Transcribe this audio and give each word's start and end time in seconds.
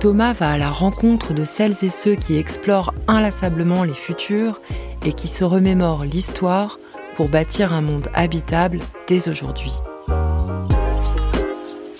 Thomas 0.00 0.32
va 0.32 0.52
à 0.52 0.58
la 0.58 0.70
rencontre 0.70 1.34
de 1.34 1.42
celles 1.42 1.74
et 1.82 1.90
ceux 1.90 2.14
qui 2.14 2.36
explorent 2.36 2.94
inlassablement 3.08 3.82
les 3.82 3.94
futurs 3.94 4.60
et 5.04 5.12
qui 5.12 5.26
se 5.26 5.42
remémorent 5.42 6.04
l'histoire 6.04 6.78
pour 7.16 7.28
bâtir 7.28 7.72
un 7.72 7.80
monde 7.80 8.08
habitable 8.14 8.78
dès 9.08 9.28
aujourd'hui. 9.28 9.72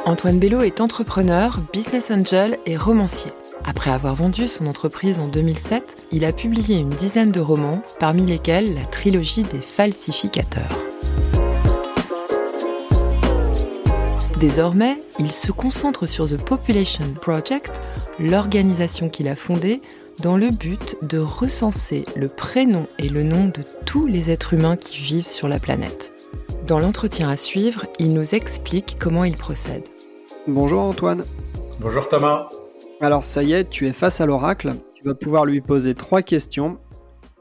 Antoine 0.07 0.39
Bello 0.39 0.61
est 0.61 0.81
entrepreneur, 0.81 1.59
business 1.73 2.13
angel 2.13 2.59
et 2.67 2.77
romancier. 2.77 3.33
Après 3.65 3.91
avoir 3.91 4.15
vendu 4.15 4.47
son 4.47 4.69
entreprise 4.69 5.19
en 5.19 5.27
2007, 5.27 6.07
il 6.13 6.25
a 6.25 6.33
publié 6.33 6.77
une 6.77 6.91
dizaine 6.91 7.33
de 7.33 7.41
romans, 7.41 7.83
parmi 7.99 8.25
lesquels 8.25 8.75
la 8.75 8.85
trilogie 8.85 9.43
des 9.43 9.61
falsificateurs. 9.61 10.88
Désormais, 14.39 15.03
il 15.19 15.33
se 15.33 15.51
concentre 15.51 16.07
sur 16.07 16.29
The 16.29 16.37
Population 16.37 17.13
Project, 17.13 17.83
l'organisation 18.21 19.09
qu'il 19.09 19.27
a 19.27 19.35
fondée 19.35 19.83
dans 20.23 20.37
le 20.37 20.51
but 20.51 20.97
de 21.03 21.19
recenser 21.19 22.05
le 22.15 22.29
prénom 22.29 22.87
et 23.01 23.09
le 23.09 23.25
nom 23.25 23.47
de 23.47 23.65
tous 23.85 24.07
les 24.07 24.31
êtres 24.31 24.55
humains 24.55 24.77
qui 24.77 24.99
vivent 24.99 25.27
sur 25.27 25.49
la 25.49 25.59
planète. 25.59 26.13
Dans 26.69 26.79
l'entretien 26.79 27.29
à 27.29 27.37
suivre, 27.37 27.87
il 27.99 28.15
nous 28.15 28.37
explique 28.37 28.97
comment 29.01 29.25
il 29.25 29.37
procède. 29.37 29.83
Bonjour 30.47 30.83
Antoine. 30.83 31.25
Bonjour 31.81 32.09
Thomas. 32.09 32.49
Alors 33.01 33.25
ça 33.25 33.43
y 33.43 33.55
est, 33.55 33.69
tu 33.69 33.89
es 33.89 33.93
face 33.93 34.21
à 34.21 34.27
l'oracle. 34.27 34.75
Tu 34.95 35.03
vas 35.03 35.15
pouvoir 35.15 35.47
lui 35.47 35.61
poser 35.61 35.97
trois 35.97 36.23
questions. 36.23 36.79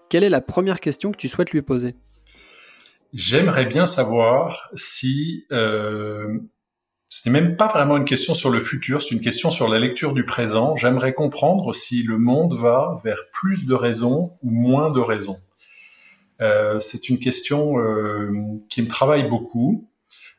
Quelle 0.10 0.24
est 0.24 0.30
la 0.30 0.42
première 0.42 0.80
question 0.80 1.12
que 1.12 1.18
tu 1.18 1.28
souhaites 1.28 1.52
lui 1.52 1.62
poser? 1.62 1.94
J'aimerais 3.14 3.66
bien 3.66 3.86
savoir 3.86 4.72
si 4.76 5.46
euh, 5.52 6.40
ce 7.10 7.28
n'est 7.28 7.40
même 7.40 7.56
pas 7.56 7.68
vraiment 7.68 7.98
une 7.98 8.06
question 8.06 8.34
sur 8.34 8.50
le 8.50 8.60
futur, 8.60 9.02
c'est 9.02 9.12
une 9.12 9.22
question 9.22 9.50
sur 9.50 9.70
la 9.70 9.80
lecture 9.80 10.14
du 10.14 10.26
présent. 10.26 10.76
J'aimerais 10.76 11.14
comprendre 11.14 11.74
si 11.74 12.04
le 12.04 12.18
monde 12.18 12.58
va 12.58 13.00
vers 13.04 13.30
plus 13.32 13.66
de 13.66 13.74
raisons 13.74 14.38
ou 14.44 14.52
moins 14.52 14.92
de 14.92 15.00
raisons. 15.00 15.38
Euh, 16.42 16.80
c'est 16.80 17.10
une 17.10 17.18
question 17.18 17.80
euh, 17.80 18.32
qui 18.70 18.82
me 18.82 18.88
travaille 18.88 19.28
beaucoup, 19.28 19.88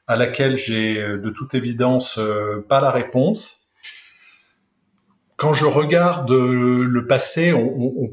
à 0.07 0.17
laquelle 0.17 0.57
j'ai 0.57 1.01
euh, 1.01 1.19
de 1.19 1.31
toute 1.31 1.55
évidence 1.55 2.21
pas 2.69 2.81
la 2.81 2.91
réponse. 2.91 3.63
Quand 5.37 5.55
je 5.55 5.65
regarde 5.65 6.31
le 6.31 7.07
passé, 7.07 7.53
on, 7.53 7.77
on 7.79 8.11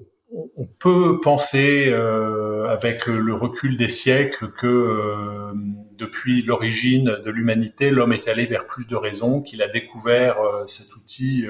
peut 0.80 1.20
penser, 1.22 1.88
euh, 1.88 2.68
avec 2.68 3.08
le 3.08 3.34
recul 3.34 3.78
des 3.78 3.88
siècles, 3.88 4.52
que 4.52 4.68
euh, 4.68 5.54
depuis 5.98 6.42
l'origine 6.42 7.18
de 7.24 7.32
l'humanité, 7.32 7.90
l'homme 7.90 8.14
est 8.14 8.28
allé 8.28 8.46
vers 8.46 8.68
plus 8.68 8.88
de 8.88 8.96
raisons, 8.96 9.42
qu'il 9.42 9.62
a 9.62 9.68
découvert 9.68 10.40
euh, 10.40 10.66
cet 10.68 10.96
outil 10.96 11.46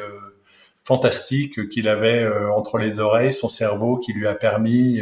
fantastique 0.84 1.68
qu'il 1.70 1.88
avait 1.88 2.28
entre 2.56 2.78
les 2.78 3.00
oreilles, 3.00 3.34
son 3.34 3.50
cerveau, 3.50 3.98
qui 3.98 4.14
lui 4.14 4.28
a 4.28 4.36
permis 4.36 5.02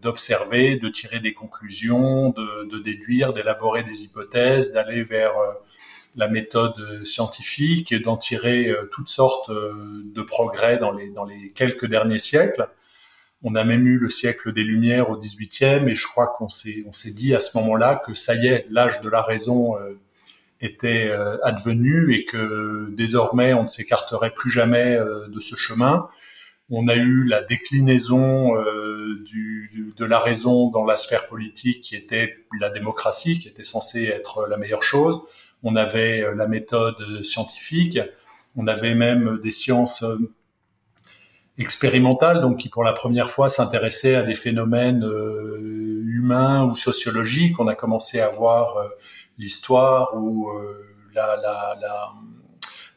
d'observer, 0.00 0.76
de 0.76 0.88
tirer 0.88 1.18
des 1.18 1.32
conclusions, 1.32 2.30
de 2.30 2.78
déduire, 2.78 3.32
d'élaborer 3.32 3.82
des 3.82 4.04
hypothèses, 4.04 4.72
d'aller 4.72 5.02
vers 5.02 5.32
la 6.16 6.28
méthode 6.28 7.04
scientifique 7.04 7.92
et 7.92 7.98
d'en 7.98 8.16
tirer 8.16 8.68
euh, 8.68 8.88
toutes 8.92 9.08
sortes 9.08 9.50
euh, 9.50 10.02
de 10.04 10.22
progrès 10.22 10.78
dans 10.78 10.92
les, 10.92 11.10
dans 11.10 11.24
les 11.24 11.50
quelques 11.50 11.86
derniers 11.86 12.18
siècles. 12.18 12.68
On 13.42 13.54
a 13.56 13.64
même 13.64 13.86
eu 13.86 13.98
le 13.98 14.08
siècle 14.08 14.52
des 14.52 14.62
Lumières 14.62 15.10
au 15.10 15.18
18e 15.18 15.88
et 15.88 15.94
je 15.94 16.06
crois 16.06 16.28
qu'on 16.28 16.48
s'est, 16.48 16.84
on 16.86 16.92
s'est 16.92 17.10
dit 17.10 17.34
à 17.34 17.40
ce 17.40 17.56
moment-là 17.58 18.00
que 18.06 18.14
ça 18.14 18.34
y 18.34 18.46
est, 18.46 18.66
l'âge 18.70 19.00
de 19.00 19.08
la 19.08 19.22
raison 19.22 19.76
euh, 19.76 19.98
était 20.60 21.12
advenu 21.42 22.14
et 22.14 22.24
que 22.24 22.88
désormais 22.92 23.52
on 23.52 23.64
ne 23.64 23.68
s'écarterait 23.68 24.32
plus 24.32 24.50
jamais 24.50 24.98
de 25.28 25.38
ce 25.38 25.56
chemin. 25.56 26.08
On 26.70 26.88
a 26.88 26.94
eu 26.94 27.24
la 27.24 27.42
déclinaison 27.42 28.54
de 28.54 30.04
la 30.06 30.18
raison 30.18 30.70
dans 30.70 30.86
la 30.86 30.96
sphère 30.96 31.26
politique 31.26 31.82
qui 31.82 31.96
était 31.96 32.46
la 32.58 32.70
démocratie, 32.70 33.40
qui 33.40 33.48
était 33.48 33.62
censée 33.62 34.04
être 34.04 34.46
la 34.48 34.56
meilleure 34.56 34.84
chose 34.84 35.20
on 35.64 35.74
avait 35.74 36.22
euh, 36.22 36.34
la 36.34 36.46
méthode 36.46 37.22
scientifique, 37.22 37.98
on 38.54 38.68
avait 38.68 38.94
même 38.94 39.40
des 39.42 39.50
sciences 39.50 40.04
euh, 40.04 40.18
expérimentales, 41.58 42.40
donc 42.42 42.58
qui 42.58 42.68
pour 42.68 42.84
la 42.84 42.92
première 42.92 43.30
fois 43.30 43.48
s'intéressaient 43.48 44.14
à 44.14 44.22
des 44.22 44.34
phénomènes 44.34 45.04
euh, 45.04 46.02
humains 46.06 46.64
ou 46.64 46.74
sociologiques. 46.74 47.58
On 47.58 47.66
a 47.66 47.74
commencé 47.74 48.20
à 48.20 48.28
voir 48.28 48.76
l'histoire 49.38 50.14
ou 50.14 50.50
la, 51.14 51.40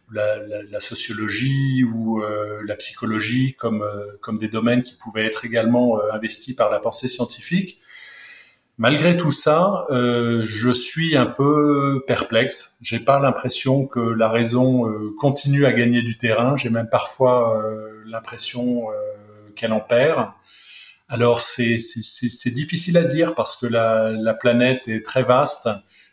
la, 0.10 0.80
sociologie 0.80 1.84
ou 1.84 2.22
la 2.22 2.76
psychologie 2.76 3.56
comme, 3.56 3.84
comme 4.22 4.38
des 4.38 4.50
domaines 4.50 4.84
qui 4.84 4.96
pouvaient 4.96 5.26
être 5.26 5.46
également 5.46 6.00
investis 6.12 6.56
par 6.56 6.70
la 6.70 6.80
pensée 6.80 7.08
scientifique. 7.08 7.80
Malgré 8.80 9.18
tout 9.18 9.32
ça, 9.32 9.88
euh, 9.90 10.42
je 10.44 10.70
suis 10.70 11.18
un 11.18 11.26
peu 11.26 12.04
perplexe. 12.06 12.78
J'ai 12.80 13.00
pas 13.00 13.20
l'impression 13.20 13.88
que 13.88 14.00
la 14.00 14.30
raison 14.30 14.88
euh, 14.88 15.16
continue 15.18 15.66
à 15.66 15.74
gagner 15.74 16.04
du 16.04 16.16
terrain. 16.16 16.56
J'ai 16.58 16.70
même 16.70 16.88
parfois 16.88 17.58
euh, 17.58 18.04
l'impression 18.06 18.86
qu'elle 19.56 19.74
en 19.74 19.80
perd. 19.80 20.28
Alors 21.10 21.40
c'est 21.40 21.80
difficile 22.54 22.98
à 22.98 23.04
dire 23.04 23.34
parce 23.34 23.56
que 23.56 23.66
la, 23.66 24.12
la, 24.12 24.36
planète 24.36 24.88
est 24.88 25.04
très 25.04 25.24
vaste 25.24 25.70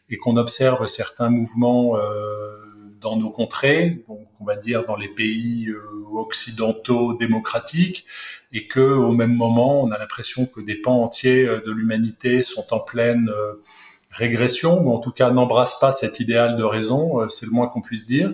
et 0.08 0.16
qu'on 0.16 0.38
observe 0.38 0.86
certains 0.86 1.28
mouvements 1.28 1.98
dans 3.04 3.16
nos 3.16 3.30
contrées, 3.30 4.02
donc 4.08 4.26
on 4.40 4.44
va 4.44 4.56
dire 4.56 4.82
dans 4.82 4.96
les 4.96 5.08
pays 5.08 5.68
euh, 5.68 5.80
occidentaux 6.14 7.12
démocratiques, 7.14 8.06
et 8.52 8.66
que 8.66 8.80
au 8.80 9.12
même 9.12 9.34
moment, 9.34 9.82
on 9.82 9.90
a 9.90 9.98
l'impression 9.98 10.46
que 10.46 10.60
des 10.62 10.74
pans 10.74 11.02
entiers 11.02 11.46
euh, 11.46 11.60
de 11.64 11.70
l'humanité 11.70 12.40
sont 12.40 12.66
en 12.72 12.80
pleine 12.80 13.28
euh, 13.28 13.62
régression, 14.10 14.80
ou 14.80 14.90
en 14.90 14.98
tout 14.98 15.12
cas 15.12 15.30
n'embrassent 15.30 15.78
pas 15.78 15.90
cet 15.90 16.18
idéal 16.18 16.56
de 16.56 16.64
raison, 16.64 17.28
c'est 17.28 17.46
le 17.46 17.52
moins 17.52 17.68
qu'on 17.68 17.82
puisse 17.82 18.06
dire. 18.06 18.32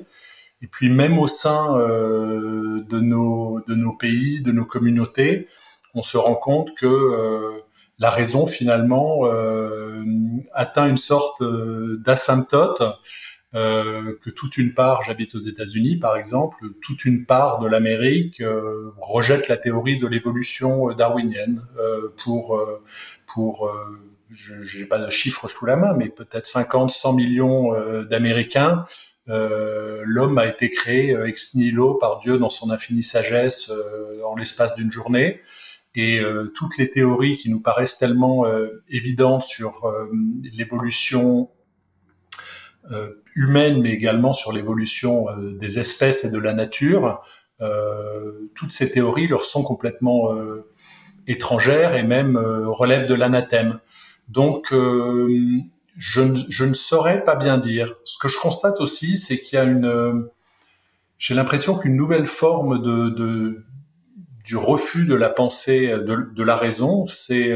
Et 0.62 0.66
puis 0.66 0.88
même 0.88 1.18
au 1.18 1.26
sein 1.26 1.74
de 1.78 3.00
nos 3.00 3.62
de 3.66 3.74
nos 3.74 3.94
pays, 3.94 4.42
de 4.42 4.52
nos 4.52 4.66
communautés, 4.66 5.48
on 5.94 6.02
se 6.02 6.18
rend 6.18 6.34
compte 6.34 6.74
que 6.74 7.62
la 7.98 8.10
raison 8.10 8.44
finalement 8.44 9.22
atteint 10.52 10.86
une 10.86 10.98
sorte 10.98 11.42
d'asymptote 11.42 12.82
euh, 13.54 14.16
que 14.22 14.30
toute 14.30 14.58
une 14.58 14.74
part, 14.74 15.02
j'habite 15.02 15.34
aux 15.34 15.40
États-Unis 15.40 15.96
par 15.96 16.16
exemple, 16.16 16.58
toute 16.80 17.04
une 17.04 17.26
part 17.26 17.58
de 17.58 17.66
l'Amérique 17.66 18.40
euh, 18.40 18.92
rejette 19.00 19.48
la 19.48 19.56
théorie 19.56 19.98
de 19.98 20.06
l'évolution 20.06 20.92
darwinienne 20.92 21.66
euh, 21.76 22.14
pour 22.22 22.60
pour 23.26 23.70
je 24.28 24.78
n'ai 24.78 24.84
pas 24.84 24.98
de 24.98 25.10
chiffres 25.10 25.48
sous 25.48 25.66
la 25.66 25.74
main, 25.74 25.94
mais 25.94 26.08
peut-être 26.08 26.46
50, 26.46 26.90
100 26.90 27.12
millions 27.14 27.72
d'Américains. 28.04 28.84
L'homme 29.26 30.38
a 30.38 30.46
été 30.46 30.70
créé 30.70 31.16
ex 31.26 31.56
nihilo 31.56 31.94
par 31.94 32.20
Dieu 32.20 32.38
dans 32.38 32.48
son 32.48 32.70
infinie 32.70 33.02
sagesse 33.02 33.72
en 34.24 34.36
l'espace 34.36 34.76
d'une 34.76 34.92
journée. 34.92 35.40
Et 35.96 36.20
toutes 36.54 36.78
les 36.78 36.90
théories 36.90 37.36
qui 37.36 37.50
nous 37.50 37.60
paraissent 37.60 37.98
tellement 37.98 38.44
évidentes 38.88 39.42
sur 39.42 39.92
l'évolution 40.52 41.48
euh, 41.50 41.59
humaine, 43.34 43.80
mais 43.80 43.92
également 43.92 44.32
sur 44.32 44.52
l'évolution 44.52 45.28
euh, 45.28 45.52
des 45.52 45.78
espèces 45.78 46.24
et 46.24 46.30
de 46.30 46.38
la 46.38 46.52
nature, 46.52 47.22
euh, 47.60 48.50
toutes 48.54 48.72
ces 48.72 48.90
théories 48.90 49.28
leur 49.28 49.44
sont 49.44 49.62
complètement 49.62 50.30
étrangères 51.26 51.94
et 51.94 52.02
même 52.02 52.36
relèvent 52.36 53.06
de 53.06 53.14
l'anathème. 53.14 53.80
Donc, 54.28 54.72
je 54.72 56.20
ne, 56.22 56.72
saurais 56.72 57.22
pas 57.24 57.36
bien 57.36 57.58
dire. 57.58 57.96
Ce 58.04 58.16
que 58.18 58.28
je 58.28 58.38
constate 58.38 58.80
aussi, 58.80 59.18
c'est 59.18 59.40
qu'il 59.40 59.58
y 59.58 59.60
a 59.60 59.64
une, 59.64 60.28
j'ai 61.18 61.34
l'impression 61.34 61.78
qu'une 61.78 61.96
nouvelle 61.96 62.26
forme 62.26 62.80
de, 62.82 63.62
du 64.42 64.56
refus 64.56 65.04
de 65.04 65.14
la 65.14 65.28
pensée, 65.28 65.88
de 65.88 66.42
la 66.42 66.56
raison, 66.56 67.06
c'est 67.06 67.52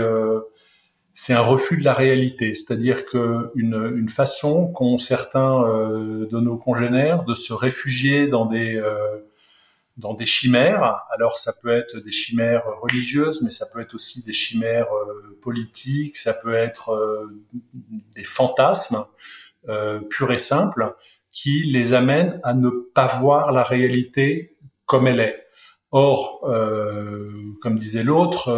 c'est 1.14 1.32
un 1.32 1.40
refus 1.40 1.76
de 1.76 1.84
la 1.84 1.94
réalité, 1.94 2.52
c'est-à-dire 2.54 3.06
que 3.06 3.50
une, 3.54 4.08
façon 4.08 4.66
qu'ont 4.68 4.98
certains 4.98 5.62
euh, 5.64 6.26
de 6.26 6.40
nos 6.40 6.56
congénères 6.56 7.24
de 7.24 7.34
se 7.34 7.52
réfugier 7.52 8.26
dans 8.26 8.46
des 8.46 8.76
euh, 8.76 9.18
dans 9.96 10.14
des 10.14 10.26
chimères. 10.26 11.02
Alors 11.10 11.38
ça 11.38 11.52
peut 11.60 11.70
être 11.70 11.98
des 11.98 12.12
chimères 12.12 12.64
religieuses, 12.80 13.42
mais 13.42 13.50
ça 13.50 13.66
peut 13.72 13.80
être 13.80 13.94
aussi 13.94 14.24
des 14.24 14.32
chimères 14.32 14.92
euh, 14.92 15.38
politiques, 15.40 16.16
ça 16.16 16.34
peut 16.34 16.54
être 16.54 16.90
euh, 16.90 17.26
des 18.14 18.24
fantasmes 18.24 19.04
euh, 19.68 20.00
purs 20.00 20.32
et 20.32 20.38
simples 20.38 20.94
qui 21.30 21.64
les 21.64 21.94
amènent 21.94 22.40
à 22.42 22.54
ne 22.54 22.70
pas 22.70 23.06
voir 23.06 23.52
la 23.52 23.62
réalité 23.62 24.56
comme 24.86 25.06
elle 25.06 25.20
est. 25.20 25.40
Or, 25.90 26.40
comme 27.60 27.78
disait 27.78 28.02
l'autre, 28.02 28.50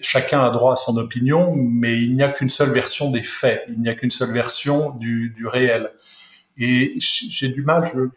chacun 0.00 0.44
a 0.44 0.50
droit 0.50 0.74
à 0.74 0.76
son 0.76 0.96
opinion, 0.96 1.54
mais 1.56 2.00
il 2.00 2.14
n'y 2.14 2.22
a 2.22 2.28
qu'une 2.28 2.50
seule 2.50 2.70
version 2.70 3.10
des 3.10 3.22
faits, 3.22 3.64
il 3.68 3.80
n'y 3.80 3.88
a 3.88 3.94
qu'une 3.94 4.10
seule 4.10 4.32
version 4.32 4.90
du, 4.90 5.30
du 5.36 5.46
réel. 5.46 5.92
Et 6.58 6.94
j'ai 6.98 7.48
du 7.48 7.62
mal, 7.62 7.86
je, 7.92 8.08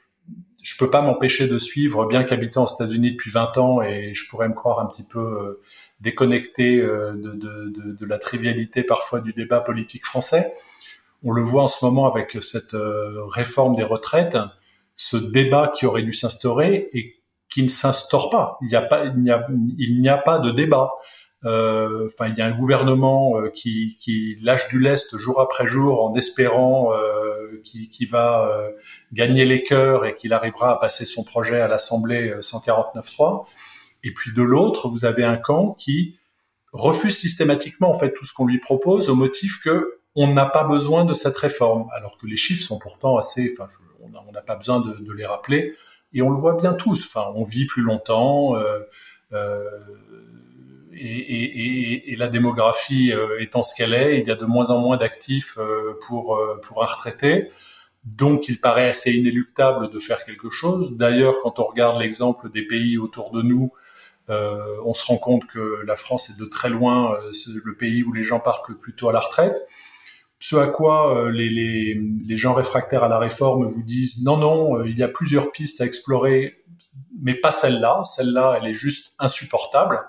je 0.62 0.78
peux 0.78 0.90
pas 0.90 1.02
m'empêcher 1.02 1.48
de 1.48 1.58
suivre, 1.58 2.06
bien 2.06 2.24
qu'habitant 2.24 2.64
aux 2.64 2.74
États-Unis 2.74 3.12
depuis 3.12 3.32
20 3.32 3.58
ans, 3.58 3.82
et 3.82 4.14
je 4.14 4.30
pourrais 4.30 4.50
me 4.50 4.54
croire 4.54 4.80
un 4.80 4.86
petit 4.86 5.04
peu 5.04 5.20
euh, 5.20 5.62
déconnecté 6.02 6.80
euh, 6.80 7.14
de, 7.14 7.32
de, 7.34 7.70
de, 7.70 7.92
de, 7.94 8.06
la 8.06 8.18
trivialité 8.18 8.84
parfois 8.84 9.22
du 9.22 9.34
débat 9.34 9.62
politique 9.62 10.06
français. 10.06 10.54
On 11.24 11.32
le 11.32 11.42
voit 11.42 11.64
en 11.64 11.68
ce 11.68 11.84
moment 11.84 12.12
avec 12.12 12.38
cette 12.42 12.74
euh, 12.74 13.26
réforme 13.26 13.76
des 13.76 13.84
retraites, 13.84 14.38
ce 14.96 15.18
débat 15.18 15.72
qui 15.74 15.86
aurait 15.86 16.04
dû 16.04 16.14
s'instaurer 16.14 16.90
et 16.94 17.20
qui 17.50 17.64
ne 17.64 17.68
s'instaure 17.68 18.30
pas. 18.30 18.58
Il 18.62 18.68
n'y 18.68 18.76
a 18.76 18.82
pas, 18.82 19.06
il 19.06 19.22
n'y 19.22 19.32
a, 19.32 19.48
il 19.78 20.02
n'y 20.02 20.10
a 20.10 20.18
pas 20.18 20.40
de 20.40 20.52
débat. 20.52 20.92
Euh, 21.46 22.08
enfin, 22.08 22.28
il 22.28 22.38
y 22.38 22.42
a 22.42 22.46
un 22.46 22.52
gouvernement 22.52 23.40
euh, 23.40 23.50
qui, 23.50 23.98
qui, 24.00 24.38
lâche 24.42 24.68
du 24.68 24.80
lest 24.80 25.18
jour 25.18 25.40
après 25.40 25.68
jour 25.68 26.04
en 26.04 26.14
espérant 26.16 26.94
euh, 26.94 27.62
qu'il 27.64 28.10
va 28.10 28.72
gagner 29.14 29.46
les 29.46 29.64
cœurs 29.64 30.06
et 30.06 30.16
qu'il 30.16 30.34
arrivera 30.34 30.72
à 30.72 30.76
passer 30.76 31.06
son 31.06 31.24
projet 31.24 31.62
à 31.62 31.68
l'Assemblée 31.68 32.34
149.3. 32.40 33.46
Et 34.04 34.14
puis 34.14 34.34
de 34.34 34.44
l'autre, 34.44 34.90
vous 34.90 35.06
avez 35.06 35.24
un 35.24 35.38
camp 35.38 35.76
qui 35.80 36.18
refuse 36.72 37.18
systématiquement 37.18 37.90
en 37.90 37.96
fait 37.96 38.14
tout 38.14 38.24
ce 38.24 38.34
qu'on 38.34 38.46
lui 38.46 38.60
propose 38.60 39.10
au 39.10 39.16
motif 39.16 39.60
que 39.64 40.00
on 40.16 40.34
n'a 40.34 40.46
pas 40.46 40.64
besoin 40.64 41.06
de 41.06 41.14
cette 41.14 41.38
réforme, 41.38 41.88
alors 41.96 42.18
que 42.18 42.26
les 42.26 42.36
chiffres 42.36 42.64
sont 42.64 42.80
pourtant 42.80 43.18
assez. 43.18 43.54
Enfin, 43.54 43.70
on 44.02 44.32
n'a 44.32 44.42
pas 44.42 44.56
besoin 44.56 44.80
de, 44.80 44.96
de, 44.96 45.14
les 45.14 45.26
rappeler 45.26 45.74
et 46.14 46.22
on 46.22 46.30
le 46.30 46.38
voit 46.38 46.56
bien 46.56 46.74
tous. 46.74 47.06
Enfin, 47.06 47.32
on 47.36 47.44
vit 47.44 47.66
plus 47.66 47.82
longtemps. 47.82 48.56
Euh, 48.56 48.80
euh, 49.34 49.64
et, 51.00 52.16
la 52.18 52.28
démographie 52.28 53.12
euh, 53.12 53.40
étant 53.40 53.62
ce 53.62 53.74
qu'elle 53.76 53.94
est, 53.94 54.20
il 54.20 54.28
y 54.28 54.32
a 54.32 54.36
de 54.36 54.46
moins 54.46 54.70
en 54.70 54.80
moins 54.80 54.98
d'actifs 54.98 55.58
euh, 55.58 55.98
pour, 56.08 56.36
euh, 56.36 56.60
pour 56.64 56.84
un 56.84 56.86
retraité. 56.86 57.50
Donc, 58.04 58.48
il 58.48 58.60
paraît 58.60 58.90
assez 58.90 59.12
inéluctable 59.12 59.90
de 59.90 60.00
faire 60.00 60.24
quelque 60.26 60.50
chose. 60.50 60.92
D'ailleurs, 60.96 61.36
quand 61.42 61.60
on 61.60 61.64
regarde 61.64 62.00
l'exemple 62.00 62.50
des 62.50 62.66
pays 62.66 62.98
autour 62.98 63.32
de 63.32 63.42
nous, 63.42 63.72
on 64.86 64.94
se 64.94 65.04
rend 65.06 65.18
compte 65.18 65.48
que 65.48 65.82
la 65.88 65.96
France 65.96 66.30
est 66.30 66.40
de 66.40 66.46
très 66.46 66.70
loin 66.70 67.18
le 67.48 67.76
pays 67.76 68.04
où 68.04 68.14
les 68.14 68.24
gens 68.24 68.40
partent 68.40 68.70
le 68.70 68.78
plus 68.78 68.94
tôt 68.94 69.10
à 69.10 69.12
la 69.12 69.20
retraite. 69.20 69.56
Ce 70.38 70.56
à 70.56 70.68
quoi 70.68 71.32
les, 71.32 71.98
gens 72.38 72.54
réfractaires 72.54 73.04
à 73.04 73.08
la 73.08 73.18
réforme 73.18 73.66
vous 73.68 73.82
disent 73.82 74.24
non, 74.24 74.38
non, 74.38 74.86
il 74.86 74.98
y 74.98 75.02
a 75.02 75.08
plusieurs 75.08 75.52
pistes 75.52 75.82
à 75.82 75.86
explorer, 75.86 76.64
mais 77.20 77.34
pas 77.34 77.52
celle-là. 77.52 78.04
Celle-là, 78.04 78.60
elle 78.62 78.70
est 78.70 78.76
juste 78.76 79.16
insupportable 79.18 80.00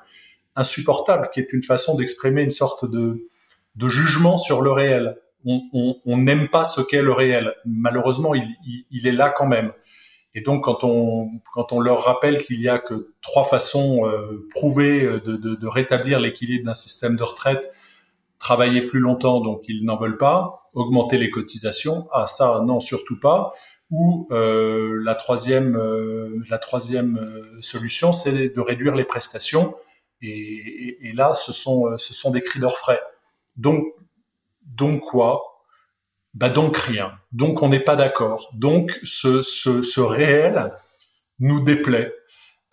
insupportable, 0.56 1.28
qui 1.32 1.40
est 1.40 1.52
une 1.52 1.62
façon 1.62 1.96
d'exprimer 1.96 2.42
une 2.42 2.50
sorte 2.50 2.90
de, 2.90 3.28
de 3.76 3.88
jugement 3.88 4.36
sur 4.36 4.62
le 4.62 4.72
réel. 4.72 5.16
On 5.44 6.16
n'aime 6.18 6.48
pas 6.48 6.64
ce 6.64 6.80
qu'est 6.80 7.02
le 7.02 7.12
réel. 7.12 7.54
Malheureusement, 7.64 8.34
il, 8.34 8.44
il, 8.90 9.06
est 9.06 9.12
là 9.12 9.30
quand 9.30 9.46
même. 9.46 9.72
Et 10.34 10.42
donc, 10.42 10.64
quand 10.64 10.84
on, 10.84 11.30
quand 11.54 11.72
on 11.72 11.80
leur 11.80 12.04
rappelle 12.04 12.42
qu'il 12.42 12.60
y 12.60 12.68
a 12.68 12.78
que 12.78 13.14
trois 13.22 13.44
façons 13.44 14.06
euh, 14.06 14.46
prouvées 14.54 15.02
de, 15.02 15.36
de, 15.36 15.54
de 15.54 15.66
rétablir 15.66 16.20
l'équilibre 16.20 16.66
d'un 16.66 16.74
système 16.74 17.16
de 17.16 17.22
retraite, 17.22 17.72
travailler 18.38 18.82
plus 18.82 19.00
longtemps, 19.00 19.40
donc 19.40 19.62
ils 19.68 19.84
n'en 19.84 19.96
veulent 19.96 20.18
pas, 20.18 20.68
augmenter 20.74 21.18
les 21.18 21.30
cotisations, 21.30 22.08
ah 22.12 22.26
ça 22.26 22.62
non 22.66 22.80
surtout 22.80 23.18
pas. 23.18 23.52
Ou 23.90 24.28
euh, 24.30 25.00
la 25.02 25.14
troisième, 25.14 25.76
euh, 25.76 26.44
la 26.48 26.58
troisième 26.58 27.18
euh, 27.18 27.60
solution, 27.60 28.12
c'est 28.12 28.48
de 28.48 28.60
réduire 28.60 28.94
les 28.94 29.04
prestations 29.04 29.74
et, 30.22 31.08
et, 31.08 31.12
là, 31.12 31.34
ce 31.34 31.52
sont, 31.52 31.86
euh, 31.86 31.98
ce 31.98 32.12
sont 32.14 32.30
des 32.30 32.42
cris 32.42 32.60
d'orfraie. 32.60 33.00
Donc, 33.56 33.84
donc 34.64 35.00
quoi? 35.00 35.42
Bah 36.34 36.48
donc 36.48 36.76
rien. 36.76 37.12
Donc 37.32 37.62
on 37.62 37.68
n'est 37.68 37.80
pas 37.80 37.96
d'accord. 37.96 38.50
Donc 38.54 39.00
ce, 39.02 39.42
ce, 39.42 39.82
ce, 39.82 40.00
réel 40.00 40.72
nous 41.40 41.60
déplaît. 41.60 42.14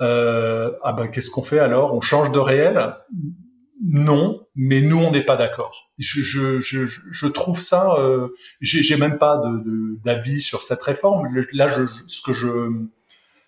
Euh, 0.01 0.71
ah 0.83 0.94
ben 0.94 1.07
qu'est-ce 1.07 1.31
qu'on 1.31 1.41
fait 1.41 1.59
alors? 1.59 1.95
On 1.95 2.01
change 2.01 2.31
de 2.31 2.38
réel? 2.38 2.94
Non, 3.83 4.45
mais 4.55 4.81
nous 4.81 4.97
on 4.97 5.09
n'est 5.09 5.23
pas 5.23 5.38
d'accord. 5.38 5.91
Je, 5.97 6.21
je, 6.21 6.59
je, 6.59 6.85
je, 6.85 7.27
trouve 7.27 7.59
ça. 7.59 7.95
Euh, 7.97 8.27
J'ai 8.61 8.97
même 8.97 9.17
pas 9.17 9.41
d'avis 10.03 10.35
de, 10.35 10.39
sur 10.39 10.61
cette 10.61 10.81
réforme. 10.83 11.27
Là, 11.51 11.69
je, 11.69 11.85
ce 12.05 12.21
que 12.21 12.33
je 12.33 12.47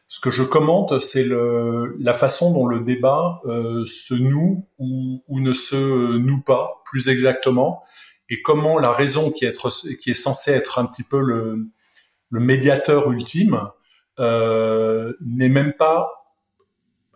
ce 0.10 0.20
que 0.20 0.32
je 0.32 0.42
commente, 0.42 1.00
c'est 1.00 1.24
la 1.24 2.14
façon 2.16 2.52
dont 2.52 2.66
le 2.66 2.80
débat 2.80 3.42
euh, 3.46 3.86
se 3.86 4.16
noue 4.16 4.68
ou, 4.80 5.22
ne 5.30 5.54
se 5.54 6.18
noue 6.18 6.42
pas, 6.42 6.82
plus 6.86 7.10
exactement, 7.10 7.84
et 8.28 8.42
comment 8.42 8.80
la 8.80 8.92
raison 8.92 9.30
qui 9.30 9.46
est, 9.46 9.98
qui 10.00 10.10
est 10.10 10.16
censée 10.16 10.52
être 10.52 10.80
un 10.80 10.88
petit 10.88 11.04
peu 11.04 11.20
le, 11.22 11.70
médiateur 12.32 13.12
ultime 13.12 13.62
euh, 14.20 15.14
n'est 15.22 15.50
même 15.50 15.74
pas 15.74 16.34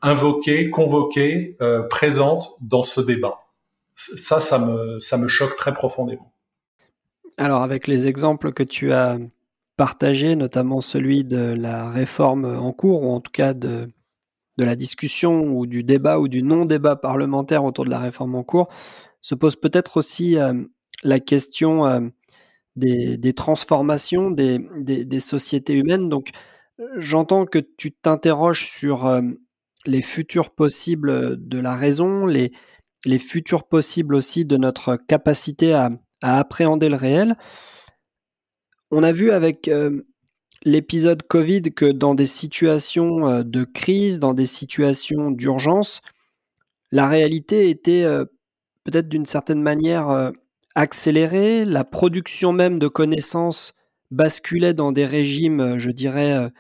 invoquée, 0.04 0.70
convoquée, 0.70 1.58
euh, 1.62 1.82
présente 1.84 2.58
dans 2.62 2.84
ce 2.84 3.02
débat. 3.02 3.40
Ça, 3.96 4.40
ça 4.40 4.60
me, 4.60 5.00
ça 5.00 5.18
me 5.18 5.28
choque 5.28 5.56
très 5.56 5.74
profondément. 5.74 6.32
Alors, 7.38 7.64
avec 7.64 7.88
les 7.88 8.08
exemples 8.08 8.54
que 8.54 8.64
tu 8.64 8.94
as 8.94 9.18
partagé, 9.76 10.36
notamment 10.36 10.82
celui 10.82 11.24
de 11.24 11.38
la 11.38 11.90
réforme 11.90 12.46
en 12.46 12.72
cours, 12.72 13.04
ou 13.04 13.12
en 13.12 13.22
tout 13.22 13.32
cas 13.32 13.54
de, 13.54 13.90
la 14.58 14.76
discussion 14.76 15.42
ou 15.42 15.66
du 15.66 15.84
débat 15.84 16.20
ou 16.20 16.28
du 16.28 16.44
non-débat 16.44 16.96
parlementaire 16.96 17.66
autour 17.66 17.86
de 17.86 17.90
la 17.90 18.00
réforme 18.00 18.36
en 18.36 18.44
cours, 18.44 18.70
se 19.22 19.36
pose 19.36 19.56
peut-être 19.56 19.98
aussi 19.98 20.38
euh, 20.38 20.64
la 21.04 21.20
question 21.20 21.88
euh, 21.88 22.02
des, 22.76 23.34
transformations 23.34 24.30
des, 24.30 25.20
sociétés 25.20 25.74
humaines. 25.74 26.10
Donc, 26.10 26.30
j'entends 26.98 27.46
que 27.46 27.60
tu 27.60 27.92
t'interroges 27.92 28.68
sur 28.68 29.08
euh, 29.08 29.22
les 29.86 30.02
futurs 30.02 30.52
possibles 30.52 31.36
de 31.38 31.58
la 31.58 31.76
raison, 31.76 32.28
les, 32.28 32.52
futurs 33.18 33.68
possibles 33.68 34.16
aussi 34.16 34.46
de 34.46 34.58
notre 34.58 34.98
capacité 34.98 35.74
à 35.74 35.90
appréhender 36.22 36.90
le 36.90 36.96
réel. 36.96 37.36
On 38.96 39.02
a 39.02 39.12
vu 39.12 39.32
avec 39.32 39.70
euh, 39.70 40.04
l'épisode 40.66 41.24
Covid 41.24 41.64
que 41.64 41.92
dans 41.92 42.14
des 42.14 42.28
situations 42.28 43.28
euh, 43.28 43.44
de 43.44 43.64
crise, 43.64 44.20
dans 44.20 44.36
des 44.36 44.46
situations 44.46 45.32
d'urgence, 45.32 46.02
la 46.92 47.08
réalité 47.08 47.72
était 47.72 48.04
euh, 48.04 48.26
peut-être 48.84 49.10
d'une 49.10 49.26
certaine 49.26 49.64
manière 49.64 50.32
accélérée, 50.76 51.66
la 51.66 51.84
production 51.84 52.54
même 52.54 52.78
de 52.78 52.88
connaissances 52.88 53.74
basculait 54.12 54.76
dans 54.76 54.92
des 54.92 55.08
régimes, 55.08 55.80
je 55.80 55.90
dirais, 55.90 56.52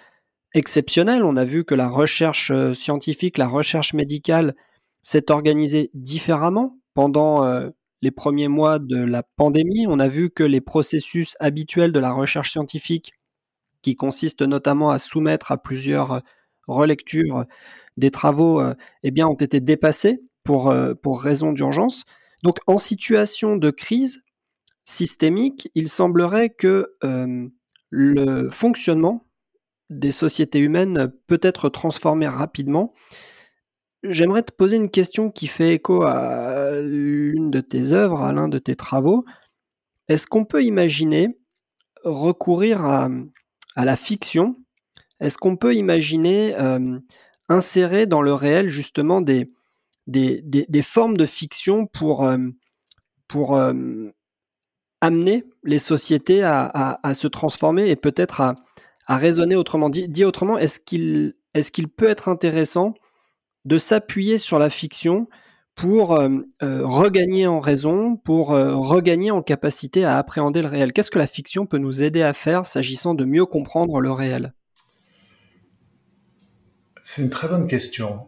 exceptionnels. 0.55 1.21
On 1.21 1.35
a 1.35 1.43
vu 1.43 1.65
que 1.65 1.75
la 1.75 1.87
recherche 1.87 2.51
scientifique, 2.73 3.37
la 3.37 3.47
recherche 3.47 3.93
médicale 3.93 4.55
s'est 5.03 5.29
organisée 5.29 5.91
différemment 5.93 6.79
pendant 6.95 7.43
les 8.03 8.11
premiers 8.11 8.49
mois 8.49 8.79
de 8.79 8.97
la 8.97 9.23
pandémie. 9.23 9.87
On 9.87 9.97
a 9.97 10.09
vu 10.09 10.29
que 10.29 10.43
les 10.43 10.59
processus 10.59 11.37
habituels 11.39 11.93
de 11.93 11.99
la 11.99 12.11
recherche 12.11 12.51
scientifique, 12.51 13.13
qui 13.81 13.95
consistent 13.95 14.41
notamment 14.41 14.91
à 14.91 14.99
soumettre 14.99 15.53
à 15.53 15.57
plusieurs 15.57 16.21
relectures 16.67 17.45
des 17.95 18.11
travaux, 18.11 18.59
euh, 18.59 18.73
eh 19.03 19.11
bien, 19.11 19.27
ont 19.27 19.35
été 19.35 19.61
dépassés 19.61 20.21
pour, 20.43 20.69
euh, 20.69 20.93
pour 20.93 21.21
raison 21.21 21.53
d'urgence. 21.53 22.03
Donc, 22.43 22.57
en 22.67 22.77
situation 22.77 23.55
de 23.55 23.71
crise 23.71 24.23
systémique, 24.83 25.69
il 25.73 25.87
semblerait 25.87 26.49
que 26.49 26.93
euh, 27.05 27.47
le 27.89 28.49
fonctionnement 28.49 29.25
des 29.89 30.11
sociétés 30.11 30.59
humaines 30.59 31.09
peut 31.27 31.39
être 31.41 31.69
transformé 31.69 32.27
rapidement 32.27 32.93
J'aimerais 34.03 34.43
te 34.43 34.51
poser 34.51 34.75
une 34.75 34.89
question 34.89 35.31
qui 35.31 35.47
fait 35.47 35.75
écho 35.75 36.03
à 36.03 36.81
l'une 36.81 37.49
de 37.49 37.61
tes 37.61 37.93
œuvres, 37.93 38.21
à 38.21 38.33
l'un 38.33 38.49
de 38.49 38.59
tes 38.59 38.75
travaux. 38.75 39.23
Est-ce 40.09 40.27
qu'on 40.27 40.43
peut 40.43 40.63
imaginer 40.63 41.37
recourir 42.03 42.83
à, 42.83 43.09
la 43.77 43.95
fiction? 43.95 44.57
Est-ce 45.21 45.37
qu'on 45.37 45.55
peut 45.55 45.73
imaginer 45.73 46.53
euh, 46.55 46.99
insérer 47.47 48.05
dans 48.05 48.21
le 48.21 48.33
réel 48.33 48.67
justement 48.67 49.21
des, 49.21 49.49
des, 50.07 50.81
formes 50.81 51.15
de 51.15 51.25
fiction 51.25 51.87
pour, 51.87 52.25
euh, 52.25 52.37
pour 53.29 53.55
euh, 53.55 53.73
amener 54.99 55.45
les 55.63 55.79
sociétés 55.79 56.43
à, 56.43 57.13
se 57.13 57.27
transformer 57.27 57.89
et 57.89 57.95
peut-être 57.95 58.41
à, 58.41 58.55
à 59.07 59.17
raisonner 59.17 59.55
autrement? 59.55 59.89
Dit, 59.89 60.25
autrement, 60.25 60.57
est-ce 60.57 60.81
qu'il 60.81 61.35
est-ce 61.53 61.71
qu'il 61.71 61.87
peut 61.87 62.09
être 62.09 62.29
intéressant 62.29 62.95
de 63.65 63.77
s'appuyer 63.77 64.37
sur 64.37 64.59
la 64.59 64.69
fiction 64.69 65.27
pour 65.75 66.13
euh, 66.13 66.29
euh, 66.61 66.85
regagner 66.85 67.47
en 67.47 67.59
raison, 67.59 68.15
pour 68.15 68.51
euh, 68.51 68.75
regagner 68.75 69.31
en 69.31 69.41
capacité 69.41 70.05
à 70.05 70.17
appréhender 70.17 70.61
le 70.61 70.67
réel 70.67 70.93
Qu'est-ce 70.93 71.09
que 71.11 71.19
la 71.19 71.27
fiction 71.27 71.65
peut 71.65 71.79
nous 71.79 72.03
aider 72.03 72.21
à 72.21 72.33
faire 72.33 72.65
s'agissant 72.65 73.15
de 73.15 73.25
mieux 73.25 73.45
comprendre 73.45 73.99
le 73.99 74.11
réel? 74.11 74.53
C'est 77.03 77.21
une 77.21 77.29
très 77.29 77.47
bonne 77.47 77.67
question. 77.67 78.27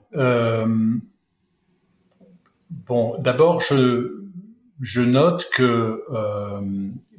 bon, 2.69 3.17
d'abord, 3.19 3.61
je, 3.61 4.25
je 4.82 5.01
note 5.01 5.50
que 5.51 6.03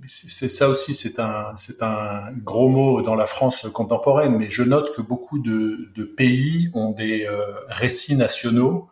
c'est 0.07 0.49
ça 0.49 0.69
aussi, 0.69 0.95
c'est 0.95 1.19
un, 1.19 1.53
c'est 1.57 1.83
un 1.83 2.31
gros 2.45 2.69
mot 2.69 3.03
dans 3.03 3.15
la 3.15 3.27
France 3.27 3.67
contemporaine, 3.73 4.37
mais 4.37 4.51
je 4.51 4.63
note 4.63 4.95
que 4.95 5.03
beaucoup 5.03 5.39
de, 5.39 5.91
de 5.95 6.05
pays 6.05 6.71
ont 6.75 6.93
des 6.93 7.27
récits 7.69 8.17
nationaux 8.17 8.91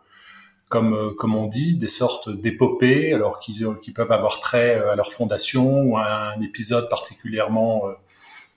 comme, 0.69 0.93
euh, 0.93 1.11
comme 1.13 1.35
on 1.35 1.47
dit, 1.47 1.77
des 1.77 1.87
sortes 1.87 2.29
d'épopées, 2.29 3.13
alors 3.13 3.39
qu'ils 3.39 3.65
qui 3.81 3.91
peuvent 3.91 4.11
avoir 4.11 4.39
trait 4.39 4.77
euh, 4.77 4.91
à 4.91 4.95
leur 4.95 5.11
fondation 5.11 5.83
ou 5.83 5.97
à 5.97 6.33
un 6.35 6.41
épisode 6.41 6.89
particulièrement 6.89 7.87
euh, 7.87 7.93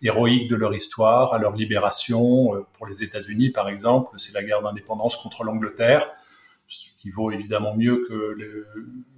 héroïque 0.02 0.48
de 0.48 0.56
leur 0.56 0.74
histoire, 0.74 1.34
à 1.34 1.38
leur 1.38 1.54
libération. 1.54 2.64
Pour 2.74 2.86
les 2.86 3.02
États-Unis, 3.02 3.50
par 3.50 3.68
exemple, 3.68 4.10
c'est 4.16 4.32
la 4.32 4.42
guerre 4.42 4.62
d'indépendance 4.62 5.16
contre 5.16 5.44
l'Angleterre, 5.44 6.08
ce 6.68 6.90
qui 7.00 7.10
vaut 7.10 7.30
évidemment 7.30 7.74
mieux 7.74 8.02
que 8.08 8.36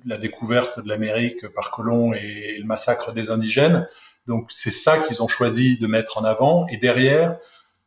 la 0.05 0.17
découverte 0.17 0.81
de 0.81 0.89
l'Amérique 0.89 1.49
par 1.49 1.71
Colomb 1.71 2.15
et 2.15 2.57
le 2.59 2.65
massacre 2.65 3.13
des 3.13 3.31
indigènes. 3.31 3.87
Donc 4.27 4.47
c'est 4.51 4.71
ça 4.71 4.99
qu'ils 4.99 5.23
ont 5.23 5.29
choisi 5.29 5.77
de 5.77 5.87
mettre 5.87 6.19
en 6.19 6.25
avant. 6.25 6.67
Et 6.69 6.77
derrière, 6.77 7.39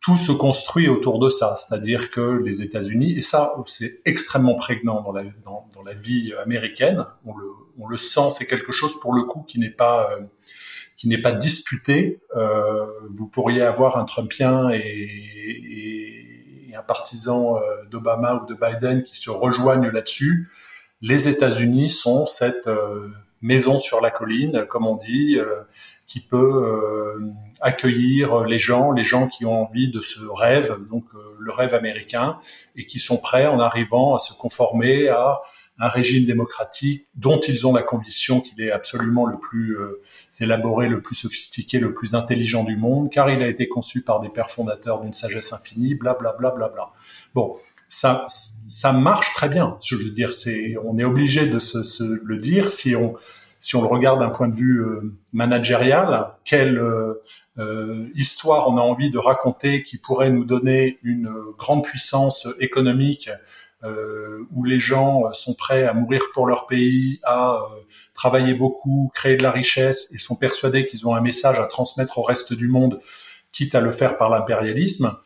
tout 0.02 0.18
se 0.18 0.34
construit 0.34 0.90
autour 0.90 1.18
de 1.20 1.30
ça, 1.30 1.56
c'est-à-dire 1.56 2.10
que 2.10 2.42
les 2.44 2.62
États-Unis, 2.62 3.14
et 3.14 3.22
ça 3.22 3.56
c'est 3.68 4.02
extrêmement 4.04 4.56
prégnant 4.56 5.02
dans 5.02 5.14
la, 5.14 5.94
vie 5.94 6.34
américaine, 6.34 7.06
on 7.26 7.88
le, 7.88 7.98
sent, 7.98 8.30
c'est 8.32 8.46
quelque 8.46 8.74
chose 8.74 9.00
pour 9.00 9.14
le 9.14 9.24
coup 9.24 9.44
qui 9.44 9.60
n'est 9.60 9.70
pas 9.70 10.12
euh, 10.12 10.24
qui 10.98 11.08
n'est 11.08 11.22
pas 11.22 11.32
disputé. 11.32 12.20
Euh, 12.36 12.86
vous 13.12 13.28
pourriez 13.28 13.62
avoir 13.62 13.98
un 13.98 14.04
Trumpien 14.04 14.70
et, 14.70 16.23
un 16.76 16.84
partisan 16.84 17.58
euh, 17.58 17.84
d'Obama 17.90 18.36
ou 18.36 18.46
de 18.46 18.56
Biden 18.56 19.04
qui 19.04 19.16
se 19.16 19.30
rejoignent 19.30 19.90
là-dessus. 19.90 20.50
Les 21.02 21.28
États-Unis 21.28 21.90
sont 21.90 22.26
cette 22.26 22.68
euh, 22.68 23.10
maison 23.42 23.80
sur 23.80 24.02
la 24.02 24.10
colline, 24.10 24.66
comme 24.70 24.88
on 24.88 24.96
dit, 24.96 25.38
qui 26.08 26.22
peut 26.22 27.20
accueillir 27.64 28.42
les 28.42 28.60
gens, 28.60 28.92
les 28.92 29.06
gens 29.06 29.28
qui 29.28 29.46
ont 29.46 29.62
envie 29.62 29.90
de 29.90 30.02
ce 30.02 30.20
rêve, 30.26 30.76
donc 30.92 31.06
euh, 31.16 31.18
le 31.40 31.52
rêve 31.54 31.74
américain, 31.74 32.38
et 32.76 32.86
qui 32.86 33.00
sont 33.00 33.18
prêts 33.18 33.48
en 33.48 33.60
arrivant 33.60 34.14
à 34.14 34.20
se 34.20 34.34
conformer 34.34 35.08
à 35.08 35.42
un 35.80 35.88
régime 35.88 36.26
démocratique 36.26 37.08
dont 37.16 37.40
ils 37.40 37.66
ont 37.66 37.74
la 37.74 37.82
conviction 37.82 38.42
qu'il 38.42 38.62
est 38.62 38.72
absolument 38.72 39.26
le 39.26 39.38
plus 39.38 39.78
euh, 39.78 40.02
élaboré, 40.40 40.88
le 40.88 41.02
plus 41.02 41.16
sophistiqué, 41.16 41.80
le 41.80 41.94
plus 41.94 42.14
intelligent 42.16 42.64
du 42.64 42.78
monde, 42.78 43.10
car 43.10 43.30
il 43.30 43.42
a 43.42 43.48
été 43.48 43.68
conçu 43.68 44.04
par 44.04 44.20
des 44.20 44.30
pères 44.30 44.52
fondateurs 44.52 45.02
d'une 45.02 45.14
sagesse 45.14 45.52
infinie, 45.54 45.96
bla 45.96 46.14
bla 46.14 46.34
bla 46.34 46.52
bla 46.52 46.70
bla. 46.70 46.92
Bon, 47.34 47.56
ça, 47.88 48.26
ça 48.70 48.92
marche 48.92 49.34
très 49.34 49.50
bien. 49.50 49.78
Je 49.84 49.96
veux 49.96 50.12
dire, 50.12 50.34
c'est, 50.34 50.76
on 50.84 50.98
est 50.98 51.04
obligé 51.04 51.48
de 51.48 51.60
se, 51.60 51.84
se, 51.84 52.04
le 52.04 52.38
dire 52.38 52.66
si 52.66 52.96
on, 52.96 53.16
si 53.64 53.78
on 53.78 53.82
le 53.82 53.88
regarde 53.88 54.20
d'un 54.20 54.30
point 54.30 54.50
de 54.50 54.56
vue 54.56 54.82
euh, 54.82 55.16
managérial, 55.32 56.34
quelle 56.44 56.78
euh, 56.78 57.22
euh, 57.58 58.10
histoire 58.14 58.70
on 58.70 58.78
a 58.78 58.82
envie 58.82 59.10
de 59.10 59.18
raconter 59.18 59.84
qui 59.84 59.98
pourrait 59.98 60.32
nous 60.32 60.44
donner 60.44 61.00
une 61.02 61.32
grande 61.58 61.86
puissance 61.86 62.46
économique 62.60 63.30
où 64.52 64.64
les 64.64 64.80
gens 64.80 65.34
sont 65.34 65.56
prêts 65.56 65.86
à 65.86 65.94
mourir 65.94 66.22
pour 66.34 66.48
leur 66.48 66.68
pays, 66.68 67.20
à 67.24 67.60
travailler 68.14 68.54
beaucoup, 68.54 69.12
créer 69.14 69.36
de 69.36 69.44
la 69.44 69.52
richesse 69.52 70.10
et 70.14 70.18
sont 70.18 70.36
persuadés 70.36 70.86
qu'ils 70.86 71.06
ont 71.08 71.16
un 71.16 71.22
message 71.22 71.60
à 71.60 71.66
transmettre 71.66 72.18
au 72.18 72.22
reste 72.22 72.54
du 72.54 72.70
monde, 72.70 73.00
quitte 73.52 73.76
à 73.76 73.82
le 73.82 73.92
faire 73.92 74.18
par 74.18 74.30
l'impérialisme. 74.30 75.18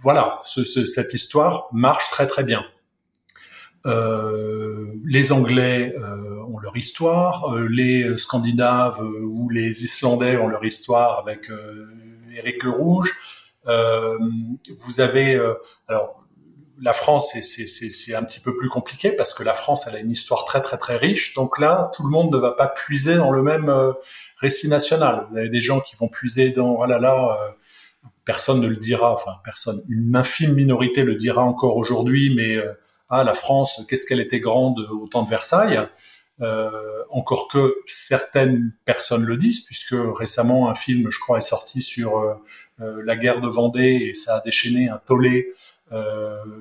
voilà, 0.00 0.38
cette 0.42 1.12
histoire 1.12 1.68
marche 1.72 2.08
très 2.10 2.26
très 2.26 2.44
bien. 2.44 2.64
Euh, 3.84 4.86
les 5.04 5.32
Anglais 5.32 5.94
euh, 5.96 6.44
ont 6.44 6.58
leur 6.58 6.76
histoire, 6.76 7.52
euh, 7.52 7.66
les 7.68 8.16
Scandinaves 8.16 9.00
ou 9.00 9.48
les 9.50 9.82
Islandais 9.82 10.36
ont 10.36 10.46
leur 10.46 10.64
histoire 10.64 11.18
avec 11.18 11.50
Éric 12.34 12.62
le 12.62 12.70
Rouge. 12.70 13.12
vous 13.64 15.00
avez 15.00 15.40
alors 15.88 16.21
la 16.82 16.92
France, 16.92 17.34
c'est 17.40 18.14
un 18.14 18.24
petit 18.24 18.40
peu 18.40 18.54
plus 18.56 18.68
compliqué 18.68 19.12
parce 19.12 19.32
que 19.32 19.42
la 19.42 19.54
France, 19.54 19.86
elle 19.86 19.96
a 19.96 20.00
une 20.00 20.10
histoire 20.10 20.44
très 20.44 20.60
très 20.60 20.76
très 20.76 20.96
riche. 20.96 21.34
Donc 21.34 21.58
là, 21.58 21.90
tout 21.94 22.02
le 22.02 22.10
monde 22.10 22.32
ne 22.32 22.38
va 22.38 22.52
pas 22.52 22.68
puiser 22.68 23.16
dans 23.16 23.30
le 23.30 23.42
même 23.42 23.72
récit 24.36 24.68
national. 24.68 25.26
Vous 25.30 25.38
avez 25.38 25.48
des 25.48 25.60
gens 25.60 25.80
qui 25.80 25.96
vont 25.96 26.08
puiser 26.08 26.50
dans 26.50 26.76
oh 26.78 26.84
là 26.84 26.98
là, 26.98 27.54
personne 28.24 28.60
ne 28.60 28.66
le 28.66 28.76
dira, 28.76 29.12
enfin 29.12 29.36
personne, 29.44 29.82
une 29.88 30.16
infime 30.16 30.54
minorité 30.54 31.04
le 31.04 31.14
dira 31.14 31.42
encore 31.42 31.76
aujourd'hui, 31.76 32.34
mais 32.34 32.58
ah, 33.10 33.24
la 33.24 33.34
France, 33.34 33.82
qu'est-ce 33.88 34.06
qu'elle 34.06 34.20
était 34.20 34.40
grande 34.40 34.80
au 34.90 35.06
temps 35.06 35.22
de 35.22 35.30
Versailles. 35.30 35.86
Euh, 36.40 37.04
encore 37.10 37.46
que 37.46 37.76
certaines 37.86 38.72
personnes 38.84 39.22
le 39.22 39.36
disent, 39.36 39.64
puisque 39.64 39.94
récemment 39.94 40.70
un 40.70 40.74
film, 40.74 41.10
je 41.10 41.20
crois, 41.20 41.38
est 41.38 41.42
sorti 41.42 41.80
sur 41.80 42.18
euh, 42.18 42.34
euh, 42.80 43.02
la 43.04 43.16
guerre 43.16 43.40
de 43.40 43.48
Vendée 43.48 44.08
et 44.08 44.12
ça 44.12 44.38
a 44.38 44.40
déchaîné 44.40 44.88
un 44.88 44.98
tollé 45.06 45.52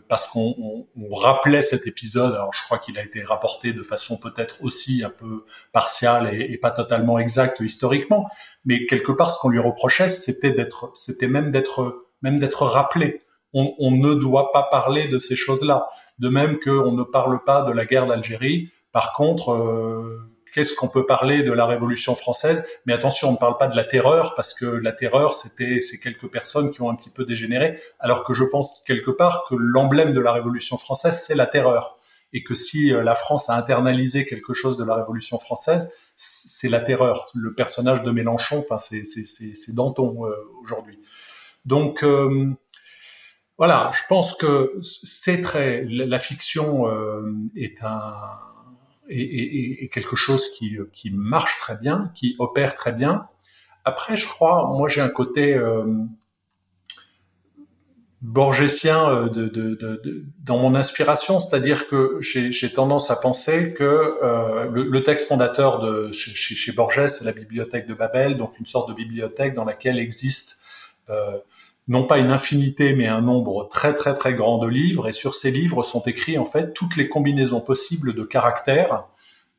parce 0.08 0.28
qu'on 0.28 0.88
rappelait 1.12 1.62
cet 1.62 1.88
épisode. 1.88 2.34
Alors 2.34 2.54
je 2.54 2.64
crois 2.64 2.80
qu'il 2.80 2.98
a 2.98 3.04
été 3.04 3.24
rapporté 3.24 3.74
de 3.74 3.84
façon 3.84 4.18
peut-être 4.18 4.58
aussi 4.62 5.04
un 5.04 5.10
peu 5.10 5.46
partiale 5.72 6.34
et, 6.34 6.52
et, 6.52 6.58
pas 6.58 6.72
totalement 6.72 7.18
exacte 7.18 7.60
historiquement, 7.62 8.28
mais 8.66 8.86
quelque 8.86 9.12
part 9.12 9.32
ce 9.32 9.40
qu'on 9.40 9.50
lui 9.50 9.60
reprochait, 9.60 10.08
c'était 10.08 10.52
d'être, 10.52 10.92
c'était 10.96 11.28
même 11.28 11.52
d'être, 11.52 12.06
même 12.22 12.40
d'être 12.40 12.66
rappelé. 12.66 13.22
On, 13.54 13.74
on, 13.80 13.92
ne 13.92 14.14
doit 14.14 14.52
pas 14.54 14.64
parler 14.64 15.10
de 15.10 15.20
ces 15.20 15.36
choses-là 15.36 15.90
de 16.22 16.30
même 16.30 16.60
qu'on 16.60 16.92
ne 16.92 17.04
parle 17.04 17.44
pas 17.44 17.64
de 17.64 17.72
la 17.72 17.84
guerre 17.84 18.06
d'Algérie. 18.06 18.70
Par 18.92 19.12
contre, 19.14 19.50
euh, 19.50 20.20
qu'est-ce 20.54 20.76
qu'on 20.76 20.88
peut 20.88 21.06
parler 21.06 21.44
de 21.44 21.52
la 21.52 21.66
Révolution 21.66 22.16
française 22.16 22.64
Mais 22.86 22.94
attention, 22.94 23.30
on 23.30 23.34
ne 23.34 23.38
parle 23.38 23.58
pas 23.58 23.68
de 23.68 23.76
la 23.76 23.84
terreur 23.84 24.34
parce 24.36 24.54
que 24.54 24.66
la 24.66 24.92
terreur, 24.92 25.34
c'était 25.34 25.80
c'est 25.80 26.00
quelques 26.00 26.28
personnes 26.28 26.72
qui 26.72 26.82
ont 26.82 26.90
un 26.90 26.96
petit 26.96 27.10
peu 27.10 27.26
dégénéré, 27.26 27.80
alors 28.00 28.24
que 28.24 28.34
je 28.34 28.44
pense 28.44 28.82
quelque 28.86 29.12
part 29.12 29.46
que 29.50 29.56
l'emblème 29.56 30.14
de 30.14 30.20
la 30.20 30.32
Révolution 30.32 30.78
française, 30.78 31.24
c'est 31.26 31.36
la 31.36 31.46
terreur, 31.46 31.98
et 32.34 32.44
que 32.44 32.56
si 32.56 32.94
euh, 32.94 33.04
la 33.04 33.16
France 33.16 33.50
a 33.50 33.56
internalisé 33.56 34.26
quelque 34.26 34.54
chose 34.54 34.78
de 34.78 34.84
la 34.84 34.96
Révolution 34.96 35.40
française, 35.40 35.92
c'est 36.16 36.70
la 36.70 36.80
terreur. 36.80 37.32
Le 37.34 37.54
personnage 37.54 38.04
de 38.04 38.12
Mélenchon, 38.12 38.60
enfin 38.60 38.78
c'est 38.78 39.04
c'est 39.04 39.76
Danton 39.76 40.26
euh, 40.26 40.36
aujourd'hui. 40.62 41.00
Donc 41.66 42.04
voilà, 43.62 43.92
je 43.94 44.02
pense 44.10 44.34
que 44.34 44.74
c'est 44.82 45.40
très 45.40 45.86
la 45.88 46.18
fiction 46.18 46.88
euh, 46.88 47.32
est 47.56 47.84
un 47.84 48.10
est, 49.12 49.90
quelque 49.94 50.16
chose 50.16 50.50
qui, 50.50 50.78
qui 50.94 51.12
marche 51.12 51.58
très 51.60 51.76
bien, 51.76 52.12
qui 52.16 52.36
opère 52.40 52.76
très 52.76 52.94
bien. 52.94 53.28
Après, 53.86 54.16
je 54.16 54.28
crois, 54.28 54.68
moi 54.78 54.88
j'ai 54.88 55.02
un 55.02 55.10
côté 55.10 55.54
euh, 55.56 55.84
euh, 58.24 59.30
de, 59.30 60.26
dans 60.44 60.60
mon 60.60 60.76
inspiration, 60.76 61.40
c'est-à-dire 61.40 61.88
que 61.88 62.18
j'ai 62.22 62.72
tendance 62.72 63.10
à 63.10 63.16
penser 63.16 63.74
que 63.74 63.84
euh, 63.84 64.70
le, 64.70 65.04
texte 65.04 65.28
fondateur 65.28 65.80
de 65.80 66.12
chez, 66.12 66.36
chez 66.36 66.72
Borges, 66.72 67.08
c'est 67.08 67.26
la 67.26 67.32
bibliothèque 67.32 67.88
de 67.88 67.96
Babel, 67.96 68.38
donc 68.38 68.60
une 68.60 68.68
sorte 68.68 68.90
de 68.90 68.94
bibliothèque 68.94 69.56
dans 69.56 69.66
laquelle 69.66 69.98
existe 69.98 70.60
euh, 71.10 71.40
non 71.88 72.06
pas 72.06 72.20
une 72.20 72.32
infinité, 72.32 72.94
mais 72.94 73.08
un 73.08 73.22
nombre 73.22 73.68
très 73.70 73.94
très 73.94 74.14
très 74.14 74.34
grand 74.34 74.60
de 74.60 74.68
livres. 74.68 75.08
Et 75.08 75.12
sur 75.12 75.34
ces 75.36 75.52
livres 75.52 75.84
sont 75.84 76.02
écrits 76.04 76.38
en 76.38 76.46
fait 76.46 76.74
toutes 76.74 76.96
les 76.96 77.10
combinaisons 77.10 77.62
possibles 77.62 78.14
de 78.14 78.24
caractères. 78.24 79.06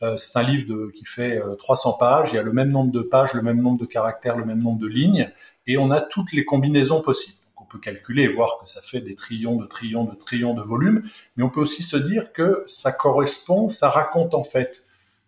Euh, 0.02 0.16
c'est 0.16 0.38
un 0.38 0.42
livre 0.42 0.68
de, 0.68 0.90
qui 0.94 1.04
fait 1.04 1.40
300 1.58 1.90
euh, 1.90 1.98
pages. 1.98 2.32
Il 2.32 2.36
y 2.36 2.38
a 2.38 2.42
le 2.42 2.52
même 2.52 2.70
nombre 2.70 2.90
de 2.90 3.02
pages, 3.02 3.34
le 3.34 3.42
même 3.42 3.60
nombre 3.60 3.78
de 3.78 3.86
caractères, 3.86 4.36
le 4.36 4.44
même 4.44 4.62
nombre 4.62 4.80
de 4.80 4.86
lignes, 4.86 5.30
et 5.66 5.78
on 5.78 5.90
a 5.90 6.00
toutes 6.00 6.32
les 6.32 6.44
combinaisons 6.44 7.00
possibles. 7.02 7.38
on 7.56 7.64
peut 7.64 7.78
calculer 7.78 8.24
et 8.24 8.28
voir 8.28 8.58
que 8.60 8.68
ça 8.68 8.82
fait 8.82 9.00
des 9.00 9.14
trillions 9.14 9.56
de 9.56 9.66
trillions 9.66 10.04
de 10.04 10.14
trillions 10.14 10.54
de 10.54 10.62
volumes, 10.62 11.02
mais 11.36 11.44
on 11.44 11.50
peut 11.50 11.60
aussi 11.60 11.82
se 11.82 11.96
dire 11.96 12.32
que 12.32 12.62
ça 12.66 12.92
correspond, 12.92 13.68
ça 13.68 13.88
raconte 13.88 14.34
en 14.34 14.44
fait 14.44 14.82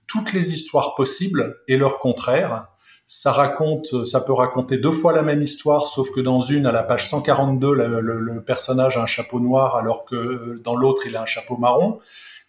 toutes 0.06 0.32
les 0.32 0.52
histoires 0.52 0.94
possibles 0.94 1.56
et 1.68 1.76
leurs 1.76 1.98
contraires 1.98 2.68
ça 3.06 3.32
raconte, 3.32 4.06
ça 4.06 4.20
peut 4.20 4.32
raconter 4.32 4.78
deux 4.78 4.92
fois 4.92 5.12
la 5.12 5.22
même 5.22 5.42
histoire, 5.42 5.86
sauf 5.86 6.10
que 6.10 6.20
dans 6.20 6.40
une, 6.40 6.66
à 6.66 6.72
la 6.72 6.82
page 6.82 7.08
142, 7.08 7.72
le, 7.74 8.42
personnage 8.42 8.96
a 8.96 9.02
un 9.02 9.06
chapeau 9.06 9.40
noir, 9.40 9.76
alors 9.76 10.04
que 10.04 10.60
dans 10.64 10.74
l'autre, 10.74 11.06
il 11.06 11.16
a 11.16 11.22
un 11.22 11.26
chapeau 11.26 11.56
marron. 11.56 12.00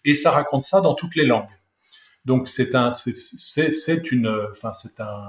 Et 0.04 0.14
ça 0.14 0.30
raconte 0.30 0.62
ça 0.62 0.80
dans 0.80 0.94
toutes 0.94 1.16
les 1.16 1.26
langues. 1.26 1.48
Donc 2.24 2.48
c'est 2.48 2.74
un, 2.74 2.90
c'est 2.90 4.12
une, 4.12 4.48
enfin 4.50 4.72
c'est 4.72 4.98
un, 5.00 5.28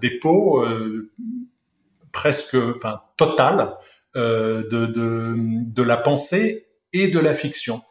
dépôt 0.00 0.64
euh, 0.64 1.10
presque, 2.12 2.56
enfin, 2.76 3.02
totale 3.16 3.76
de, 4.14 4.62
de, 4.62 5.34
de 5.36 5.82
la 5.82 5.96
pensée 5.96 6.66
et 6.92 7.08
de 7.08 7.20
la 7.20 7.34
fiction. 7.34 7.82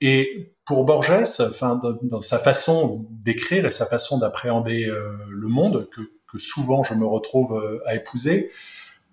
Et 0.00 0.54
pour 0.64 0.84
Borges, 0.84 1.40
enfin, 1.40 1.80
dans, 2.02 2.20
sa 2.20 2.38
façon 2.38 3.06
d'écrire 3.10 3.66
et 3.66 3.70
sa 3.70 3.86
façon 3.86 4.18
d'appréhender 4.18 4.86
le 5.28 5.48
monde, 5.48 5.88
que, 5.90 6.38
souvent 6.38 6.82
je 6.82 6.94
me 6.94 7.06
retrouve 7.06 7.80
à 7.86 7.94
épouser, 7.94 8.50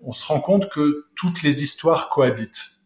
on 0.01 0.11
se 0.11 0.25
rend 0.25 0.39
compte 0.39 0.69
que 0.69 1.05
toutes 1.15 1.43
les 1.43 1.63
histoires 1.63 2.09
cohabitent. 2.09 2.81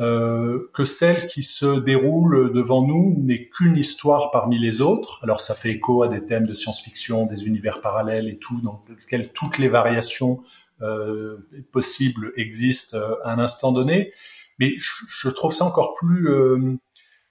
Euh, 0.00 0.70
que 0.72 0.86
celle 0.86 1.26
qui 1.26 1.42
se 1.42 1.78
déroule 1.78 2.52
devant 2.54 2.86
nous 2.86 3.14
n'est 3.18 3.50
qu'une 3.50 3.76
histoire 3.76 4.30
parmi 4.30 4.58
les 4.58 4.80
autres. 4.80 5.20
Alors 5.22 5.42
ça 5.42 5.54
fait 5.54 5.72
écho 5.72 6.02
à 6.02 6.08
des 6.08 6.24
thèmes 6.24 6.46
de 6.46 6.54
science-fiction, 6.54 7.26
des 7.26 7.46
univers 7.46 7.82
parallèles 7.82 8.26
et 8.28 8.38
tout, 8.38 8.62
dans 8.62 8.82
lesquels 8.88 9.30
toutes 9.32 9.58
les 9.58 9.68
variations 9.68 10.42
euh, 10.80 11.36
possibles 11.70 12.32
existent 12.36 12.96
euh, 12.96 13.14
à 13.24 13.32
un 13.32 13.38
instant 13.38 13.72
donné. 13.72 14.14
Mais 14.58 14.72
je, 14.78 15.28
trouve 15.28 15.52
ça 15.52 15.66
encore 15.66 15.94
plus, 15.94 16.28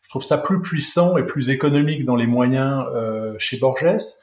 je 0.10 0.14
trouve 0.14 0.24
ça 0.24 0.40
plus 0.40 0.60
puissant 0.60 1.18
et 1.18 1.24
plus 1.24 1.52
économique 1.52 2.04
dans 2.04 2.16
les 2.16 2.26
moyens 2.26 2.84
chez 3.38 3.58
Borges. 3.58 4.18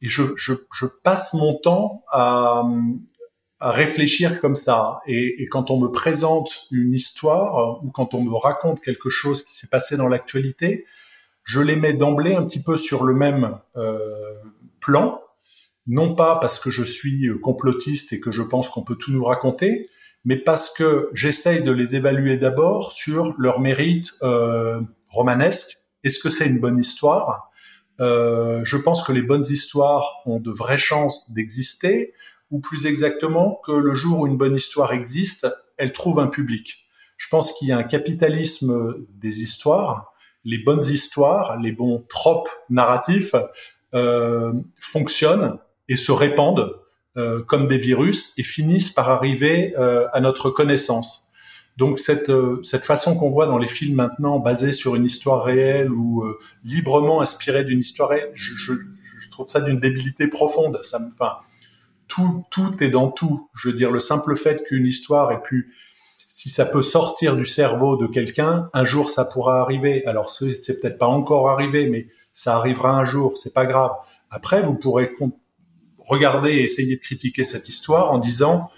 Et 0.00 0.08
je, 0.08 0.22
je, 0.36 0.54
je, 0.72 0.86
passe 1.02 1.34
mon 1.34 1.54
temps 1.58 2.04
à, 2.10 2.64
à 3.58 3.70
réfléchir 3.70 4.40
comme 4.40 4.54
ça. 4.54 5.00
Et, 5.06 5.42
et, 5.42 5.46
quand 5.46 5.70
on 5.70 5.78
me 5.78 5.88
présente 5.88 6.66
une 6.70 6.92
histoire 6.92 7.58
euh, 7.58 7.86
ou 7.86 7.90
quand 7.90 8.14
on 8.14 8.22
me 8.22 8.34
raconte 8.34 8.80
quelque 8.80 9.08
chose 9.08 9.42
qui 9.42 9.54
s'est 9.54 9.68
passé 9.68 9.96
dans 9.96 10.08
l'actualité, 10.08 10.84
je 11.44 11.60
les 11.60 11.76
mets 11.76 11.94
d'emblée 11.94 12.34
un 12.34 12.44
petit 12.44 12.62
peu 12.62 12.76
sur 12.76 13.04
le 13.04 13.14
même 13.14 13.58
euh, 13.76 14.34
plan, 14.80 15.22
non 15.86 16.14
pas 16.14 16.36
parce 16.36 16.58
que 16.58 16.70
je 16.70 16.82
suis 16.82 17.30
complotiste 17.40 18.12
et 18.12 18.20
que 18.20 18.32
je 18.32 18.42
pense 18.42 18.68
qu'on 18.68 18.82
peut 18.82 18.96
tout 18.96 19.12
nous 19.12 19.24
raconter, 19.24 19.88
mais 20.24 20.36
parce 20.36 20.72
que 20.72 21.08
j'essaye 21.14 21.62
de 21.62 21.70
les 21.70 21.94
évaluer 21.94 22.36
d'abord 22.36 22.92
sur 22.92 23.34
leur 23.38 23.60
mérite 23.60 24.14
euh, 24.22 24.80
romanesque. 25.08 25.78
Est-ce 26.04 26.18
que 26.18 26.28
c'est 26.28 26.46
une 26.46 26.60
bonne 26.60 26.78
histoire? 26.78 27.50
Euh, 28.00 28.62
Je 28.64 28.76
pense 28.76 29.02
que 29.02 29.12
les 29.12 29.22
bonnes 29.22 29.44
histoires 29.48 30.22
ont 30.26 30.40
de 30.40 30.50
vraies 30.50 30.78
chances 30.78 31.30
d'exister 31.32 32.12
ou 32.50 32.60
plus 32.60 32.86
exactement 32.86 33.60
que 33.64 33.72
le 33.72 33.94
jour 33.94 34.20
où 34.20 34.26
une 34.26 34.36
bonne 34.36 34.54
histoire 34.54 34.92
existe, 34.92 35.46
elle 35.78 35.92
trouve 35.92 36.20
un 36.20 36.28
public. 36.28 36.86
Je 37.16 37.28
pense 37.28 37.52
qu'il 37.52 37.68
y 37.68 37.72
a 37.72 37.76
un 37.76 37.82
capitalisme 37.82 38.94
des 39.14 39.42
histoires. 39.42 40.12
Les 40.44 40.58
bonnes 40.58 40.84
histoires, 40.84 41.58
les 41.58 41.72
bons 41.72 42.04
tropes 42.08 42.48
narratifs 42.70 43.34
euh, 43.94 44.52
fonctionnent 44.78 45.58
et 45.88 45.96
se 45.96 46.12
répandent 46.12 46.78
euh, 47.16 47.42
comme 47.42 47.66
des 47.66 47.78
virus 47.78 48.34
et 48.36 48.42
finissent 48.42 48.90
par 48.90 49.08
arriver 49.08 49.74
euh, 49.78 50.06
à 50.12 50.20
notre 50.20 50.50
connaissance. 50.50 51.25
Donc 51.76 51.98
cette, 51.98 52.30
euh, 52.30 52.60
cette 52.62 52.84
façon 52.84 53.16
qu'on 53.16 53.28
voit 53.28 53.46
dans 53.46 53.58
les 53.58 53.68
films 53.68 53.96
maintenant, 53.96 54.38
basée 54.38 54.72
sur 54.72 54.94
une 54.94 55.04
histoire 55.04 55.44
réelle 55.44 55.90
ou 55.90 56.22
euh, 56.22 56.38
librement 56.64 57.20
inspirée 57.20 57.64
d'une 57.64 57.80
histoire 57.80 58.10
réelle, 58.10 58.32
je, 58.34 58.54
je, 58.54 58.72
je, 59.18 59.30
trouve 59.30 59.48
ça 59.48 59.60
d'une 59.60 59.78
débilité 59.78 60.28
profonde. 60.28 60.78
Ça 60.82 60.98
me, 60.98 61.08
enfin, 61.08 61.32
tout, 62.08 62.44
tout 62.50 62.82
est 62.82 62.88
dans 62.88 63.10
tout. 63.10 63.50
Je 63.54 63.68
veux 63.68 63.74
dire, 63.74 63.90
le 63.90 64.00
simple 64.00 64.36
fait 64.36 64.62
qu'une 64.64 64.86
histoire 64.86 65.32
ait 65.32 65.42
pu, 65.42 65.74
si 66.26 66.48
ça 66.48 66.64
peut 66.64 66.82
sortir 66.82 67.36
du 67.36 67.44
cerveau 67.44 67.96
de 67.96 68.06
quelqu'un, 68.06 68.70
un 68.72 68.84
jour 68.84 69.10
ça 69.10 69.26
pourra 69.26 69.60
arriver. 69.60 70.04
Alors 70.06 70.30
c'est 70.30 70.80
peut-être 70.80 70.98
pas 70.98 71.06
encore 71.06 71.50
arrivé, 71.50 71.88
mais 71.88 72.08
ça 72.32 72.56
arrivera 72.56 72.90
un 72.90 73.04
jour. 73.04 73.36
C'est 73.36 73.54
pas 73.54 73.66
grave. 73.66 73.92
Après, 74.30 74.62
vous 74.62 74.74
pourrez 74.74 75.12
regarder 75.98 76.52
et 76.52 76.62
essayer 76.62 76.96
de 76.96 77.00
critiquer 77.00 77.44
cette 77.44 77.68
histoire 77.68 78.12
en 78.12 78.18
disant 78.18 78.70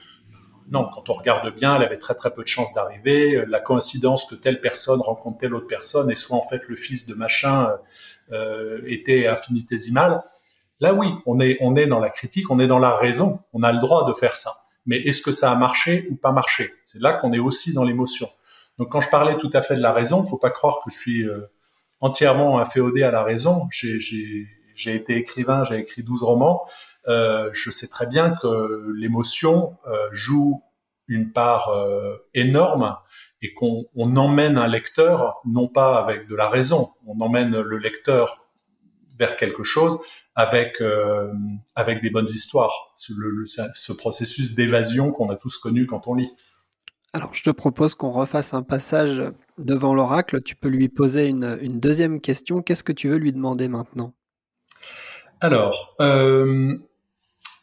non, 0.70 0.88
quand 0.92 1.08
on 1.08 1.12
regarde 1.12 1.54
bien, 1.54 1.76
elle 1.76 1.82
avait 1.82 1.98
très 1.98 2.14
très 2.14 2.32
peu 2.32 2.42
de 2.42 2.48
chances 2.48 2.74
d'arriver. 2.74 3.44
La 3.48 3.60
coïncidence 3.60 4.26
que 4.26 4.34
telle 4.34 4.60
personne 4.60 5.00
rencontre 5.00 5.38
telle 5.38 5.54
autre 5.54 5.66
personne 5.66 6.10
et 6.10 6.14
soit 6.14 6.36
en 6.36 6.46
fait 6.46 6.68
le 6.68 6.76
fils 6.76 7.06
de 7.06 7.14
machin 7.14 7.70
euh, 8.32 8.80
était 8.86 9.26
infinitésimal. 9.26 10.22
Là, 10.80 10.92
oui, 10.94 11.08
on 11.26 11.40
est, 11.40 11.56
on 11.60 11.74
est 11.74 11.86
dans 11.86 11.98
la 11.98 12.10
critique, 12.10 12.50
on 12.50 12.58
est 12.58 12.66
dans 12.66 12.78
la 12.78 12.94
raison, 12.94 13.40
on 13.52 13.62
a 13.62 13.72
le 13.72 13.78
droit 13.78 14.06
de 14.06 14.12
faire 14.12 14.36
ça. 14.36 14.52
Mais 14.84 14.98
est-ce 14.98 15.22
que 15.22 15.32
ça 15.32 15.50
a 15.50 15.56
marché 15.56 16.06
ou 16.10 16.16
pas 16.16 16.32
marché? 16.32 16.72
C'est 16.82 17.00
là 17.00 17.14
qu'on 17.14 17.32
est 17.32 17.38
aussi 17.38 17.72
dans 17.72 17.84
l'émotion. 17.84 18.28
Donc, 18.78 18.90
quand 18.90 19.00
je 19.00 19.08
parlais 19.08 19.36
tout 19.36 19.50
à 19.54 19.62
fait 19.62 19.74
de 19.74 19.80
la 19.80 19.92
raison, 19.92 20.22
faut 20.22 20.38
pas 20.38 20.50
croire 20.50 20.80
que 20.84 20.90
je 20.90 20.96
suis 20.96 21.22
euh, 21.22 21.50
entièrement 22.00 22.58
inféodé 22.58 23.02
à 23.02 23.10
la 23.10 23.22
raison. 23.22 23.66
J'ai 23.70 24.94
été 24.94 25.16
écrivain, 25.16 25.64
j'ai 25.64 25.78
écrit 25.78 26.02
12 26.02 26.22
romans. 26.22 26.66
Euh, 27.08 27.50
je 27.52 27.70
sais 27.70 27.88
très 27.88 28.06
bien 28.06 28.34
que 28.40 28.92
l'émotion 28.96 29.76
euh, 29.86 30.08
joue 30.12 30.62
une 31.06 31.32
part 31.32 31.70
euh, 31.70 32.16
énorme 32.34 32.96
et 33.40 33.54
qu'on 33.54 33.86
on 33.94 34.16
emmène 34.16 34.58
un 34.58 34.68
lecteur 34.68 35.40
non 35.46 35.68
pas 35.68 35.96
avec 35.96 36.28
de 36.28 36.36
la 36.36 36.48
raison, 36.48 36.92
on 37.06 37.18
emmène 37.20 37.58
le 37.58 37.78
lecteur 37.78 38.50
vers 39.18 39.36
quelque 39.36 39.64
chose 39.64 39.98
avec 40.34 40.80
euh, 40.80 41.32
avec 41.74 42.02
des 42.02 42.10
bonnes 42.10 42.28
histoires. 42.28 42.94
Le, 43.08 43.46
ce 43.46 43.92
processus 43.92 44.54
d'évasion 44.54 45.10
qu'on 45.10 45.30
a 45.30 45.36
tous 45.36 45.58
connu 45.58 45.86
quand 45.86 46.06
on 46.06 46.14
lit. 46.14 46.30
Alors, 47.14 47.34
je 47.34 47.42
te 47.42 47.50
propose 47.50 47.94
qu'on 47.94 48.10
refasse 48.12 48.52
un 48.52 48.62
passage 48.62 49.22
devant 49.56 49.94
l'oracle. 49.94 50.42
Tu 50.42 50.54
peux 50.54 50.68
lui 50.68 50.88
poser 50.90 51.26
une, 51.26 51.58
une 51.62 51.80
deuxième 51.80 52.20
question. 52.20 52.60
Qu'est-ce 52.60 52.84
que 52.84 52.92
tu 52.92 53.08
veux 53.08 53.16
lui 53.16 53.32
demander 53.32 53.66
maintenant? 53.66 54.12
Alors, 55.40 55.96
euh, 56.00 56.76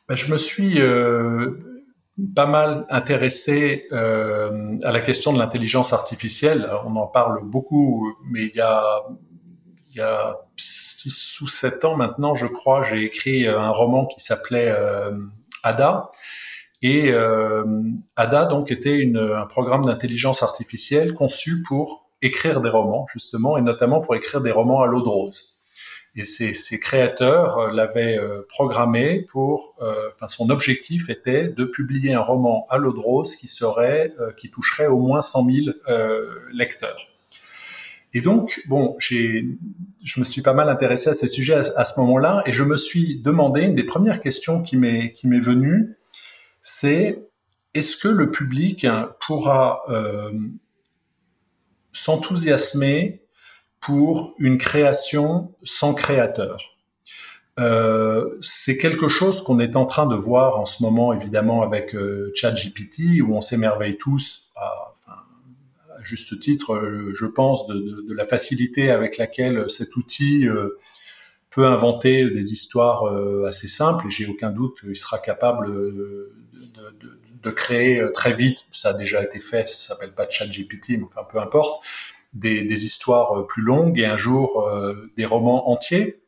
ben, 0.08 0.16
je 0.16 0.32
me 0.32 0.38
suis 0.38 0.82
euh, 0.82 1.82
pas 2.36 2.46
mal 2.46 2.86
intéressé 2.90 3.88
euh, 3.92 4.78
à 4.84 4.92
la 4.92 5.02
question 5.02 5.34
de 5.34 5.40
l'intelligence 5.40 5.94
artificielle. 5.94 6.70
On 6.86 6.96
en 6.96 7.08
parle 7.08 7.44
beaucoup, 7.44 8.16
mais 8.32 8.46
il 8.46 8.56
y 8.56 8.62
a, 8.62 8.84
il 9.90 9.98
y 9.98 10.02
a 10.02 10.38
six 10.58 11.40
ou 11.42 11.48
sept 11.48 11.84
ans 11.84 11.96
maintenant, 11.96 12.36
je 12.36 12.48
crois, 12.48 12.84
j'ai 12.84 13.04
écrit 13.04 13.48
un 13.48 13.70
roman 13.70 14.06
qui 14.06 14.22
s'appelait 14.22 14.70
euh, 14.70 15.12
Ada. 15.64 16.10
Et 16.82 17.12
euh, 17.12 17.64
Ada 18.16 18.46
donc 18.46 18.72
était 18.72 18.98
une, 18.98 19.18
un 19.18 19.46
programme 19.46 19.86
d'intelligence 19.86 20.44
artificielle 20.44 21.14
conçu 21.14 21.64
pour 21.68 22.10
écrire 22.22 22.62
des 22.62 22.70
romans 22.70 23.08
justement, 23.12 23.58
et 23.58 23.62
notamment 23.62 24.02
pour 24.02 24.16
écrire 24.16 24.42
des 24.42 24.52
romans 24.52 24.82
à 24.82 24.88
l'eau 24.88 25.02
de 25.02 25.10
rose. 25.10 25.55
Et 26.18 26.24
ses, 26.24 26.80
créateurs 26.80 27.58
euh, 27.58 27.72
l'avaient 27.72 28.20
programmé 28.48 29.26
pour, 29.30 29.76
enfin 30.14 30.28
son 30.28 30.50
objectif 30.50 31.10
était 31.10 31.50
de 31.50 31.66
publier 31.66 32.14
un 32.14 32.22
roman 32.22 32.68
à 32.70 32.78
l'eau 32.78 32.94
de 32.94 33.00
rose 33.00 33.36
qui 33.36 33.48
serait, 33.48 34.14
qui 34.38 34.50
toucherait 34.50 34.88
au 34.88 35.00
moins 35.00 35.22
100 35.22 35.46
000 35.46 35.78
lecteurs. 36.54 37.08
Et 38.16 38.22
donc, 38.22 38.64
bon, 38.68 38.96
j'ai, 38.98 39.46
je 40.02 40.22
me 40.22 40.26
suis 40.26 40.42
pas 40.42 40.54
mal 40.54 40.70
intéressé 40.70 41.10
à 41.10 41.14
ces 41.14 41.28
sujets 41.28 41.56
à, 41.76 41.84
ce 41.84 42.00
moment-là, 42.00 42.44
et 42.46 42.54
je 42.54 42.64
me 42.64 42.78
suis 42.78 43.20
demandé 43.20 43.64
une 43.64 43.76
des 43.76 43.84
premières 43.84 44.22
questions 44.22 44.64
qui 44.64 44.78
m'est 44.78 45.12
qui 45.12 45.28
m'est 45.28 45.42
venue, 45.42 45.98
c'est 46.62 47.20
est-ce 47.74 47.98
que 47.98 48.08
le 48.08 48.32
public 48.32 48.88
pourra 49.20 49.84
euh, 49.90 50.32
s'enthousiasmer 51.92 53.22
pour 53.86 54.34
une 54.40 54.58
création 54.58 55.54
sans 55.64 55.94
créateur 55.94 56.76
euh, 57.58 58.38
c'est 58.42 58.78
quelque 58.78 59.08
chose 59.08 59.42
qu'on 59.42 59.60
est 59.60 59.76
en 59.78 59.86
train 59.86 60.06
de 60.06 60.16
voir 60.16 60.60
en 60.60 60.66
ce 60.66 60.84
moment, 60.84 61.14
évidemment, 61.14 61.62
avec 61.62 61.96
euh, 61.96 62.32
ChatGPT, 62.36 63.22
où 63.22 63.34
on 63.34 63.42
s'émerveille 63.42 63.98
tous 63.98 64.52
à, 64.56 64.92
juste 66.04 66.40
titre, 66.40 66.76
euh, 66.76 67.14
je 67.16 67.26
pense, 67.26 67.66
de, 67.68 68.14
la 68.14 68.26
facilité 68.26 68.92
avec 68.92 69.18
laquelle 69.18 69.70
cet 69.70 69.96
outil 69.96 70.46
peut 71.50 71.66
inventer 71.66 72.30
des 72.30 72.54
histoires 72.54 73.06
assez 73.48 73.68
simples. 73.68 74.08
Et 74.08 74.10
j'ai 74.12 74.28
aucun 74.28 74.52
doute 74.52 74.82
qu'il 74.82 74.96
sera 74.96 75.18
capable 75.18 75.72
de, 77.42 77.52
créer 77.52 78.04
très 78.14 78.34
vite. 78.34 78.66
Ça 78.72 78.90
a 78.90 78.94
déjà 78.94 79.24
été 79.24 79.40
fait. 79.40 79.70
Ça 79.70 79.90
s'appelle 79.90 80.14
pas 80.14 80.30
ChatGPT, 80.30 80.90
mais 80.90 81.04
enfin 81.04 81.22
peu 81.32 81.40
importe. 81.40 81.84
Des, 82.36 82.86
histoires 82.86 83.48
plus 83.48 83.64
longues 83.64 83.98
et 83.98 84.06
un 84.06 84.18
jour 84.18 84.70
des 85.16 85.26
romans 85.26 85.70
entiers. 85.70 86.22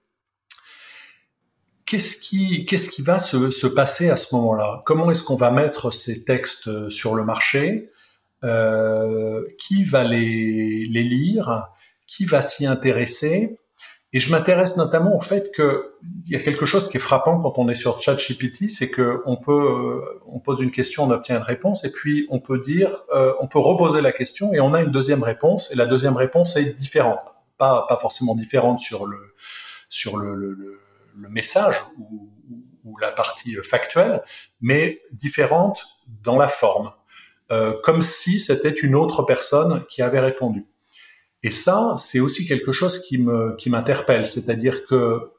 Qu'est-ce 1.86 2.20
qui, 2.20 3.02
va 3.02 3.20
se, 3.20 3.52
se 3.52 3.68
passer 3.68 4.10
à 4.10 4.16
ce 4.16 4.34
moment-là? 4.36 4.84
Comment 4.86 5.12
est-ce 5.12 5.24
qu'on 5.24 5.36
va 5.36 5.52
mettre 5.52 5.92
ces 5.92 6.24
textes 6.24 6.90
sur 6.90 7.14
le 7.14 7.24
marché? 7.24 7.92
Euh, 8.44 9.44
qui 9.58 9.84
va 9.84 10.04
les 10.04 10.86
lire, 10.86 11.68
qui 12.06 12.26
va 12.26 12.42
s'y 12.42 12.68
intéresser? 12.68 13.58
Et 14.18 14.20
je 14.20 14.32
m'intéresse 14.32 14.78
notamment 14.78 15.16
au 15.16 15.20
fait 15.20 15.52
qu'il 15.52 15.78
y 16.26 16.36
a 16.36 16.40
quelque 16.40 16.66
chose 16.66 16.90
qui 16.90 16.98
est 16.98 17.00
frappant 17.00 17.38
quand 17.38 17.60
on 17.60 17.70
est 17.70 17.76
sur 17.76 18.02
ChatGPT, 18.02 18.68
c'est 18.68 18.90
que 18.90 19.22
on 19.28 19.38
peut, 19.38 19.52
euh, 19.52 20.20
on 20.26 20.40
pose 20.40 20.60
une 20.60 20.72
question, 20.72 21.04
on 21.04 21.12
obtient 21.12 21.38
une 21.38 21.44
réponse, 21.44 21.84
et 21.84 21.92
puis 21.92 22.26
on 22.32 22.40
peut 22.40 22.58
dire, 22.58 22.90
euh, 23.14 23.34
on 23.42 23.48
peut 23.48 23.60
reposer 23.60 24.02
la 24.02 24.12
question 24.12 24.56
et 24.56 24.60
on 24.60 24.74
a 24.74 24.82
une 24.82 24.90
deuxième 24.90 25.22
réponse, 25.22 25.72
et 25.72 25.76
la 25.76 25.86
deuxième 25.86 26.18
réponse 26.18 26.58
est 26.58 26.74
différente, 26.74 27.20
pas, 27.60 27.86
pas 27.88 28.00
forcément 28.00 28.34
différente 28.34 28.80
sur 28.80 29.06
le, 29.06 29.36
sur 29.88 30.18
le, 30.18 30.34
le, 30.34 30.82
le 31.16 31.30
message 31.30 31.76
ou, 32.00 32.32
ou, 32.86 32.98
la 32.98 33.12
partie 33.12 33.54
factuelle, 33.62 34.24
mais 34.62 35.00
différente 35.12 35.90
dans 36.24 36.40
la 36.40 36.48
forme, 36.48 36.92
comme 37.84 38.02
si 38.02 38.40
c'était 38.40 38.72
une 38.72 38.96
autre 38.96 39.22
personne 39.22 39.86
qui 39.88 40.02
avait 40.02 40.22
répondu. 40.22 40.66
Et 41.48 41.50
ça, 41.50 41.94
c'est 41.96 42.20
aussi 42.20 42.46
quelque 42.46 42.74
chose 42.74 43.00
qui 43.00 43.18
me 43.18 43.56
m'interpelle, 43.68 44.26
c'est-à-dire 44.26 44.86
que 44.86 45.32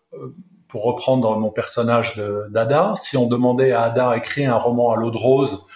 pour 0.67 0.85
reprendre 0.85 1.37
mon 1.37 1.51
personnage 1.51 2.17
d'Ada, 2.49 2.95
si 2.97 3.19
on 3.19 3.27
demandait 3.27 3.73
à 3.73 3.83
Ada 3.83 4.17
écrire 4.17 4.55
un 4.55 4.59
roman 4.59 4.91
à 4.91 4.97
l'eau 4.97 5.11
de 5.11 5.19
rose 5.19 5.67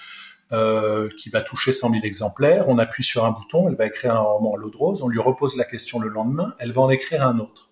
euh, 0.52 1.10
qui 1.18 1.28
va 1.28 1.42
toucher 1.42 1.70
100 1.70 1.90
000 1.90 2.04
exemplaires, 2.04 2.64
on 2.68 2.78
appuie 2.78 3.04
sur 3.04 3.26
un 3.26 3.32
bouton, 3.32 3.68
elle 3.68 3.74
va 3.74 3.84
écrire 3.84 4.16
un 4.16 4.20
roman 4.20 4.52
à 4.54 4.56
l'eau 4.56 4.70
de 4.70 4.76
rose, 4.78 5.02
on 5.02 5.08
lui 5.08 5.20
repose 5.20 5.54
la 5.58 5.64
question 5.64 5.98
le 5.98 6.08
lendemain, 6.08 6.54
elle 6.58 6.72
va 6.72 6.80
en 6.80 6.88
écrire 6.88 7.28
un 7.28 7.38
autre. 7.38 7.68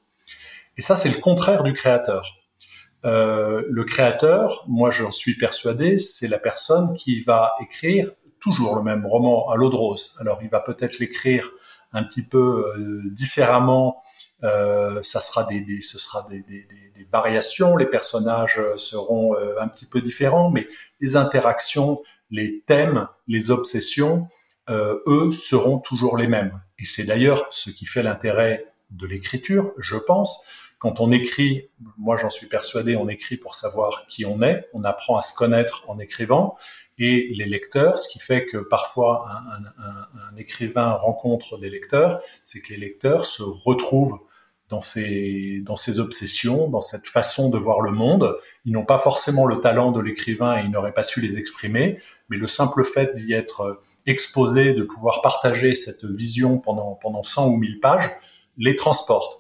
Et 0.76 0.82
ça, 0.82 0.96
c'est 0.96 1.08
le 1.08 1.18
contraire 1.18 1.62
du 1.62 1.72
créateur. 1.72 2.26
Euh, 3.06 3.62
le 3.70 3.84
créateur, 3.84 4.66
moi 4.68 4.90
j'en 4.90 5.12
suis 5.12 5.38
persuadé, 5.38 5.96
c'est 5.96 6.28
la 6.28 6.38
personne 6.38 6.92
qui 6.92 7.20
va 7.20 7.54
écrire 7.62 8.12
toujours 8.38 8.76
le 8.76 8.82
même 8.82 9.06
roman 9.06 9.48
à 9.48 9.56
l'eau 9.56 9.70
de 9.70 9.76
rose. 9.76 10.14
Alors 10.20 10.40
il 10.42 10.50
va 10.50 10.60
peut-être 10.60 10.98
l'écrire 10.98 11.50
un 11.92 12.02
petit 12.02 12.22
peu 12.22 12.72
euh, 12.76 13.02
différemment 13.10 14.02
euh, 14.42 15.02
ça 15.02 15.20
sera 15.20 15.44
des, 15.44 15.60
des 15.60 15.82
ce 15.82 15.98
sera 15.98 16.26
des, 16.30 16.40
des, 16.40 16.66
des, 16.96 17.06
variations, 17.12 17.76
les 17.76 17.86
personnages 17.86 18.58
euh, 18.58 18.76
seront 18.76 19.34
un 19.58 19.68
petit 19.68 19.84
peu 19.84 20.00
différents, 20.00 20.50
mais 20.50 20.66
les 21.00 21.16
interactions, 21.16 22.00
les 22.30 22.62
thèmes, 22.66 23.08
les 23.26 23.50
obsessions, 23.50 24.28
eux, 24.68 25.30
seront 25.32 25.78
toujours 25.78 26.16
les 26.16 26.28
mêmes. 26.28 26.60
Et 26.78 26.84
c'est 26.84 27.04
d'ailleurs 27.04 27.48
ce 27.50 27.70
qui 27.70 27.84
fait 27.84 28.04
l'intérêt 28.04 28.64
de 28.90 29.06
l'écriture, 29.06 29.72
je 29.78 29.96
pense. 29.96 30.44
Quand 30.78 31.00
on 31.00 31.10
écrit, 31.10 31.68
moi 31.98 32.16
j'en 32.16 32.30
suis 32.30 32.46
persuadé, 32.46 32.96
on 32.96 33.08
écrit 33.08 33.36
pour 33.36 33.54
savoir 33.54 34.06
qui 34.08 34.24
on 34.24 34.40
est, 34.40 34.68
on 34.72 34.84
apprend 34.84 35.18
à 35.18 35.22
se 35.22 35.34
connaître 35.34 35.84
en 35.88 35.98
écrivant, 35.98 36.56
et 37.00 37.32
les 37.34 37.46
lecteurs, 37.46 37.98
ce 37.98 38.08
qui 38.08 38.18
fait 38.18 38.44
que 38.44 38.58
parfois 38.58 39.26
un, 39.30 40.36
écrivain 40.36 40.92
rencontre 40.92 41.58
des 41.58 41.70
lecteurs, 41.70 42.20
c'est 42.44 42.60
que 42.60 42.68
les 42.74 42.76
lecteurs 42.76 43.24
se 43.24 43.42
retrouvent 43.42 44.20
dans 44.68 44.82
ces, 44.82 45.62
dans 45.64 45.76
obsessions, 45.98 46.68
dans 46.68 46.82
cette 46.82 47.06
façon 47.06 47.48
de 47.48 47.58
voir 47.58 47.80
le 47.80 47.90
monde. 47.90 48.36
Ils 48.66 48.72
n'ont 48.72 48.84
pas 48.84 48.98
forcément 48.98 49.46
le 49.46 49.60
talent 49.60 49.92
de 49.92 50.00
l'écrivain 50.00 50.58
et 50.58 50.64
ils 50.64 50.70
n'auraient 50.70 50.92
pas 50.92 51.02
su 51.02 51.22
les 51.22 51.38
exprimer, 51.38 51.98
mais 52.28 52.36
le 52.36 52.46
simple 52.46 52.84
fait 52.84 53.16
d'y 53.16 53.32
être 53.32 53.80
exposé, 54.06 54.74
de 54.74 54.82
pouvoir 54.82 55.22
partager 55.22 55.74
cette 55.74 56.04
vision 56.04 56.58
pendant, 56.58 56.98
pendant 57.00 57.22
100 57.22 57.48
ou 57.48 57.56
1000 57.56 57.80
pages, 57.80 58.10
les 58.58 58.76
transporte. 58.76 59.39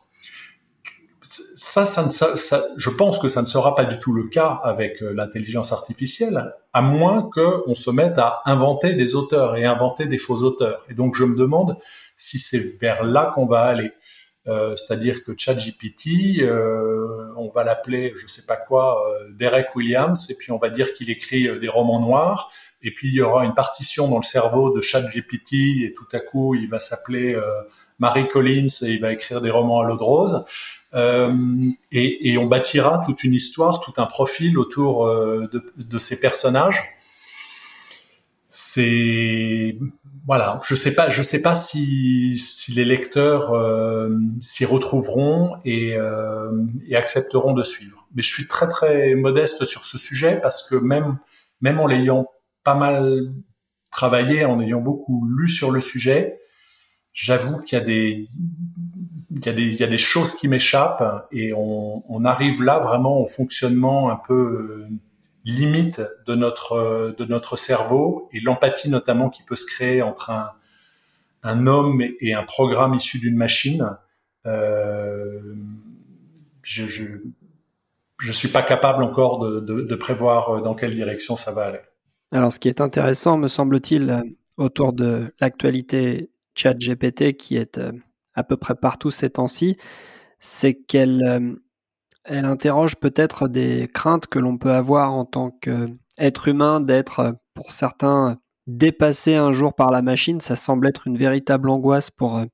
Ça, 1.22 1.84
ça, 1.84 2.08
ça, 2.10 2.66
je 2.76 2.90
pense 2.90 3.18
que 3.18 3.28
ça 3.28 3.42
ne 3.42 3.46
sera 3.46 3.74
pas 3.74 3.84
du 3.84 3.98
tout 3.98 4.12
le 4.12 4.28
cas 4.28 4.60
avec 4.64 5.02
euh, 5.02 5.12
l'intelligence 5.12 5.72
artificielle, 5.72 6.54
à 6.72 6.80
moins 6.80 7.28
qu'on 7.30 7.74
se 7.74 7.90
mette 7.90 8.18
à 8.18 8.40
inventer 8.46 8.94
des 8.94 9.14
auteurs 9.14 9.56
et 9.56 9.64
inventer 9.64 10.06
des 10.06 10.18
faux 10.18 10.42
auteurs. 10.44 10.84
Et 10.88 10.94
donc 10.94 11.14
je 11.14 11.24
me 11.24 11.36
demande 11.36 11.76
si 12.16 12.38
c'est 12.38 12.78
vers 12.80 13.04
là 13.04 13.32
qu'on 13.34 13.44
va 13.44 13.62
aller. 13.62 13.92
Euh, 14.46 14.74
c'est-à-dire 14.74 15.22
que 15.22 15.32
ChatGPT, 15.36 16.40
euh, 16.40 17.32
on 17.36 17.48
va 17.48 17.62
l'appeler, 17.62 18.14
je 18.20 18.26
sais 18.26 18.46
pas 18.46 18.56
quoi, 18.56 19.06
euh, 19.06 19.30
Derek 19.32 19.76
Williams, 19.76 20.30
et 20.30 20.34
puis 20.34 20.50
on 20.50 20.58
va 20.58 20.70
dire 20.70 20.94
qu'il 20.94 21.10
écrit 21.10 21.58
des 21.58 21.68
romans 21.68 22.00
noirs, 22.00 22.50
et 22.80 22.90
puis 22.90 23.08
il 23.08 23.14
y 23.14 23.20
aura 23.20 23.44
une 23.44 23.54
partition 23.54 24.08
dans 24.08 24.16
le 24.16 24.22
cerveau 24.22 24.74
de 24.74 24.80
ChatGPT, 24.80 25.52
et 25.84 25.92
tout 25.94 26.08
à 26.12 26.20
coup 26.20 26.54
il 26.54 26.68
va 26.70 26.78
s'appeler 26.78 27.38
Marie 28.00 28.26
Collins 28.26 28.66
et 28.82 28.90
il 28.90 29.00
va 29.00 29.12
écrire 29.12 29.40
des 29.40 29.50
romans 29.50 29.80
à 29.80 29.84
l'eau 29.84 29.96
de 29.96 30.02
rose. 30.02 30.44
Et, 30.92 32.30
et, 32.32 32.36
on 32.36 32.46
bâtira 32.46 33.00
toute 33.06 33.22
une 33.22 33.32
histoire, 33.32 33.78
tout 33.78 33.92
un 33.96 34.06
profil 34.06 34.58
autour 34.58 35.06
de, 35.06 35.72
de 35.76 35.98
ces 35.98 36.18
personnages. 36.18 36.82
C'est 38.48 39.76
voilà, 40.26 40.60
je 40.62 40.74
sais 40.74 40.94
pas, 40.94 41.10
je 41.10 41.22
sais 41.22 41.42
pas 41.42 41.54
si, 41.54 42.36
si 42.36 42.72
les 42.72 42.84
lecteurs 42.84 43.52
euh, 43.52 44.10
s'y 44.40 44.64
retrouveront 44.64 45.56
et, 45.64 45.96
euh, 45.96 46.50
et, 46.86 46.96
accepteront 46.96 47.52
de 47.52 47.62
suivre. 47.62 48.06
Mais 48.14 48.22
je 48.22 48.28
suis 48.28 48.46
très 48.46 48.68
très 48.68 49.14
modeste 49.14 49.64
sur 49.64 49.84
ce 49.84 49.98
sujet 49.98 50.38
parce 50.40 50.68
que 50.68 50.76
même 50.76 51.18
même 51.60 51.80
en 51.80 51.86
l'ayant 51.86 52.26
pas 52.64 52.74
mal 52.74 53.32
travaillé, 53.90 54.44
en 54.44 54.60
ayant 54.60 54.80
beaucoup 54.80 55.26
lu 55.36 55.48
sur 55.48 55.70
le 55.70 55.80
sujet, 55.80 56.39
j'avoue 57.12 57.60
qu'il 57.60 57.78
y 57.78 57.80
a 57.80 57.84
des 57.84 58.28
il 59.30 59.44
y 59.44 59.48
a 59.48 59.52
des 59.52 59.62
il 59.62 59.76
y 59.76 59.82
a 59.82 59.86
des 59.86 59.98
choses 59.98 60.34
qui 60.34 60.48
m'échappent 60.48 61.26
et 61.32 61.52
on, 61.54 62.24
arrive 62.24 62.62
là 62.62 62.78
vraiment 62.80 63.20
au 63.20 63.26
fonctionnement 63.26 64.10
un 64.10 64.16
peu 64.16 64.86
limite 65.44 66.02
de 66.26 66.34
notre 66.34 67.14
de 67.16 67.24
notre 67.24 67.56
cerveau 67.56 68.28
et 68.32 68.40
l'empathie 68.40 68.90
notamment 68.90 69.30
qui 69.30 69.42
peut 69.42 69.56
se 69.56 69.66
créer 69.66 70.02
entre 70.02 70.30
un, 70.30 70.50
un 71.42 71.66
homme 71.66 72.02
et 72.20 72.34
un 72.34 72.42
programme 72.42 72.94
issu 72.94 73.18
d'une 73.18 73.36
machine. 73.36 73.96
Euh, 74.46 75.54
je, 76.62 76.86
je 78.18 78.32
suis 78.32 78.48
pas 78.48 78.62
capable 78.62 79.02
encore 79.02 79.38
de, 79.38 79.60
de, 79.60 79.94
prévoir 79.94 80.62
dans 80.62 80.74
quelle 80.74 80.94
direction 80.94 81.36
ça 81.36 81.52
va 81.52 81.64
aller. 81.64 81.80
Alors, 82.32 82.52
ce 82.52 82.58
qui 82.58 82.68
est 82.68 82.80
intéressant, 82.80 83.38
me 83.38 83.48
semble-t-il, 83.48 84.10
euh, 84.10 84.22
autour 84.56 84.92
de 84.92 85.32
l'actualité 85.40 86.30
chat 86.54 86.74
GPT 86.74 87.36
qui 87.36 87.56
est 87.56 87.78
euh, 87.78 87.92
à 88.34 88.44
peu 88.44 88.56
près 88.56 88.74
partout 88.74 89.10
ces 89.10 89.30
temps-ci, 89.30 89.76
c'est 90.38 90.74
qu'elle 90.74 91.22
euh, 91.24 91.54
interroge 92.26 92.96
peut-être 92.96 93.48
des 93.48 93.88
craintes 93.92 94.26
que 94.26 94.38
l'on 94.38 94.58
peut 94.58 94.72
avoir 94.72 95.12
en 95.12 95.24
tant 95.24 95.50
qu'être 95.50 96.48
humain 96.48 96.80
d'être, 96.80 97.34
pour 97.54 97.72
certains, 97.72 98.38
dépassé 98.66 99.34
un 99.34 99.52
jour 99.52 99.74
par 99.74 99.90
la 99.90 100.02
machine. 100.02 100.40
Ça 100.40 100.56
semble 100.56 100.88
être 100.88 101.06
une 101.06 101.16
véritable 101.16 101.70
angoisse 101.70 102.10
pour 102.10 102.38
euh, 102.38 102.46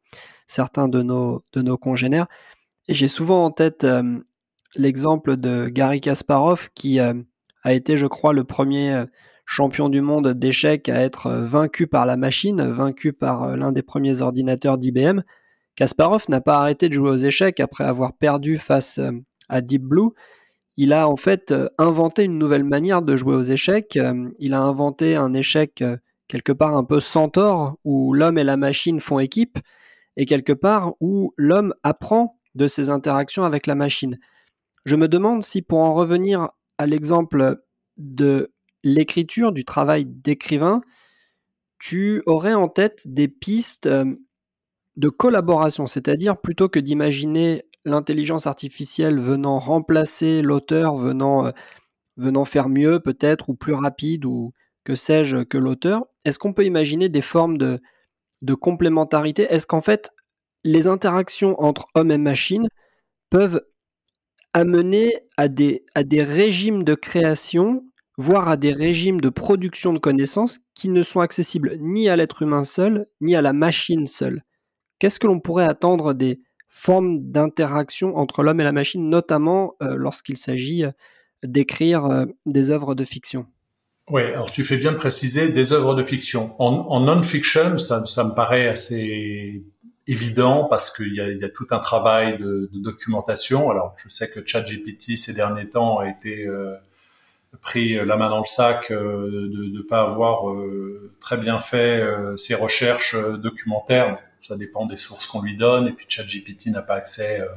certains 0.46 0.88
de 0.88 1.02
nos, 1.02 1.78
congénères. 1.78 2.26
J'ai 2.88 3.08
souvent 3.08 3.44
en 3.44 3.50
tête 3.50 3.84
euh, 3.84 4.20
l'exemple 4.74 5.36
de 5.36 5.68
Gary 5.68 6.00
Kasparov 6.00 6.70
qui 6.74 7.00
euh, 7.00 7.14
a 7.64 7.72
été, 7.72 7.96
je 7.96 8.06
crois, 8.06 8.32
le 8.32 8.44
premier 8.44 9.04
champion 9.46 9.88
du 9.88 10.02
monde 10.02 10.34
d'échecs 10.34 10.88
à 10.88 11.00
être 11.00 11.30
vaincu 11.30 11.86
par 11.86 12.04
la 12.04 12.16
machine, 12.16 12.62
vaincu 12.68 13.12
par 13.12 13.56
l'un 13.56 13.72
des 13.72 13.82
premiers 13.82 14.20
ordinateurs 14.20 14.76
d'IBM. 14.76 15.22
Kasparov 15.76 16.24
n'a 16.28 16.40
pas 16.40 16.58
arrêté 16.58 16.88
de 16.88 16.94
jouer 16.94 17.10
aux 17.10 17.16
échecs 17.16 17.60
après 17.60 17.84
avoir 17.84 18.12
perdu 18.12 18.58
face 18.58 19.00
à 19.48 19.60
Deep 19.60 19.82
Blue, 19.82 20.10
il 20.76 20.92
a 20.92 21.08
en 21.08 21.16
fait 21.16 21.52
euh, 21.52 21.68
inventé 21.78 22.24
une 22.24 22.38
nouvelle 22.38 22.64
manière 22.64 23.02
de 23.02 23.16
jouer 23.16 23.34
aux 23.34 23.42
échecs. 23.42 23.96
Euh, 23.96 24.28
il 24.38 24.54
a 24.54 24.60
inventé 24.60 25.16
un 25.16 25.32
échec 25.32 25.82
euh, 25.82 25.96
quelque 26.28 26.52
part 26.52 26.76
un 26.76 26.84
peu 26.84 27.00
centaure 27.00 27.76
où 27.84 28.12
l'homme 28.12 28.38
et 28.38 28.44
la 28.44 28.56
machine 28.56 29.00
font 29.00 29.18
équipe 29.18 29.58
et 30.16 30.26
quelque 30.26 30.52
part 30.52 30.94
où 31.00 31.32
l'homme 31.36 31.74
apprend 31.82 32.38
de 32.54 32.66
ses 32.66 32.90
interactions 32.90 33.44
avec 33.44 33.66
la 33.66 33.74
machine. 33.74 34.18
Je 34.84 34.96
me 34.96 35.08
demande 35.08 35.42
si 35.42 35.62
pour 35.62 35.78
en 35.78 35.94
revenir 35.94 36.50
à 36.78 36.86
l'exemple 36.86 37.62
de 37.96 38.52
l'écriture, 38.86 39.50
du 39.50 39.64
travail 39.64 40.06
d'écrivain, 40.06 40.80
tu 41.80 42.22
aurais 42.24 42.54
en 42.54 42.68
tête 42.68 43.02
des 43.08 43.26
pistes 43.26 43.88
de 44.96 45.08
collaboration, 45.08 45.86
c'est-à-dire 45.86 46.40
plutôt 46.40 46.68
que 46.68 46.78
d'imaginer 46.78 47.64
l'intelligence 47.84 48.46
artificielle 48.46 49.18
venant 49.18 49.58
remplacer 49.58 50.40
l'auteur, 50.40 50.96
venant, 50.98 51.46
euh, 51.46 51.50
venant 52.16 52.44
faire 52.44 52.68
mieux 52.68 53.00
peut-être, 53.00 53.50
ou 53.50 53.54
plus 53.54 53.74
rapide, 53.74 54.24
ou 54.24 54.52
que 54.84 54.94
sais-je, 54.94 55.38
que 55.38 55.58
l'auteur, 55.58 56.06
est-ce 56.24 56.38
qu'on 56.38 56.52
peut 56.52 56.64
imaginer 56.64 57.08
des 57.08 57.22
formes 57.22 57.58
de, 57.58 57.80
complémentarité? 58.54 59.42
Est-ce 59.50 59.66
qu'en 59.66 59.80
fait, 59.80 60.10
les 60.62 60.86
interactions 60.86 61.60
entre 61.60 61.88
homme 61.96 62.12
et 62.12 62.18
machine 62.18 62.68
peuvent 63.30 63.60
amener 64.52 65.12
à 65.36 65.48
des 65.48 65.82
régimes 66.22 66.84
de 66.84 66.94
création, 66.94 67.84
voire 68.16 68.48
à 68.48 68.56
des 68.56 68.72
régimes 68.72 69.20
de 69.20 69.28
production 69.28 69.92
de 69.92 69.98
connaissances 69.98 70.58
qui 70.74 70.88
ne 70.88 71.02
sont 71.02 71.20
accessibles 71.20 71.76
ni 71.80 72.08
à 72.08 72.16
l'être 72.16 72.42
humain 72.42 72.64
seul, 72.64 73.06
ni 73.20 73.36
à 73.36 73.42
la 73.42 73.52
machine 73.52 74.06
seule 74.06 74.42
Qu'est-ce 74.98 75.20
que 75.20 75.26
l'on 75.26 75.40
pourrait 75.40 75.66
attendre 75.66 76.14
des, 76.14 76.40
forme 76.68 77.30
d'interaction 77.30 78.16
entre 78.16 78.42
l'homme 78.42 78.60
et 78.60 78.64
la 78.64 78.72
machine, 78.72 79.08
notamment 79.08 79.74
euh, 79.82 79.94
lorsqu'il 79.96 80.36
s'agit 80.36 80.84
euh, 80.84 80.90
d'écrire 81.42 82.04
euh, 82.06 82.26
des 82.44 82.70
œuvres 82.70 82.94
de 82.94 83.04
fiction? 83.04 83.46
Oui, 84.10 84.22
alors 84.22 84.50
tu 84.50 84.62
fais 84.62 84.76
bien 84.76 84.92
préciser 84.92 85.48
des 85.48 85.72
œuvres 85.72 85.94
de 85.94 86.04
fiction. 86.04 86.54
En, 86.60 87.00
non-fiction, 87.00 87.78
ça, 87.78 88.00
me 88.00 88.34
paraît 88.34 88.68
assez 88.68 89.64
évident 90.06 90.64
parce 90.64 90.94
qu'il 90.94 91.14
y 91.14 91.20
a, 91.20 91.48
tout 91.48 91.66
un 91.70 91.80
travail 91.80 92.38
de, 92.38 92.70
documentation. 92.74 93.68
Alors, 93.68 93.96
je 93.96 94.08
sais 94.08 94.30
que 94.30 94.46
ChatGPT 94.46 95.16
ces 95.16 95.32
derniers 95.32 95.68
temps 95.68 95.98
a 95.98 96.08
été 96.08 96.46
pris 97.60 97.94
la 97.94 98.16
main 98.16 98.28
dans 98.28 98.40
le 98.40 98.46
sac 98.46 98.90
de 98.90 99.70
ne 99.72 99.82
pas 99.82 100.02
avoir 100.02 100.54
très 101.20 101.36
bien 101.36 101.58
fait 101.58 102.04
ses 102.36 102.54
recherches 102.54 103.16
documentaires 103.16 104.18
ça 104.46 104.56
dépend 104.56 104.86
des 104.86 104.96
sources 104.96 105.26
qu'on 105.26 105.42
lui 105.42 105.56
donne. 105.56 105.88
Et 105.88 105.92
puis 105.92 106.06
ChatGPT 106.08 106.66
n'a 106.66 106.82
pas 106.82 106.94
accès 106.94 107.40
euh, 107.40 107.48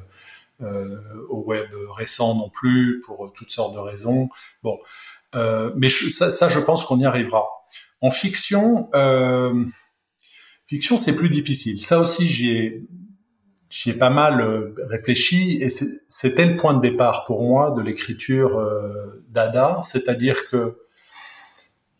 euh, 0.62 1.26
au 1.30 1.44
web 1.44 1.68
récent 1.96 2.36
non 2.36 2.50
plus 2.50 3.02
pour 3.06 3.32
toutes 3.34 3.52
sortes 3.52 3.74
de 3.74 3.80
raisons. 3.80 4.30
Bon, 4.64 4.80
euh, 5.36 5.72
mais 5.76 5.90
ça, 5.90 6.50
je 6.50 6.60
pense 6.60 6.86
qu'on 6.86 7.00
y 7.00 7.06
arrivera. 7.06 7.46
En 8.02 8.12
fiction, 8.12 8.90
euh, 8.96 9.66
fiction 10.68 10.98
c'est 10.98 11.16
plus 11.16 11.30
difficile. 11.30 11.82
Ça 11.82 12.00
aussi, 12.00 12.28
j'y 12.28 12.50
ai, 12.50 12.84
j'y 13.70 13.92
ai 13.92 13.94
pas 13.94 14.10
mal 14.10 14.42
euh, 14.42 14.74
réfléchi 14.90 15.60
et 15.62 15.68
c'était 15.70 16.46
le 16.46 16.58
point 16.58 16.74
de 16.74 16.82
départ 16.82 17.26
pour 17.26 17.44
moi 17.44 17.72
de 17.72 17.82
l'écriture 17.82 18.58
euh, 18.58 19.24
d'Ada, 19.30 19.82
c'est-à-dire 19.84 20.50
que 20.50 20.78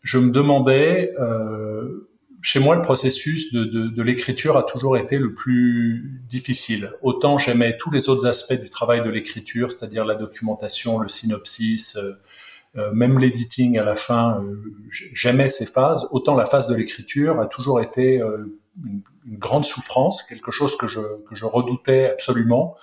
je 0.02 0.18
me 0.18 0.30
demandais, 0.30 1.12
euh, 1.20 2.08
chez 2.42 2.58
moi, 2.58 2.74
le 2.74 2.82
processus 2.82 3.52
de, 3.52 4.02
l'écriture 4.02 4.56
a 4.56 4.62
toujours 4.62 4.96
été 4.96 5.18
le 5.18 5.34
plus 5.34 6.22
difficile. 6.26 6.92
Autant 7.02 7.36
j'aimais 7.36 7.76
tous 7.76 7.90
les 7.90 8.08
autres 8.08 8.26
aspects 8.26 8.58
du 8.58 8.70
travail 8.70 9.02
de 9.02 9.10
l'écriture, 9.10 9.70
c'est-à-dire 9.70 10.06
la 10.06 10.14
documentation, 10.14 10.98
le 10.98 11.08
synopsis, 11.08 11.98
même 12.94 13.18
l'editing 13.18 13.76
à 13.78 13.84
la 13.84 13.94
fin, 13.94 14.42
j'aimais 14.90 15.50
ces 15.50 15.66
phases. 15.66 16.08
Autant 16.12 16.34
la 16.34 16.46
phase 16.46 16.66
de 16.66 16.74
l'écriture 16.74 17.40
a 17.40 17.46
toujours 17.46 17.82
été 17.82 18.22
une, 18.86 19.02
une, 19.26 19.38
grande 19.38 19.64
souffrance, 19.64 20.22
quelque 20.22 20.50
chose 20.50 20.76
que 20.76 20.86
je, 20.86 21.00
que 21.28 21.34
je 21.34 21.44
redoutais 21.44 22.10
absolument. 22.10 22.76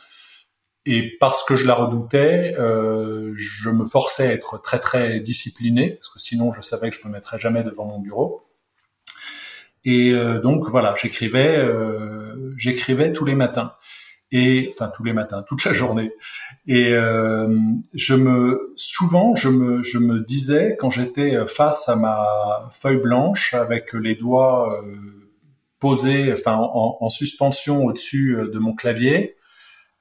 Et 0.86 1.18
parce 1.20 1.44
que 1.44 1.58
je 1.58 1.66
la 1.66 1.76
redoutais, 1.76 2.56
euh, 2.58 3.34
je 3.36 3.70
me 3.70 3.84
forçais 3.84 4.28
à 4.28 4.34
être 4.34 4.62
très 4.62 4.80
très 4.80 5.20
discipliné, 5.20 5.92
parce 5.92 6.10
que 6.10 6.20
sinon 6.20 6.54
je 6.54 6.62
savais 6.62 6.90
que 6.90 6.96
je 6.96 7.06
me 7.06 7.12
mettrais 7.12 7.40
jamais 7.40 7.64
devant 7.64 7.86
mon 7.86 8.00
bureau. 8.00 8.48
Et 9.88 10.12
euh, 10.12 10.40
donc 10.40 10.66
voilà, 10.68 10.96
j'écrivais, 11.02 11.58
euh, 11.58 12.54
j'écrivais 12.58 13.14
tous 13.14 13.24
les 13.24 13.36
matins 13.36 13.74
et 14.34 14.70
enfin 14.74 14.92
tous 14.94 15.06
les 15.06 15.14
matins, 15.14 15.46
toute 15.48 15.64
la 15.64 15.72
journée. 15.72 16.12
Et 16.68 16.94
euh, 16.94 17.58
je 17.94 18.14
me, 18.14 18.74
souvent, 18.76 19.36
je 19.36 19.48
me, 19.48 19.84
je 19.84 19.98
me 19.98 20.20
disais 20.20 20.76
quand 20.78 20.90
j'étais 20.90 21.38
face 21.48 21.88
à 21.88 21.96
ma 21.96 22.70
feuille 22.74 22.98
blanche 22.98 23.54
avec 23.54 23.94
les 23.94 24.16
doigts 24.16 24.68
euh, 25.78 25.80
posés, 25.80 26.34
enfin 26.34 26.56
en, 26.56 26.98
en 27.00 27.10
suspension 27.10 27.86
au-dessus 27.86 28.38
de 28.52 28.60
mon 28.60 28.74
clavier, 28.74 29.36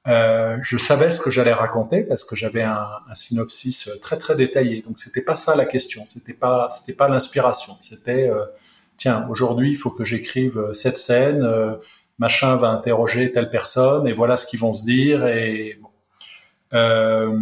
euh, 0.07 0.57
je 0.63 0.77
savais 0.77 1.09
ce 1.09 1.19
que 1.19 1.29
j'allais 1.29 1.53
raconter 1.53 2.01
parce 2.01 2.23
que 2.23 2.35
j'avais 2.35 2.63
un, 2.63 2.87
synopsis 3.13 3.89
très 4.01 4.17
très 4.17 4.35
détaillé. 4.35 4.81
Donc 4.81 4.99
c'était 4.99 5.21
pas 5.21 5.35
ça 5.35 5.55
la 5.55 5.65
question, 5.65 6.05
c'était 6.05 6.33
pas 6.33 6.69
c'était 6.69 6.93
pas 6.93 7.09
l'inspiration, 7.09 7.77
c'était 7.81 8.29
euh, 8.29 8.45
tiens, 8.97 9.27
aujourd'hui, 9.29 9.71
il 9.71 9.77
faut 9.77 9.91
que 9.91 10.03
j'écrive 10.03 10.57
euh, 10.57 10.73
cette 10.73 10.97
scène, 10.97 11.43
euh, 11.43 11.75
machin 12.19 12.55
va 12.55 12.69
interroger 12.69 13.31
telle 13.31 13.49
personne, 13.49 14.07
et 14.07 14.13
voilà 14.13 14.37
ce 14.37 14.45
qu'ils 14.47 14.59
vont 14.59 14.73
se 14.73 14.83
dire. 14.83 15.23
Euh, 16.73 17.39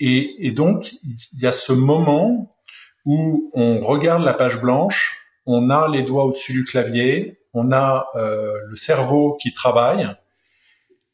et, 0.00 0.46
et, 0.46 0.50
donc, 0.50 0.92
il 1.04 1.40
y 1.40 1.46
a 1.46 1.52
ce 1.52 1.72
moment 1.72 2.56
où 3.04 3.50
on 3.54 3.80
regarde 3.80 4.24
la 4.24 4.34
page 4.34 4.60
blanche, 4.60 5.23
on 5.46 5.70
a 5.70 5.88
les 5.88 6.02
doigts 6.02 6.24
au-dessus 6.24 6.52
du 6.52 6.64
clavier, 6.64 7.40
on 7.52 7.72
a 7.72 8.08
euh, 8.16 8.54
le 8.66 8.76
cerveau 8.76 9.36
qui 9.40 9.52
travaille, 9.52 10.08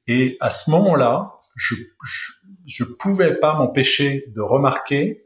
et 0.07 0.37
à 0.40 0.51
ce 0.51 0.71
moment-là, 0.71 1.35
je, 1.57 1.75
je, 2.05 2.33
je 2.66 2.85
pouvais 2.85 3.35
pas 3.35 3.55
m'empêcher 3.55 4.25
de 4.35 4.40
remarquer 4.40 5.25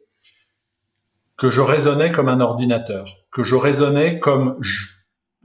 que 1.37 1.51
je 1.51 1.61
raisonnais 1.61 2.13
comme 2.13 2.29
un 2.29 2.41
ordinateur, 2.41 3.07
que 3.31 3.43
je 3.43 3.55
raisonnais 3.55 4.19
comme, 4.19 4.57
je, 4.61 4.87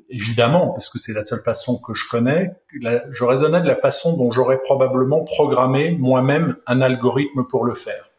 évidemment, 0.10 0.72
parce 0.72 0.89
que 0.89 1.00
c'est 1.00 1.13
la 1.13 1.24
seule 1.24 1.41
façon 1.41 1.80
que 1.80 1.93
je 1.93 2.06
connais, 2.10 2.52
je 2.72 3.24
raisonnais 3.24 3.62
de 3.62 3.67
la 3.67 3.76
façon 3.76 4.15
dont 4.17 4.32
j'aurais 4.32 4.60
probablement 4.62 5.24
programmé 5.24 5.91
moi-même 5.91 6.58
un 6.67 6.82
algorithme 6.82 7.45
pour 7.48 7.65
le 7.65 7.74
faire. 7.74 8.10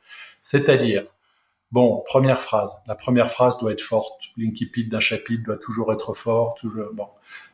C'est-à-dire, 0.40 1.06
bon, 1.72 2.02
première 2.06 2.40
phrase, 2.40 2.82
la 2.86 2.94
première 2.94 3.30
phrase 3.30 3.58
doit 3.58 3.72
être 3.72 3.80
forte, 3.80 4.20
l'incipit 4.36 4.86
d'un 4.86 5.00
chapitre 5.00 5.44
doit 5.44 5.56
toujours 5.56 5.92
être 5.92 6.14
fort, 6.14 6.54
toujours, 6.54 6.92
bon. 6.92 7.06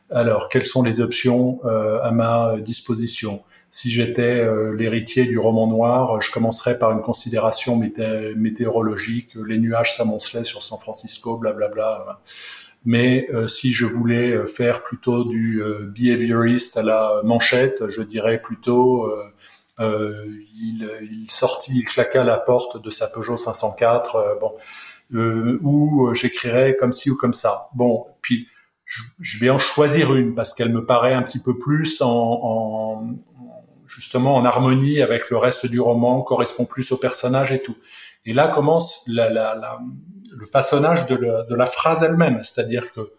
Alors, 0.09 0.47
quelles 0.47 0.63
sont 0.63 0.83
les 0.83 1.01
options 1.01 1.59
euh, 1.65 1.99
à 2.01 2.11
ma 2.11 2.57
disposition? 2.59 3.43
Si 3.69 3.91
j'étais 3.91 4.21
euh, 4.21 4.73
l'héritier 4.73 5.25
du 5.25 5.37
roman 5.37 5.67
noir, 5.67 6.21
je 6.21 6.31
commencerais 6.31 6.79
par 6.79 6.91
une 6.93 7.01
considération 7.01 7.75
mété 7.75 8.33
météorologique, 8.35 9.35
les 9.35 9.59
nuages 9.59 9.95
s'amoncelaient 9.97 10.45
sur 10.45 10.61
San 10.61 10.79
Francisco, 10.79 11.37
blablabla. 11.37 12.03
Bla, 12.05 12.21
Mais 12.85 13.27
euh, 13.33 13.49
si 13.49 13.73
je 13.73 13.85
voulais 13.85 14.31
euh, 14.31 14.45
faire 14.45 14.81
plutôt 14.81 15.25
du 15.25 15.61
euh, 15.61 15.91
behavioriste 15.93 16.77
à 16.77 16.83
la 16.83 17.21
manchette, 17.25 17.87
je 17.89 18.01
dirais 18.01 18.41
plutôt 18.41 19.07
euh, 19.07 19.23
il, 19.79 20.89
il, 21.11 21.29
sortit, 21.29 21.73
il 21.75 21.83
claqua 21.83 22.23
la 22.23 22.37
porte 22.37 22.81
de 22.81 22.89
sa 22.89 23.07
Peugeot 23.07 23.37
504, 23.37 24.39
bon, 24.41 24.53
ou 25.61 26.13
j'écrirais 26.13 26.75
comme 26.79 26.91
ci 26.91 27.09
ou 27.09 27.15
comme 27.15 27.33
ça. 27.33 27.69
Bon, 27.73 28.05
puis 28.21 28.47
je, 29.19 29.37
vais 29.39 29.49
en 29.49 29.59
choisir 29.59 30.15
une 30.15 30.33
parce 30.33 30.53
qu'elle 30.53 30.71
me 30.71 30.85
paraît 30.85 31.13
un 31.13 31.21
petit 31.21 31.39
peu 31.39 31.57
plus 31.57 32.01
en, 32.01 32.09
en, 32.09 33.15
justement 33.87 34.35
en 34.35 34.45
harmonie 34.45 35.01
avec 35.01 35.29
le 35.29 35.37
reste 35.37 35.65
du 35.65 35.79
roman, 35.79 36.21
correspond 36.21 36.65
plus 36.65 36.91
au 36.91 36.97
personnage 36.97 37.51
et 37.51 37.61
tout. 37.61 37.75
Et 38.25 38.33
là 38.33 38.47
commence 38.49 39.03
le 39.07 40.45
façonnage 40.51 41.05
de, 41.07 41.55
la, 41.55 41.65
phrase 41.65 42.03
elle-même, 42.03 42.43
c'est-à-dire 42.43 42.91
que 42.91 43.11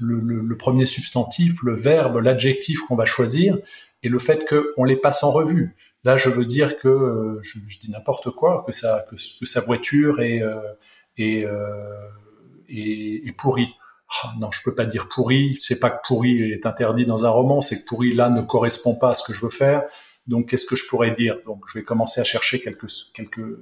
le, 0.00 0.56
premier 0.56 0.86
substantif, 0.86 1.62
le 1.62 1.74
verbe, 1.74 2.18
l'adjectif 2.18 2.80
qu'on 2.80 2.96
va 2.96 3.06
choisir, 3.06 3.56
et 4.04 4.08
le 4.08 4.18
fait 4.18 4.46
qu'on 4.46 4.84
les 4.84 4.96
passe 4.96 5.24
en 5.24 5.32
revue. 5.32 5.74
Là, 6.04 6.18
je 6.18 6.28
veux 6.28 6.44
dire 6.44 6.76
que 6.76 6.88
euh, 6.88 7.40
je, 7.42 7.58
dis 7.80 7.90
n'importe 7.90 8.30
quoi, 8.30 8.62
que 8.66 8.72
sa, 8.72 9.60
voiture 9.62 10.20
est, 10.20 10.42
euh, 10.42 10.60
euh, 11.18 13.32
pourrie 13.38 13.74
oh, 14.24 14.28
non, 14.38 14.50
je 14.52 14.60
peux 14.62 14.74
pas 14.74 14.84
dire 14.84 15.08
pourri. 15.08 15.56
C'est 15.58 15.80
pas 15.80 15.88
que 15.88 16.06
pourri 16.06 16.52
est 16.52 16.66
interdit 16.66 17.06
dans 17.06 17.24
un 17.24 17.30
roman, 17.30 17.62
c'est 17.62 17.80
que 17.80 17.86
pourri 17.86 18.12
là 18.12 18.28
ne 18.28 18.42
correspond 18.42 18.94
pas 18.94 19.10
à 19.10 19.14
ce 19.14 19.24
que 19.24 19.32
je 19.32 19.40
veux 19.40 19.50
faire. 19.50 19.84
Donc, 20.26 20.50
qu'est-ce 20.50 20.66
que 20.66 20.76
je 20.76 20.86
pourrais 20.86 21.12
dire? 21.12 21.38
Donc, 21.46 21.64
je 21.72 21.78
vais 21.78 21.84
commencer 21.84 22.20
à 22.20 22.24
chercher 22.24 22.60
quelques, 22.60 22.90
quelques 23.14 23.58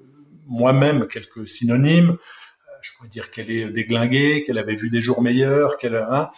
moi-même 0.46 1.06
quelques 1.06 1.48
synonymes. 1.48 2.16
Je 2.80 2.90
pourrais 2.96 3.08
dire 3.08 3.30
qu'elle 3.30 3.52
est 3.52 3.68
déglinguée, 3.68 4.42
qu'elle 4.42 4.58
avait 4.58 4.74
vu 4.74 4.90
des 4.90 5.00
jours 5.00 5.22
meilleurs, 5.22 5.78
qu'elle, 5.78 5.94
hein, 5.94 6.30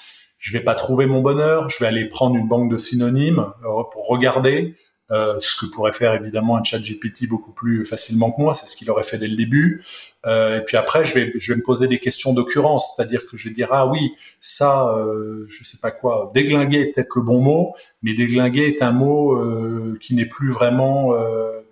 je 0.45 0.53
vais 0.53 0.61
pas 0.63 0.75
trouver 0.75 1.07
mon 1.07 1.23
bonheur. 1.23 1.71
Je 1.71 1.79
vais 1.81 1.87
aller 1.87 2.05
prendre 2.05 2.37
une 2.37 2.47
banque 2.47 2.71
de 2.71 2.77
synonymes 2.77 3.47
euh, 3.65 3.83
pour 3.91 4.07
regarder 4.07 4.75
euh, 5.11 5.37
ce 5.41 5.57
que 5.57 5.65
pourrait 5.65 5.93
faire 5.93 6.13
évidemment 6.13 6.59
un 6.59 6.63
chat 6.63 6.79
GPT 6.79 7.27
beaucoup 7.27 7.53
plus 7.53 7.87
facilement 7.87 8.31
que 8.31 8.43
moi, 8.43 8.53
c'est 8.53 8.67
ce 8.67 8.77
qu'il 8.77 8.91
aurait 8.91 9.05
fait 9.05 9.17
dès 9.17 9.27
le 9.27 9.37
début. 9.37 9.83
Euh, 10.27 10.59
et 10.59 10.61
puis 10.63 10.77
après, 10.77 11.07
je 11.07 11.15
vais, 11.15 11.33
je 11.37 11.53
vais 11.53 11.57
me 11.57 11.63
poser 11.63 11.89
des 11.89 11.99
questions 11.99 12.35
d'occurrence, 12.35 12.93
c'est-à-dire 12.95 13.25
que 13.27 13.39
je 13.39 13.49
vais 13.49 13.55
dire 13.55 13.69
ah 13.71 13.87
oui, 13.87 14.13
ça, 14.43 14.89
euh, 14.89 15.47
je 15.49 15.65
sais 15.65 15.79
pas 15.81 15.91
quoi, 15.91 16.31
déglinguer 16.35 16.81
est 16.81 16.93
peut-être 16.93 17.17
le 17.17 17.23
bon 17.23 17.41
mot, 17.41 17.75
mais 18.03 18.13
déglinguer 18.13 18.67
est 18.69 18.83
un 18.83 18.93
mot 18.93 19.35
euh, 19.35 19.97
qui 19.99 20.15
n'est 20.15 20.27
plus 20.27 20.51
vraiment 20.51 21.15
euh, 21.15 21.64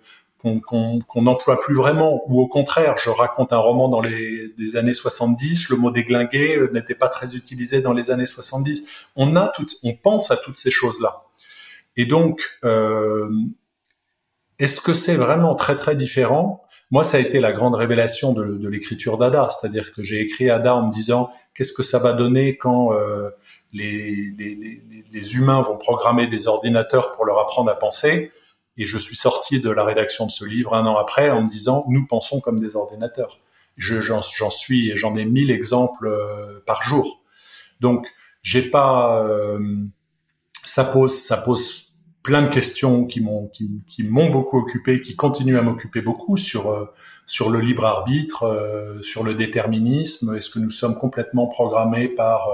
qu'on 0.43 1.21
n'emploie 1.21 1.59
plus 1.59 1.73
vraiment, 1.73 2.21
ou 2.27 2.41
au 2.41 2.47
contraire, 2.47 2.97
je 2.97 3.09
raconte 3.09 3.53
un 3.53 3.57
roman 3.57 3.87
dans 3.87 4.01
les 4.01 4.49
des 4.57 4.75
années 4.75 4.93
70, 4.93 5.69
le 5.69 5.77
mot 5.77 5.89
déglinguer 5.89 6.57
euh, 6.57 6.69
n'était 6.73 6.95
pas 6.95 7.07
très 7.07 7.35
utilisé 7.35 7.81
dans 7.81 7.93
les 7.93 8.11
années 8.11 8.25
70. 8.25 8.85
On 9.15 9.35
a 9.35 9.53
on 9.83 9.93
pense 9.93 10.31
à 10.31 10.37
toutes 10.37 10.57
ces 10.57 10.71
choses-là. 10.71 11.23
Et 11.95 12.05
donc, 12.05 12.41
euh, 12.65 13.29
est-ce 14.59 14.81
que 14.81 14.93
c'est 14.93 15.15
vraiment 15.15 15.55
très 15.55 15.77
très 15.77 15.95
différent? 15.95 16.63
Moi, 16.91 17.03
ça 17.03 17.17
a 17.17 17.19
été 17.21 17.39
la 17.39 17.51
grande 17.53 17.75
révélation 17.75 18.33
de, 18.33 18.67
l'écriture 18.67 19.17
d'Ada, 19.17 19.47
c'est-à-dire 19.49 19.93
que 19.93 20.03
j'ai 20.03 20.21
écrit 20.21 20.49
Ada 20.49 20.75
en 20.75 20.87
me 20.87 20.91
disant 20.91 21.31
qu'est-ce 21.55 21.73
que 21.73 21.83
ça 21.83 21.99
va 21.99 22.13
donner 22.13 22.57
quand 22.57 22.93
euh, 22.93 23.29
les, 23.71 24.31
les, 24.37 24.81
les, 25.11 25.35
humains 25.35 25.61
vont 25.61 25.77
programmer 25.77 26.27
des 26.27 26.47
ordinateurs 26.47 27.11
pour 27.11 27.25
leur 27.25 27.39
apprendre 27.39 27.71
à 27.71 27.75
penser? 27.75 28.31
Et 28.77 28.85
je 28.85 28.97
suis 28.97 29.15
sorti 29.15 29.59
de 29.59 29.69
la 29.69 29.83
rédaction 29.83 30.25
de 30.25 30.31
ce 30.31 30.45
livre 30.45 30.73
un 30.73 30.85
an 30.85 30.97
après 30.97 31.29
en 31.29 31.43
me 31.43 31.49
disant 31.49 31.85
nous 31.89 32.05
pensons 32.07 32.39
comme 32.39 32.59
des 32.59 32.75
ordinateurs. 32.75 33.39
J'en 33.77 34.21
suis 34.49 34.91
et 34.91 34.97
j'en 34.97 35.15
ai 35.15 35.25
mille 35.25 35.51
exemples 35.51 36.07
euh, 36.07 36.59
par 36.65 36.83
jour. 36.83 37.23
Donc, 37.79 38.07
j'ai 38.43 38.61
pas 38.61 39.25
euh, 39.25 39.59
ça 40.65 40.83
pose, 40.83 41.17
ça 41.17 41.37
pose 41.37 41.93
plein 42.21 42.41
de 42.41 42.47
questions 42.47 43.05
qui 43.05 43.19
m'ont, 43.19 43.47
qui, 43.47 44.03
m'ont 44.03 44.29
beaucoup 44.29 44.57
occupé, 44.57 45.01
qui 45.01 45.15
continuent 45.15 45.57
à 45.57 45.61
m'occuper 45.61 46.01
beaucoup 46.01 46.37
sur 46.37 46.69
euh, 46.71 46.85
sur 47.25 47.49
le 47.49 47.59
libre 47.59 47.85
arbitre, 47.85 48.43
euh, 48.43 49.01
sur 49.01 49.23
le 49.23 49.33
déterminisme. 49.33 50.35
Est-ce 50.35 50.49
que 50.49 50.59
nous 50.59 50.69
sommes 50.69 50.97
complètement 50.97 51.47
programmés 51.47 52.07
par 52.07 52.49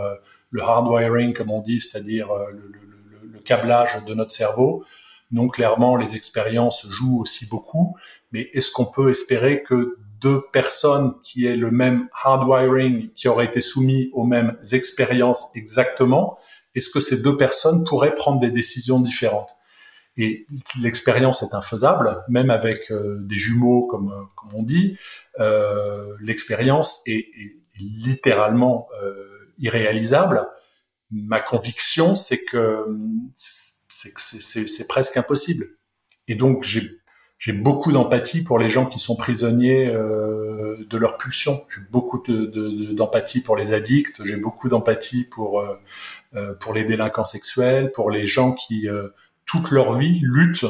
le 0.51 0.61
hardwiring, 0.61 1.33
comme 1.33 1.51
on 1.51 1.61
dit, 1.61 1.79
c'est-à-dire 1.79 2.29
le, 2.51 3.39
câblage 3.45 4.03
de 4.05 4.13
notre 4.13 4.31
cerveau? 4.31 4.83
Non, 5.31 5.47
clairement, 5.47 5.95
les 5.95 6.15
expériences 6.15 6.87
jouent 6.89 7.19
aussi 7.19 7.47
beaucoup. 7.47 7.95
Mais 8.31 8.49
est-ce 8.53 8.71
qu'on 8.71 8.85
peut 8.85 9.09
espérer 9.09 9.63
que 9.63 9.97
deux 10.19 10.41
personnes 10.51 11.13
qui 11.23 11.45
aient 11.45 11.55
le 11.55 11.71
même 11.71 12.09
hardwiring, 12.23 13.11
qui 13.13 13.27
auraient 13.27 13.45
été 13.45 13.61
soumis 13.61 14.09
aux 14.13 14.25
mêmes 14.25 14.57
expériences 14.71 15.51
exactement, 15.55 16.37
est-ce 16.75 16.89
que 16.89 16.99
ces 16.99 17.21
deux 17.21 17.37
personnes 17.37 17.83
pourraient 17.83 18.13
prendre 18.13 18.39
des 18.39 18.51
décisions 18.51 18.99
différentes? 18.99 19.49
Et 20.17 20.45
l'expérience 20.81 21.43
est 21.43 21.55
infaisable, 21.55 22.21
même 22.27 22.49
avec 22.49 22.91
euh, 22.91 23.19
des 23.21 23.37
jumeaux, 23.37 23.87
comme, 23.87 24.11
euh, 24.11 24.47
on 24.53 24.63
dit. 24.63 24.97
Euh, 25.39 26.15
l'expérience 26.19 27.01
est, 27.05 27.25
littéralement 27.81 28.89
irréalisable. 29.57 30.45
Ma 31.11 31.39
conviction, 31.39 32.13
c'est 32.13 32.43
que 32.43 32.83
c'est 34.17 34.87
presque 34.87 35.17
impossible. 35.17 35.67
Et 36.27 36.35
donc 36.35 36.63
j'ai 36.63 37.53
beaucoup 37.53 37.91
d'empathie 37.91 38.43
pour 38.43 38.59
les 38.59 38.69
gens 38.69 38.85
qui 38.85 38.99
sont 38.99 39.15
prisonniers 39.15 39.87
euh, 39.87 40.85
de 40.89 40.97
leur 40.97 41.17
pulsion. 41.17 41.65
J'ai 41.73 41.81
beaucoup 41.91 42.21
d'empathie 42.27 43.39
de, 43.39 43.45
pour 43.45 43.55
les 43.57 43.73
addicts. 43.73 44.23
J'ai 44.23 44.37
beaucoup 44.37 44.69
d'empathie 44.69 45.23
pour 45.25 45.61
euh, 45.61 45.75
euh, 46.35 46.53
pour 46.53 46.73
les 46.73 46.85
délinquants 46.85 47.23
sexuels, 47.23 47.91
pour 47.91 48.11
les 48.11 48.27
gens 48.27 48.53
qui 48.53 48.87
toute 49.45 49.71
leur 49.71 49.97
vie 49.97 50.19
luttent, 50.21 50.65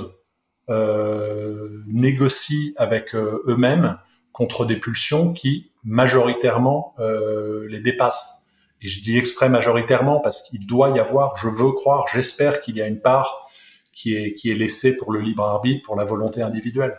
négocient 1.87 2.73
avec 2.77 3.13
eux-mêmes 3.15 3.97
contre 4.31 4.65
des 4.65 4.77
pulsions 4.77 5.33
qui 5.33 5.71
majoritairement 5.83 6.95
les 7.67 7.81
dépassent. 7.81 8.38
Et 8.81 8.87
je 8.87 9.01
dis 9.01 9.17
exprès 9.17 9.49
majoritairement 9.49 10.19
parce 10.19 10.41
qu'il 10.47 10.65
doit 10.65 10.89
y 10.89 10.99
avoir, 10.99 11.35
je 11.37 11.47
veux 11.47 11.71
croire, 11.71 12.05
j'espère 12.13 12.61
qu'il 12.61 12.77
y 12.77 12.81
a 12.81 12.87
une 12.87 13.01
part 13.01 13.49
qui 13.93 14.15
est, 14.15 14.33
qui 14.33 14.49
est 14.49 14.55
laissé 14.55 14.95
pour 14.95 15.11
le 15.11 15.19
libre 15.19 15.43
arbitre, 15.43 15.85
pour 15.85 15.95
la 15.95 16.05
volonté 16.05 16.41
individuelle. 16.41 16.97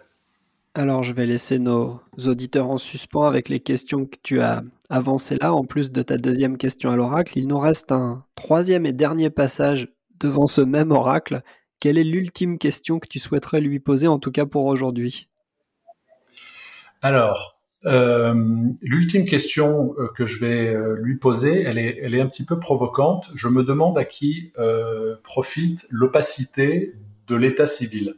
Alors, 0.74 1.02
je 1.02 1.12
vais 1.12 1.26
laisser 1.26 1.58
nos 1.58 2.00
auditeurs 2.26 2.70
en 2.70 2.78
suspens 2.78 3.24
avec 3.24 3.48
les 3.48 3.58
questions 3.58 4.06
que 4.06 4.18
tu 4.22 4.40
as 4.40 4.62
avancées 4.88 5.36
là, 5.40 5.52
en 5.52 5.64
plus 5.64 5.90
de 5.90 6.02
ta 6.02 6.16
deuxième 6.16 6.58
question 6.58 6.90
à 6.90 6.96
l'oracle. 6.96 7.38
Il 7.38 7.48
nous 7.48 7.58
reste 7.58 7.90
un 7.90 8.24
troisième 8.36 8.86
et 8.86 8.92
dernier 8.92 9.30
passage 9.30 9.88
devant 10.20 10.46
ce 10.46 10.60
même 10.60 10.92
oracle. 10.92 11.42
Quelle 11.80 11.98
est 11.98 12.04
l'ultime 12.04 12.58
question 12.58 13.00
que 13.00 13.08
tu 13.08 13.18
souhaiterais 13.18 13.60
lui 13.60 13.80
poser, 13.80 14.06
en 14.06 14.18
tout 14.18 14.30
cas 14.30 14.46
pour 14.46 14.66
aujourd'hui? 14.66 15.28
Alors, 17.02 17.60
euh, 17.86 18.34
l'ultime 18.82 19.24
question 19.24 19.94
euh, 19.98 20.08
que 20.14 20.26
je 20.26 20.38
vais 20.38 20.68
euh, 20.68 20.96
lui 21.00 21.16
poser, 21.16 21.62
elle 21.62 21.78
est, 21.78 22.20
un 22.20 22.26
petit 22.26 22.44
peu 22.44 22.58
provocante. 22.58 23.30
Je 23.34 23.48
me 23.48 23.64
demande 23.64 23.96
à 23.96 24.04
qui 24.04 24.52
profite 25.22 25.86
l'opacité 25.88 26.94
de 27.26 27.36
l'état 27.36 27.66
civil. 27.66 28.16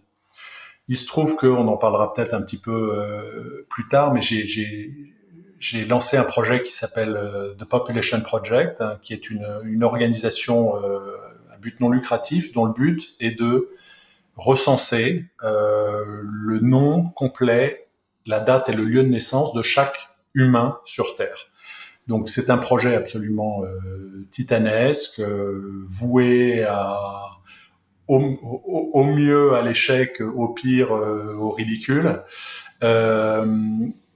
Il 0.88 0.96
se 0.96 1.07
trouve 1.07 1.37
qu'on 1.37 1.68
en 1.68 1.77
parlera 1.77 2.12
peut-être 2.12 2.35
un 2.35 2.42
petit 2.42 2.59
peu 2.59 3.64
plus 3.68 3.87
tard, 3.88 4.12
mais 4.12 4.20
j'ai 4.20 5.85
lancé 5.87 6.16
un 6.16 6.25
projet 6.25 6.62
qui 6.62 6.72
s'appelle 6.72 7.55
The 7.59 7.64
Population 7.64 8.20
Project, 8.20 8.81
hein, 8.81 8.98
qui 9.01 9.12
est 9.12 9.31
une, 9.31 9.46
une 9.64 9.85
organisation 9.85 10.75
à 10.75 11.57
but 11.61 11.79
non 11.79 11.88
lucratif 11.88 12.53
dont 12.53 12.64
le 12.64 12.72
but 12.72 13.14
est 13.20 13.38
de 13.38 13.70
recenser 14.37 15.27
le 15.40 16.59
nom 16.61 17.05
complet 17.11 17.87
la 18.27 18.41
date 18.41 18.69
et 18.69 18.73
le 18.73 18.85
lieu 18.85 19.03
de 19.03 19.09
naissance 19.09 19.53
de 19.53 19.63
chaque 19.63 20.11
humain 20.35 20.79
sur 20.85 21.17
Terre. 21.17 21.49
Donc 22.09 22.29
c'est 22.29 22.51
un 22.51 22.59
projet 22.59 22.95
absolument 22.95 23.63
euh, 23.63 24.27
titanesque, 24.31 25.21
euh, 25.21 25.85
voué 25.87 26.67
au, 28.09 29.05
mieux 29.05 29.55
à 29.55 29.63
l'échec, 29.63 30.21
au 30.21 30.49
pire 30.49 30.95
euh, 30.95 31.35
au 31.35 31.51
ridicule. 31.51 32.23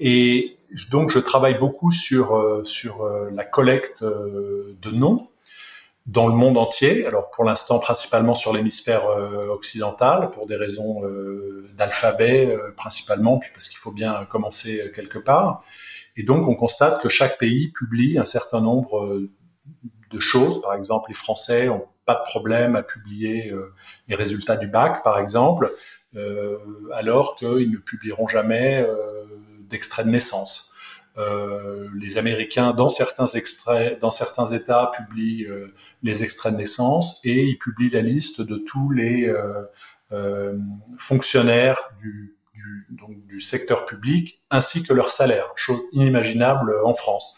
et 0.00 0.56
donc 0.90 1.10
je 1.10 1.20
travaille 1.20 1.58
beaucoup 1.58 1.92
sur 1.92 2.60
sur 2.64 3.08
la 3.32 3.44
collecte 3.44 4.02
de 4.02 4.90
noms 4.90 5.28
dans 6.06 6.28
le 6.28 6.34
monde 6.34 6.56
entier. 6.56 7.06
Alors 7.06 7.30
pour 7.30 7.44
l'instant 7.44 7.78
principalement 7.78 8.34
sur 8.34 8.52
l'hémisphère 8.52 9.06
euh, 9.06 9.48
occidental 9.48 10.30
pour 10.30 10.46
des 10.46 10.56
raisons 10.56 11.04
euh, 11.04 11.66
d'alphabet 11.76 12.46
euh, 12.46 12.72
principalement, 12.76 13.38
puis 13.38 13.50
parce 13.52 13.68
qu'il 13.68 13.78
faut 13.78 13.92
bien 13.92 14.24
commencer 14.30 14.90
quelque 14.94 15.18
part. 15.18 15.64
Et 16.16 16.22
donc 16.22 16.46
on 16.46 16.54
constate 16.54 17.02
que 17.02 17.08
chaque 17.08 17.38
pays 17.38 17.72
publie 17.72 18.18
un 18.18 18.24
certain 18.24 18.60
nombre 18.60 19.20
de 20.10 20.18
choses. 20.18 20.62
Par 20.62 20.74
exemple, 20.74 21.10
les 21.10 21.14
Français 21.14 21.68
ont 21.68 21.86
pas 22.06 22.14
de 22.14 22.30
problème 22.30 22.76
à 22.76 22.82
publier 22.82 23.52
les 24.08 24.14
résultats 24.14 24.56
du 24.56 24.66
bac, 24.66 25.02
par 25.02 25.18
exemple, 25.18 25.70
alors 26.94 27.36
qu'ils 27.36 27.70
ne 27.70 27.76
publieront 27.76 28.28
jamais 28.28 28.82
d'extrait 29.68 30.04
de 30.04 30.08
naissance. 30.08 30.72
Euh, 31.18 31.88
les 31.94 32.18
Américains, 32.18 32.72
dans 32.72 32.90
certains 32.90 33.26
extraits, 33.26 33.98
dans 34.00 34.10
certains 34.10 34.46
États, 34.46 34.90
publient 34.96 35.46
euh, 35.46 35.72
les 36.02 36.22
extraits 36.22 36.52
de 36.52 36.58
naissance 36.58 37.20
et 37.24 37.42
ils 37.42 37.58
publient 37.58 37.90
la 37.90 38.02
liste 38.02 38.42
de 38.42 38.58
tous 38.58 38.90
les 38.90 39.32
euh, 40.12 40.58
fonctionnaires 40.98 41.78
du, 41.98 42.36
du, 42.54 42.86
donc, 42.90 43.26
du 43.26 43.40
secteur 43.40 43.86
public 43.86 44.42
ainsi 44.50 44.82
que 44.82 44.92
leur 44.92 45.10
salaire, 45.10 45.52
chose 45.56 45.86
inimaginable 45.92 46.74
en 46.84 46.92
France. 46.92 47.36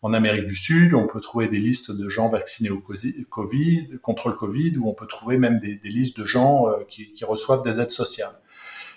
En 0.00 0.12
Amérique 0.12 0.46
du 0.46 0.54
Sud, 0.54 0.94
on 0.94 1.08
peut 1.08 1.20
trouver 1.20 1.48
des 1.48 1.58
listes 1.58 1.90
de 1.90 2.08
gens 2.08 2.28
vaccinés 2.28 2.70
au 2.70 2.78
Covid, 2.78 3.98
contre 4.00 4.28
le 4.28 4.34
Covid, 4.36 4.76
ou 4.78 4.88
on 4.88 4.94
peut 4.94 5.08
trouver 5.08 5.38
même 5.38 5.58
des, 5.58 5.74
des 5.74 5.88
listes 5.88 6.20
de 6.20 6.24
gens 6.24 6.66
qui, 6.88 7.10
qui, 7.10 7.24
reçoivent 7.24 7.64
des 7.64 7.80
aides 7.80 7.90
sociales. 7.90 8.38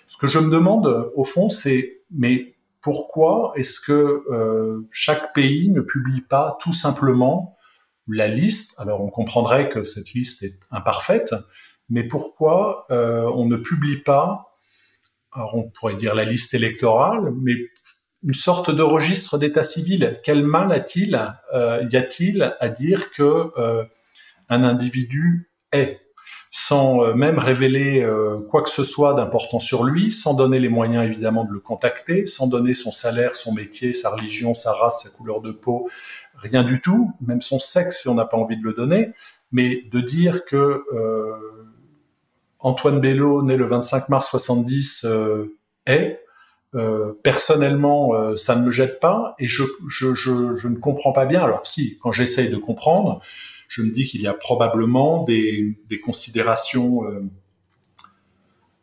Ce 0.06 0.16
que 0.16 0.28
je 0.28 0.38
me 0.38 0.48
demande, 0.48 1.10
au 1.16 1.24
fond, 1.24 1.48
c'est, 1.48 2.02
mais 2.12 2.54
pourquoi 2.82 3.52
est-ce 3.54 3.80
que 3.80 4.24
euh, 4.30 4.86
chaque 4.90 5.32
pays 5.32 5.70
ne 5.70 5.80
publie 5.80 6.20
pas 6.20 6.58
tout 6.60 6.72
simplement 6.72 7.56
la 8.08 8.28
liste? 8.28 8.74
Alors 8.78 9.00
on 9.00 9.08
comprendrait 9.08 9.68
que 9.68 9.84
cette 9.84 10.12
liste 10.12 10.42
est 10.42 10.58
imparfaite, 10.70 11.32
mais 11.88 12.02
pourquoi 12.02 12.86
euh, 12.90 13.30
on 13.34 13.46
ne 13.46 13.56
publie 13.56 13.98
pas, 13.98 14.56
alors 15.32 15.54
on 15.54 15.70
pourrait 15.70 15.94
dire 15.94 16.14
la 16.14 16.24
liste 16.24 16.54
électorale, 16.54 17.32
mais 17.40 17.54
une 18.24 18.34
sorte 18.34 18.70
de 18.70 18.82
registre 18.82 19.38
d'état 19.38 19.62
civil? 19.62 20.20
Quel 20.24 20.44
mal 20.44 20.72
a-t-il 20.72 21.20
euh, 21.54 21.86
y 21.90 21.96
a-t-il 21.96 22.56
à 22.58 22.68
dire 22.68 23.12
que 23.12 23.52
un 24.48 24.64
individu 24.64 25.50
est? 25.70 26.00
Sans 26.54 27.02
euh, 27.02 27.14
même 27.14 27.38
révéler 27.38 28.02
euh, 28.02 28.38
quoi 28.42 28.62
que 28.62 28.68
ce 28.68 28.84
soit 28.84 29.14
d'important 29.14 29.58
sur 29.58 29.84
lui, 29.84 30.12
sans 30.12 30.34
donner 30.34 30.60
les 30.60 30.68
moyens 30.68 31.02
évidemment 31.02 31.44
de 31.44 31.50
le 31.50 31.60
contacter, 31.60 32.26
sans 32.26 32.46
donner 32.46 32.74
son 32.74 32.92
salaire, 32.92 33.34
son 33.34 33.54
métier, 33.54 33.94
sa 33.94 34.10
religion, 34.10 34.52
sa 34.52 34.74
race, 34.74 35.02
sa 35.02 35.08
couleur 35.08 35.40
de 35.40 35.50
peau, 35.50 35.88
rien 36.36 36.62
du 36.62 36.82
tout, 36.82 37.10
même 37.22 37.40
son 37.40 37.58
sexe 37.58 38.02
si 38.02 38.08
on 38.08 38.14
n'a 38.14 38.26
pas 38.26 38.36
envie 38.36 38.58
de 38.58 38.64
le 38.64 38.74
donner, 38.74 39.12
mais 39.50 39.84
de 39.90 40.00
dire 40.00 40.44
que 40.44 40.84
euh, 40.92 41.32
Antoine 42.58 43.00
Bello, 43.00 43.42
né 43.42 43.56
le 43.56 43.64
25 43.64 44.10
mars 44.10 44.28
70, 44.28 45.06
est 45.86 46.20
personnellement, 47.22 48.36
ça 48.36 48.54
ne 48.54 48.64
me 48.64 48.70
jette 48.70 49.00
pas 49.00 49.34
et 49.40 49.48
je, 49.48 49.64
je, 49.88 50.14
je, 50.14 50.54
je, 50.54 50.68
ne 50.68 50.76
comprends 50.76 51.12
pas 51.12 51.26
bien. 51.26 51.42
Alors 51.42 51.66
si, 51.66 51.98
quand 51.98 52.12
j'essaye 52.12 52.50
de 52.50 52.56
comprendre, 52.56 53.20
je 53.72 53.80
me 53.80 53.90
dis 53.90 54.04
qu'il 54.04 54.20
y 54.20 54.26
a 54.26 54.34
probablement 54.34 55.24
des, 55.24 55.74
considérations 56.04 57.06
euh, 57.06 57.22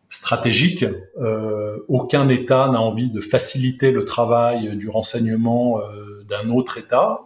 stratégiques. 0.09 0.83
Euh, 1.19 1.77
aucun 1.87 2.27
État 2.27 2.69
n'a 2.69 2.81
envie 2.81 3.11
de 3.11 3.19
faciliter 3.21 3.91
le 3.91 4.03
travail 4.03 4.75
du 4.77 4.89
renseignement 4.89 5.79
euh, 5.79 6.23
d'un 6.23 6.49
autre 6.49 6.79
État 6.79 7.21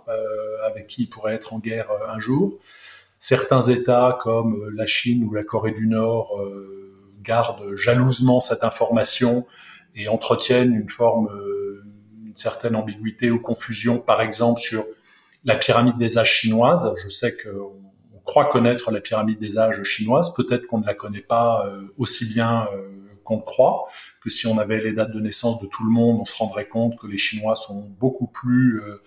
avec 0.65 0.87
qui 0.87 1.03
il 1.03 1.07
pourrait 1.07 1.35
être 1.35 1.53
en 1.53 1.59
guerre 1.59 1.87
un 2.09 2.19
jour. 2.19 2.59
Certains 3.17 3.61
États 3.61 4.17
comme 4.19 4.69
la 4.75 4.85
Chine 4.85 5.23
ou 5.23 5.33
la 5.33 5.43
Corée 5.43 5.71
du 5.71 5.87
Nord 5.87 6.41
gardent 7.21 7.75
jalousement 7.75 8.41
cette 8.41 8.63
information 8.63 9.45
et 9.95 10.07
entretiennent 10.09 10.73
une 10.73 10.89
forme, 10.89 11.29
une 12.25 12.35
certaine 12.35 12.75
ambiguïté 12.75 13.29
ou 13.29 13.39
confusion, 13.39 13.99
par 13.99 14.21
exemple 14.21 14.59
sur 14.59 14.85
la 15.45 15.55
pyramide 15.55 15.97
des 15.97 16.17
âges 16.17 16.31
chinoise. 16.31 16.93
Je 17.03 17.09
sais 17.09 17.35
qu'on 17.35 18.21
croit 18.23 18.45
connaître 18.45 18.91
la 18.91 19.01
pyramide 19.01 19.39
des 19.39 19.57
âges 19.57 19.83
chinoise. 19.83 20.33
Peut-être 20.33 20.65
qu'on 20.67 20.79
ne 20.79 20.85
la 20.85 20.93
connaît 20.93 21.21
pas 21.21 21.65
euh, 21.67 21.93
aussi 21.97 22.25
bien 22.25 22.67
euh, 22.73 22.89
qu'on 23.23 23.39
croit. 23.39 23.85
Que 24.21 24.29
si 24.29 24.47
on 24.47 24.57
avait 24.57 24.81
les 24.81 24.93
dates 24.93 25.11
de 25.11 25.19
naissance 25.19 25.59
de 25.59 25.67
tout 25.67 25.83
le 25.83 25.89
monde, 25.89 26.19
on 26.21 26.25
se 26.25 26.35
rendrait 26.37 26.67
compte 26.67 26.97
que 26.97 27.07
les 27.07 27.17
Chinois 27.17 27.55
sont 27.55 27.89
beaucoup 27.99 28.27
plus 28.27 28.81
euh, 28.81 29.01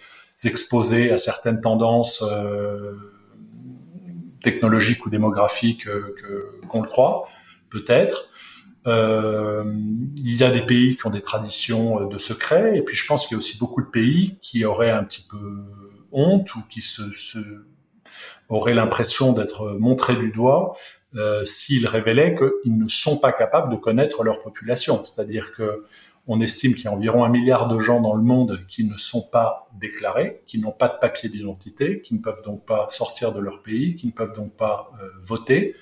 exposés 0.44 1.10
à 1.10 1.16
certaines 1.16 1.60
tendances 1.60 2.22
technologiques 4.42 5.06
ou 5.06 5.10
démographiques 5.10 5.88
qu'on 6.68 6.82
le 6.82 6.88
croit. 6.88 7.26
Peut-être. 7.70 8.28
il 8.86 10.36
y 10.36 10.44
a 10.44 10.50
des 10.50 10.60
pays 10.60 10.94
qui 10.94 11.06
ont 11.06 11.10
des 11.10 11.22
traditions 11.22 12.06
de 12.06 12.18
secret, 12.18 12.76
et 12.76 12.82
puis 12.82 12.94
je 12.94 13.06
pense 13.06 13.26
qu'il 13.26 13.34
y 13.34 13.36
a 13.36 13.38
aussi 13.38 13.56
beaucoup 13.56 13.80
de 13.80 13.88
pays 13.88 14.36
qui 14.42 14.66
auraient 14.66 14.90
un 14.90 15.04
petit 15.04 15.26
peu 15.26 15.64
honte 16.16 16.54
ou 16.56 16.62
qui 16.68 16.80
se, 16.80 17.02
auraient 18.48 18.74
l'impression 18.74 19.32
d'être 19.32 19.76
montrés 19.78 20.16
du 20.16 20.30
doigt 20.30 20.76
euh, 21.14 21.44
s'ils 21.44 21.86
révélaient 21.86 22.34
qu'ils 22.34 22.76
ne 22.76 22.88
sont 22.88 23.18
pas 23.18 23.32
capables 23.32 23.70
de 23.70 23.76
connaître 23.76 24.24
leur 24.24 24.42
population. 24.42 25.04
C'est-à-dire 25.04 25.52
que 25.52 25.84
on 26.28 26.40
estime 26.40 26.74
qu'il 26.74 26.86
y 26.86 26.88
a 26.88 26.92
environ 26.92 27.24
un 27.24 27.28
milliard 27.28 27.68
de 27.68 27.78
gens 27.78 28.00
dans 28.00 28.14
le 28.14 28.22
monde 28.22 28.64
qui 28.66 28.84
ne 28.84 28.96
sont 28.96 29.22
pas 29.22 29.68
déclarés, 29.78 30.42
qui 30.46 30.58
n'ont 30.58 30.72
pas 30.72 30.88
de 30.88 30.98
papier 30.98 31.28
d'identité, 31.28 32.00
qui 32.00 32.14
ne 32.14 32.18
peuvent 32.18 32.42
donc 32.44 32.64
pas 32.66 32.88
sortir 32.88 33.32
de 33.32 33.38
leur 33.38 33.62
pays, 33.62 33.94
qui 33.94 34.08
ne 34.08 34.12
peuvent 34.12 34.34
donc 34.34 34.52
pas 34.56 34.90
euh, 35.00 35.08
voter. 35.22 35.76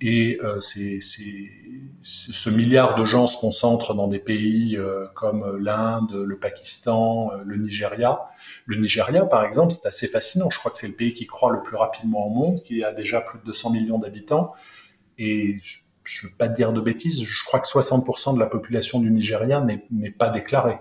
Et 0.00 0.38
euh, 0.42 0.60
c'est, 0.60 1.00
ce 1.00 2.50
milliard 2.50 2.98
de 2.98 3.04
gens 3.04 3.26
se 3.26 3.38
concentre 3.38 3.94
dans 3.94 4.06
des 4.06 4.20
pays 4.20 4.76
euh, 4.76 5.06
comme 5.14 5.58
l'Inde, 5.58 6.12
le 6.12 6.38
Pakistan, 6.38 7.32
euh, 7.32 7.42
le 7.44 7.56
Nigeria. 7.56 8.20
Le 8.66 8.76
Nigeria, 8.76 9.24
par 9.24 9.44
exemple, 9.44 9.72
c'est 9.72 9.88
assez 9.88 10.06
fascinant. 10.06 10.50
Je 10.50 10.58
crois 10.58 10.70
que 10.70 10.78
c'est 10.78 10.88
le 10.88 10.94
pays 10.94 11.14
qui 11.14 11.26
croît 11.26 11.50
le 11.50 11.62
plus 11.62 11.76
rapidement 11.76 12.26
au 12.26 12.30
monde, 12.30 12.62
qui 12.62 12.84
a 12.84 12.92
déjà 12.92 13.20
plus 13.20 13.38
de 13.40 13.44
200 13.44 13.70
millions 13.70 13.98
d'habitants. 13.98 14.54
Et 15.18 15.56
je 16.04 16.26
ne 16.26 16.30
veux 16.30 16.36
pas 16.36 16.48
dire 16.48 16.72
de 16.72 16.80
bêtises, 16.80 17.22
je 17.22 17.44
crois 17.44 17.60
que 17.60 17.66
60% 17.66 18.34
de 18.34 18.40
la 18.40 18.46
population 18.46 19.00
du 19.00 19.10
Nigeria 19.10 19.60
n'est 19.60 20.10
pas 20.10 20.30
déclarée. 20.30 20.78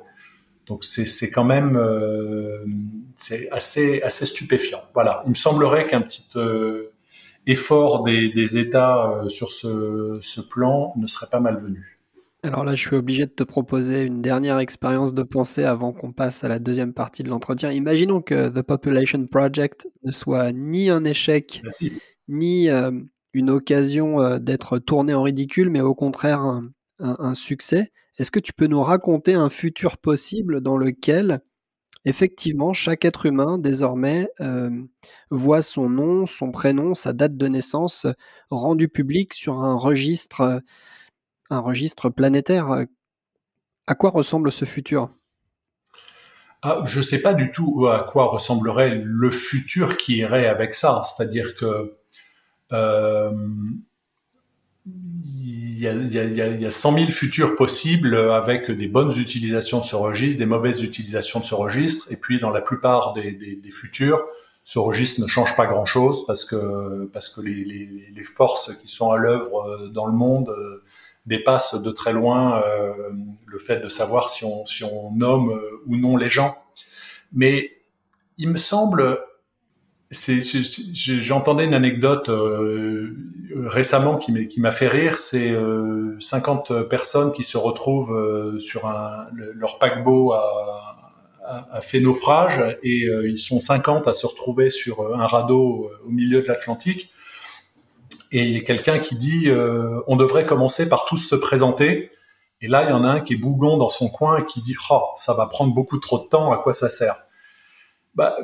Donc 0.67 0.83
c'est 0.83 1.31
quand 1.31 1.45
même 1.45 1.77
euh, 1.77 2.65
c'est 3.15 3.49
assez 3.51 4.01
assez 4.01 4.25
stupéfiant. 4.25 4.81
Voilà, 4.93 5.23
il 5.25 5.29
me 5.29 5.35
semblerait 5.35 5.87
qu'un 5.87 6.01
petit 6.01 6.27
euh, 6.35 6.91
effort 7.47 8.03
des, 8.03 8.29
des 8.29 8.57
États 8.57 9.09
euh, 9.09 9.29
sur 9.29 9.51
ce, 9.51 10.19
ce, 10.21 10.41
plan 10.41 10.93
ne 10.97 11.07
serait 11.07 11.27
pas 11.31 11.39
malvenu. 11.39 11.99
Alors 12.43 12.63
là, 12.63 12.75
je 12.75 12.87
suis 12.87 12.95
obligé 12.95 13.25
de 13.25 13.31
te 13.31 13.43
proposer 13.43 14.03
une 14.03 14.21
dernière 14.21 14.59
expérience 14.59 15.13
de 15.13 15.23
pensée 15.23 15.63
avant 15.63 15.91
qu'on 15.91 16.11
passe 16.11 16.43
à 16.43 16.47
la 16.47 16.59
deuxième 16.59 16.93
partie 16.93 17.23
de 17.23 17.29
l'entretien. 17.29 17.71
Imaginons 17.71 18.21
que 18.21 18.49
The 18.49 18.61
Population 18.61 19.25
Project 19.25 19.87
ne 20.03 20.11
soit 20.11 20.51
ni 20.51 20.89
un 20.89 21.03
échec, 21.03 21.63
ni 22.27 22.69
une 23.33 23.49
occasion 23.49 24.37
d'être 24.37 24.77
tourné 24.77 25.15
en 25.15 25.23
ridicule, 25.23 25.71
mais 25.71 25.81
au 25.81 25.95
contraire 25.95 26.41
un, 26.41 26.69
un 26.99 27.33
succès. 27.33 27.91
Est-ce 28.19 28.31
que 28.31 28.39
tu 28.39 28.53
peux 28.53 28.67
nous 28.67 28.81
raconter 28.81 29.33
un 29.33 29.49
futur 29.49 29.97
possible 29.97 30.61
dans 30.61 30.77
lequel, 30.77 31.41
effectivement, 32.07 32.73
chaque 32.73 33.05
être 33.05 33.25
humain, 33.25 33.57
désormais, 33.57 34.29
euh, 34.39 34.69
voit 35.29 35.61
son 35.61 35.89
nom, 35.89 36.25
son 36.25 36.51
prénom, 36.51 36.93
sa 36.93 37.11
date 37.13 37.35
de 37.35 37.47
naissance 37.47 38.07
rendu 38.49 38.87
public 38.87 39.33
sur 39.33 39.59
un 39.59 39.75
registre, 39.75 40.61
un 41.49 41.59
registre 41.59 42.09
planétaire 42.09 42.85
À 43.87 43.95
quoi 43.95 44.09
ressemble 44.09 44.51
ce 44.51 44.65
futur? 44.65 45.09
Ah, 46.61 46.81
je 46.85 46.99
ne 46.99 47.03
sais 47.03 47.21
pas 47.21 47.33
du 47.33 47.51
tout 47.51 47.87
à 47.87 47.99
quoi 47.99 48.27
ressemblerait 48.27 49.01
le 49.03 49.29
futur 49.29 49.97
qui 49.97 50.17
irait 50.17 50.47
avec 50.47 50.73
ça. 50.73 51.01
C'est-à-dire 51.03 51.55
que 51.55 51.97
euh, 52.71 53.31
il 55.77 55.83
y, 55.83 55.87
a, 55.87 55.93
il, 55.93 56.11
y 56.11 56.41
a, 56.41 56.47
il 56.47 56.59
y 56.59 56.65
a 56.65 56.71
100 56.71 56.93
000 56.95 57.11
futurs 57.11 57.55
possibles 57.55 58.17
avec 58.31 58.71
des 58.71 58.87
bonnes 58.87 59.11
utilisations 59.15 59.79
de 59.79 59.85
ce 59.85 59.95
registre, 59.95 60.39
des 60.39 60.47
mauvaises 60.47 60.81
utilisations 60.81 61.39
de 61.39 61.45
ce 61.45 61.53
registre. 61.53 62.11
Et 62.11 62.15
puis, 62.15 62.39
dans 62.39 62.49
la 62.49 62.61
plupart 62.61 63.13
des, 63.13 63.59
futurs, 63.71 64.25
ce 64.63 64.79
registre 64.79 65.21
ne 65.21 65.27
change 65.27 65.55
pas 65.55 65.67
grand-chose 65.67 66.25
parce 66.25 66.45
que, 66.45 67.05
parce 67.13 67.29
que 67.29 67.41
les, 67.41 67.63
les, 67.63 68.09
les, 68.11 68.23
forces 68.23 68.73
qui 68.77 68.87
sont 68.87 69.11
à 69.11 69.17
l'œuvre 69.17 69.67
euh, 69.67 69.87
dans 69.89 70.07
le 70.07 70.13
monde 70.13 70.49
euh, 70.49 70.83
dépassent 71.27 71.79
de 71.79 71.91
très 71.91 72.11
loin 72.11 72.61
euh, 72.63 73.11
le 73.45 73.59
fait 73.59 73.79
de 73.79 73.87
savoir 73.87 74.29
si 74.29 74.45
on, 74.45 74.65
si 74.65 74.83
on 74.83 75.11
nomme 75.11 75.61
ou 75.85 75.95
non 75.95 76.17
les 76.17 76.29
gens. 76.29 76.57
Mais 77.31 77.77
il 78.39 78.49
me 78.49 78.57
semble 78.57 79.19
J'entendais 80.09 81.65
une 81.65 81.73
anecdote 81.73 82.29
euh, 82.29 83.13
récemment 83.65 84.17
qui 84.17 84.59
m'a 84.59 84.71
fait 84.71 84.87
rire. 84.87 85.17
C'est 85.17 85.51
euh, 85.51 86.15
50 86.19 86.87
personnes 86.89 87.31
qui 87.33 87.43
se 87.43 87.57
retrouvent 87.57 88.13
euh, 88.13 88.59
sur 88.59 88.87
un, 88.87 89.27
leur 89.33 89.79
paquebot 89.79 90.33
à, 90.33 90.93
a, 91.71 91.81
fait 91.81 91.99
naufrage 91.99 92.77
et 92.83 93.05
euh, 93.05 93.27
ils 93.27 93.37
sont 93.37 93.59
50 93.59 94.07
à 94.07 94.13
se 94.13 94.25
retrouver 94.27 94.69
sur 94.69 95.15
un 95.15 95.27
radeau 95.27 95.89
au 96.05 96.09
milieu 96.09 96.41
de 96.41 96.47
l'Atlantique. 96.47 97.09
Et 98.31 98.43
il 98.43 98.51
y 98.51 98.57
a 98.57 98.61
quelqu'un 98.61 98.99
qui 98.99 99.15
dit 99.15 99.49
on 100.07 100.15
devrait 100.17 100.45
commencer 100.45 100.89
par 100.89 101.05
tous 101.05 101.17
se 101.17 101.35
présenter. 101.35 102.11
Et 102.59 102.67
là, 102.67 102.83
il 102.83 102.89
y 102.89 102.93
en 102.93 103.03
a 103.03 103.09
un 103.09 103.19
qui 103.21 103.33
est 103.33 103.37
bougon 103.37 103.77
dans 103.77 103.87
son 103.87 104.09
coin 104.09 104.39
et 104.39 104.45
qui 104.45 104.61
dit 104.61 104.75
oh, 104.89 105.01
ça 105.15 105.33
va 105.33 105.45
prendre 105.45 105.73
beaucoup 105.73 105.97
trop 105.97 106.19
de 106.19 106.25
temps. 106.25 106.51
À 106.51 106.57
quoi 106.57 106.73
ça 106.73 106.89
sert? 106.89 107.23
Bah, 108.15 108.35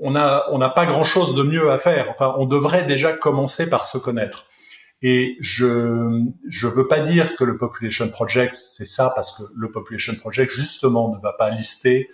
on 0.00 0.16
a 0.16 0.46
on 0.50 0.58
n'a 0.58 0.70
pas 0.70 0.86
grand 0.86 1.04
chose 1.04 1.34
de 1.34 1.42
mieux 1.42 1.70
à 1.70 1.78
faire. 1.78 2.08
Enfin, 2.10 2.34
on 2.38 2.46
devrait 2.46 2.84
déjà 2.84 3.12
commencer 3.12 3.68
par 3.68 3.84
se 3.84 3.98
connaître. 3.98 4.46
Et 5.02 5.36
je 5.40 6.24
je 6.48 6.66
veux 6.66 6.88
pas 6.88 7.00
dire 7.00 7.36
que 7.36 7.44
le 7.44 7.56
Population 7.56 8.08
Project 8.08 8.54
c'est 8.54 8.86
ça 8.86 9.12
parce 9.14 9.36
que 9.36 9.44
le 9.54 9.70
Population 9.70 10.14
Project 10.16 10.50
justement 10.50 11.14
ne 11.14 11.20
va 11.20 11.32
pas 11.32 11.50
lister 11.50 12.08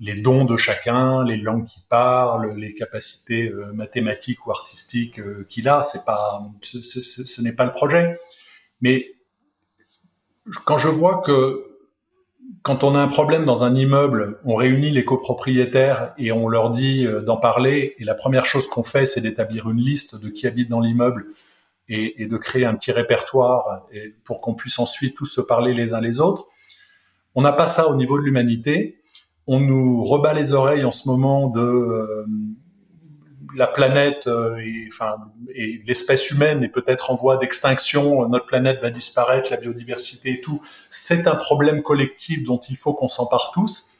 les 0.00 0.20
dons 0.20 0.44
de 0.44 0.56
chacun, 0.56 1.24
les 1.24 1.36
langues 1.36 1.64
qu'il 1.66 1.82
parle, 1.88 2.54
les 2.56 2.72
capacités 2.72 3.48
euh, 3.48 3.72
mathématiques 3.72 4.46
ou 4.46 4.50
artistiques 4.50 5.18
euh, 5.18 5.44
qu'il 5.48 5.68
a. 5.68 5.82
C'est 5.82 6.04
pas 6.04 6.40
ce, 6.62 6.80
ce 6.80 7.42
n'est 7.42 7.52
pas 7.52 7.64
le 7.64 7.72
projet. 7.72 8.16
Mais 8.80 9.12
quand 10.64 10.78
je 10.78 10.88
vois 10.88 11.20
que 11.20 11.67
quand 12.68 12.84
on 12.84 12.94
a 12.94 13.00
un 13.00 13.08
problème 13.08 13.46
dans 13.46 13.64
un 13.64 13.74
immeuble, 13.74 14.40
on 14.44 14.54
réunit 14.54 14.90
les 14.90 15.02
copropriétaires 15.02 16.12
et 16.18 16.32
on 16.32 16.48
leur 16.48 16.70
dit 16.70 17.06
euh, 17.06 17.22
d'en 17.22 17.38
parler. 17.38 17.94
Et 17.98 18.04
la 18.04 18.14
première 18.14 18.44
chose 18.44 18.68
qu'on 18.68 18.82
fait, 18.82 19.06
c'est 19.06 19.22
d'établir 19.22 19.70
une 19.70 19.80
liste 19.80 20.20
de 20.20 20.28
qui 20.28 20.46
habite 20.46 20.68
dans 20.68 20.80
l'immeuble 20.80 21.28
et, 21.88 22.26
de 22.26 22.36
créer 22.36 22.66
un 22.66 22.74
petit 22.74 22.92
répertoire 22.92 23.86
pour 24.24 24.42
qu'on 24.42 24.52
puisse 24.52 24.78
ensuite 24.78 25.16
tous 25.16 25.24
se 25.24 25.40
parler 25.40 25.72
les 25.72 25.94
uns 25.94 26.02
les 26.02 26.20
autres. 26.20 26.44
On 27.34 27.40
n'a 27.40 27.52
pas 27.52 27.66
ça 27.66 27.88
au 27.88 27.96
niveau 27.96 28.18
de 28.18 28.24
l'humanité. 28.24 29.00
On 29.46 29.60
nous 29.60 30.04
rebat 30.04 30.34
les 30.34 30.52
oreilles 30.52 30.84
en 30.84 30.90
ce 30.90 31.08
moment 31.08 31.48
de 31.48 31.62
euh, 31.62 32.26
la 33.54 33.66
planète 33.66 34.26
euh, 34.26 34.56
et, 34.58 34.88
enfin, 34.88 35.16
et 35.54 35.82
l'espèce 35.86 36.30
humaine 36.30 36.62
est 36.62 36.68
peut-être 36.68 37.10
en 37.10 37.14
voie 37.14 37.36
d'extinction, 37.36 38.28
notre 38.28 38.46
planète 38.46 38.80
va 38.80 38.90
disparaître, 38.90 39.50
la 39.50 39.56
biodiversité 39.56 40.32
et 40.32 40.40
tout, 40.40 40.60
c'est 40.88 41.26
un 41.26 41.36
problème 41.36 41.82
collectif 41.82 42.44
dont 42.44 42.60
il 42.68 42.76
faut 42.76 42.94
qu'on 42.94 43.08
s'empare 43.08 43.50
tous. 43.52 43.90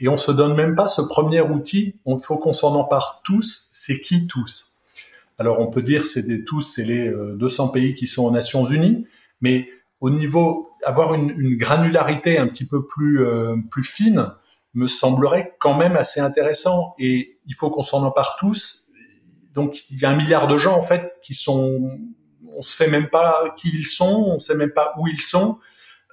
Et 0.00 0.08
on 0.08 0.16
se 0.16 0.30
donne 0.30 0.54
même 0.54 0.76
pas 0.76 0.86
ce 0.86 1.02
premier 1.02 1.40
outil, 1.40 1.96
il 2.06 2.18
faut 2.20 2.38
qu'on 2.38 2.52
s'en 2.52 2.74
empare 2.76 3.20
tous, 3.24 3.68
c'est 3.72 4.00
qui 4.00 4.26
tous? 4.26 4.74
Alors 5.38 5.60
on 5.60 5.68
peut 5.68 5.82
dire 5.82 6.04
c'est 6.04 6.26
des 6.26 6.44
tous, 6.44 6.60
c'est 6.60 6.84
les 6.84 7.10
200 7.10 7.66
euh, 7.68 7.72
pays 7.72 7.94
qui 7.94 8.06
sont 8.06 8.24
aux 8.24 8.30
Nations 8.30 8.64
Unies, 8.64 9.06
mais 9.40 9.68
au 10.00 10.10
niveau, 10.10 10.70
avoir 10.84 11.14
une, 11.14 11.56
granularité 11.56 12.38
un 12.38 12.46
petit 12.46 12.66
peu 12.66 12.86
euh, 13.00 13.56
plus 13.70 13.82
fine, 13.82 14.32
me 14.74 14.86
semblerait 14.86 15.56
quand 15.60 15.76
même 15.76 15.96
assez 15.96 16.20
intéressant. 16.20 16.94
Et 16.98 17.38
il 17.46 17.54
faut 17.54 17.70
qu'on 17.70 17.82
s'en 17.82 18.04
empare 18.04 18.36
tous. 18.38 18.86
Donc 19.54 19.90
il 19.90 20.00
y 20.00 20.04
a 20.04 20.10
un 20.10 20.16
milliard 20.16 20.46
de 20.46 20.58
gens 20.58 20.76
en 20.76 20.82
fait 20.82 21.14
qui 21.22 21.34
sont, 21.34 21.90
on 22.56 22.62
sait 22.62 22.90
même 22.90 23.08
pas 23.08 23.54
qui 23.56 23.70
ils 23.74 23.86
sont, 23.86 24.24
on 24.28 24.38
sait 24.38 24.56
même 24.56 24.72
pas 24.72 24.94
où 24.98 25.08
ils 25.08 25.20
sont. 25.20 25.58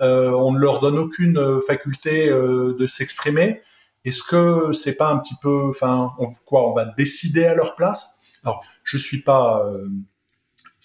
Euh, 0.02 0.32
on 0.32 0.52
ne 0.52 0.60
leur 0.60 0.80
donne 0.80 0.98
aucune 0.98 1.62
faculté 1.66 2.30
euh, 2.30 2.76
de 2.78 2.88
s'exprimer. 2.88 3.62
Est-ce 4.04 4.22
que 4.22 4.72
c'est 4.72 4.96
pas 4.96 5.10
un 5.10 5.18
petit 5.18 5.36
peu, 5.42 5.70
enfin, 5.70 6.12
quoi, 6.46 6.68
on 6.68 6.72
va 6.72 6.86
décider 6.86 7.46
à 7.46 7.56
leur 7.56 7.76
place? 7.76 8.14
Alors, 8.44 8.64
je 8.84 8.98
suis 8.98 9.24
pas, 9.24 9.66
euh, 9.66 9.88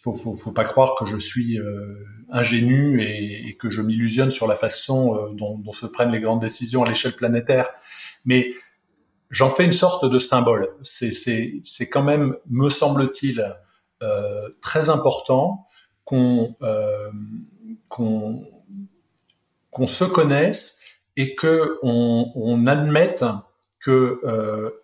faut, 0.03 0.15
faut, 0.15 0.35
faut, 0.35 0.53
pas 0.53 0.65
croire 0.65 0.95
que 0.99 1.05
je 1.05 1.19
suis 1.19 1.59
euh, 1.59 2.07
ingénu 2.31 3.03
et, 3.03 3.57
que 3.59 3.71
je 3.71 3.83
m'illusionne 3.83 4.31
sur 4.31 4.47
la 4.47 4.55
façon 4.55 5.15
euh, 5.15 5.31
dont, 5.35 5.73
se 5.73 5.87
prennent 5.87 6.13
les 6.13 6.21
grandes 6.21 6.41
décisions 6.41 6.83
à 6.85 6.89
l'échelle 6.89 7.15
planétaire. 7.15 7.69
Mais 8.25 8.53
j'en 9.31 9.51
fais 9.51 9.65
une 9.65 9.73
sorte 9.73 10.07
de 10.07 10.19
symbole. 10.19 10.71
C'est 10.83 11.89
quand 11.91 12.03
même, 12.03 12.37
me 12.49 12.71
semble-t-il, 12.71 13.57
euh, 14.03 14.49
très 14.63 14.89
important 14.89 15.67
qu'on 16.05 16.57
euh, 16.63 17.11
qu'on 17.89 18.47
qu'on 19.71 19.87
se 19.87 20.05
connaisse 20.05 20.79
et 21.17 21.35
que 21.37 21.79
on, 21.83 22.33
on 22.35 22.67
admette 22.67 23.25
que 23.79 24.21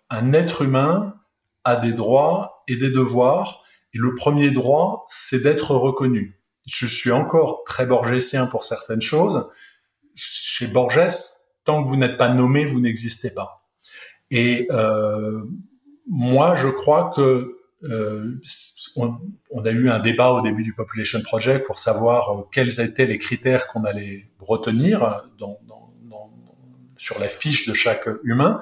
un 0.09 0.33
être 0.33 0.61
humain 0.61 1.15
a 1.63 1.75
des 1.75 1.91
droits 1.91 2.63
et 2.67 2.77
des 2.77 2.89
devoirs 2.89 3.63
et 3.93 3.97
le 3.97 4.15
premier 4.15 4.51
droit, 4.51 5.05
c'est 5.07 5.41
d'être 5.41 5.75
reconnu. 5.75 6.39
Je 6.65 6.85
suis 6.85 7.11
encore 7.11 7.63
très 7.65 7.85
borgésien 7.85 8.45
pour 8.47 8.63
certaines 8.63 9.01
choses. 9.01 9.49
Chez 10.15 10.67
Borges, 10.67 10.99
tant 11.63 11.83
que 11.83 11.89
vous 11.89 11.95
n'êtes 11.95 12.17
pas 12.17 12.29
nommé, 12.29 12.65
vous 12.65 12.79
n'existez 12.79 13.29
pas. 13.29 13.67
Et 14.31 14.67
euh, 14.71 15.43
moi, 16.07 16.55
je 16.57 16.67
crois 16.67 17.11
que 17.15 17.57
euh, 17.83 18.41
on, 18.95 19.63
a 19.63 19.69
eu 19.69 19.89
un 19.89 19.99
débat 19.99 20.31
au 20.31 20.41
début 20.41 20.63
du 20.63 20.73
Population 20.73 21.21
Project 21.21 21.65
pour 21.65 21.77
savoir 21.77 22.31
euh, 22.31 22.43
quels 22.51 22.81
étaient 22.81 23.05
les 23.05 23.19
critères 23.19 23.67
qu'on 23.67 23.83
allait 23.83 24.27
retenir 24.39 25.29
sur 26.97 27.19
la 27.19 27.29
fiche 27.29 27.67
de 27.67 27.75
chaque 27.75 28.09
humain. 28.23 28.59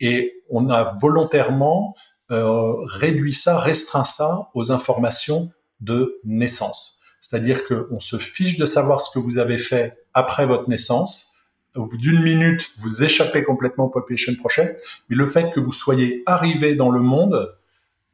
Et 0.00 0.42
on 0.48 0.70
a 0.70 0.98
volontairement 1.00 1.94
euh, 2.30 2.74
réduit 2.86 3.32
ça, 3.32 3.58
restreint 3.58 4.04
ça 4.04 4.48
aux 4.54 4.72
informations 4.72 5.50
de 5.80 6.20
naissance. 6.24 6.98
C'est-à-dire 7.20 7.64
qu'on 7.66 8.00
se 8.00 8.18
fiche 8.18 8.56
de 8.56 8.66
savoir 8.66 9.00
ce 9.00 9.12
que 9.12 9.18
vous 9.18 9.38
avez 9.38 9.58
fait 9.58 9.96
après 10.14 10.46
votre 10.46 10.68
naissance. 10.68 11.32
Au 11.74 11.86
bout 11.86 11.98
d'une 11.98 12.22
minute, 12.22 12.70
vous 12.78 13.04
échappez 13.04 13.44
complètement 13.44 13.84
au 13.84 13.88
Population 13.88 14.34
Project. 14.34 14.80
Mais 15.08 15.16
le 15.16 15.26
fait 15.26 15.50
que 15.52 15.60
vous 15.60 15.72
soyez 15.72 16.22
arrivé 16.26 16.74
dans 16.74 16.90
le 16.90 17.00
monde, 17.00 17.54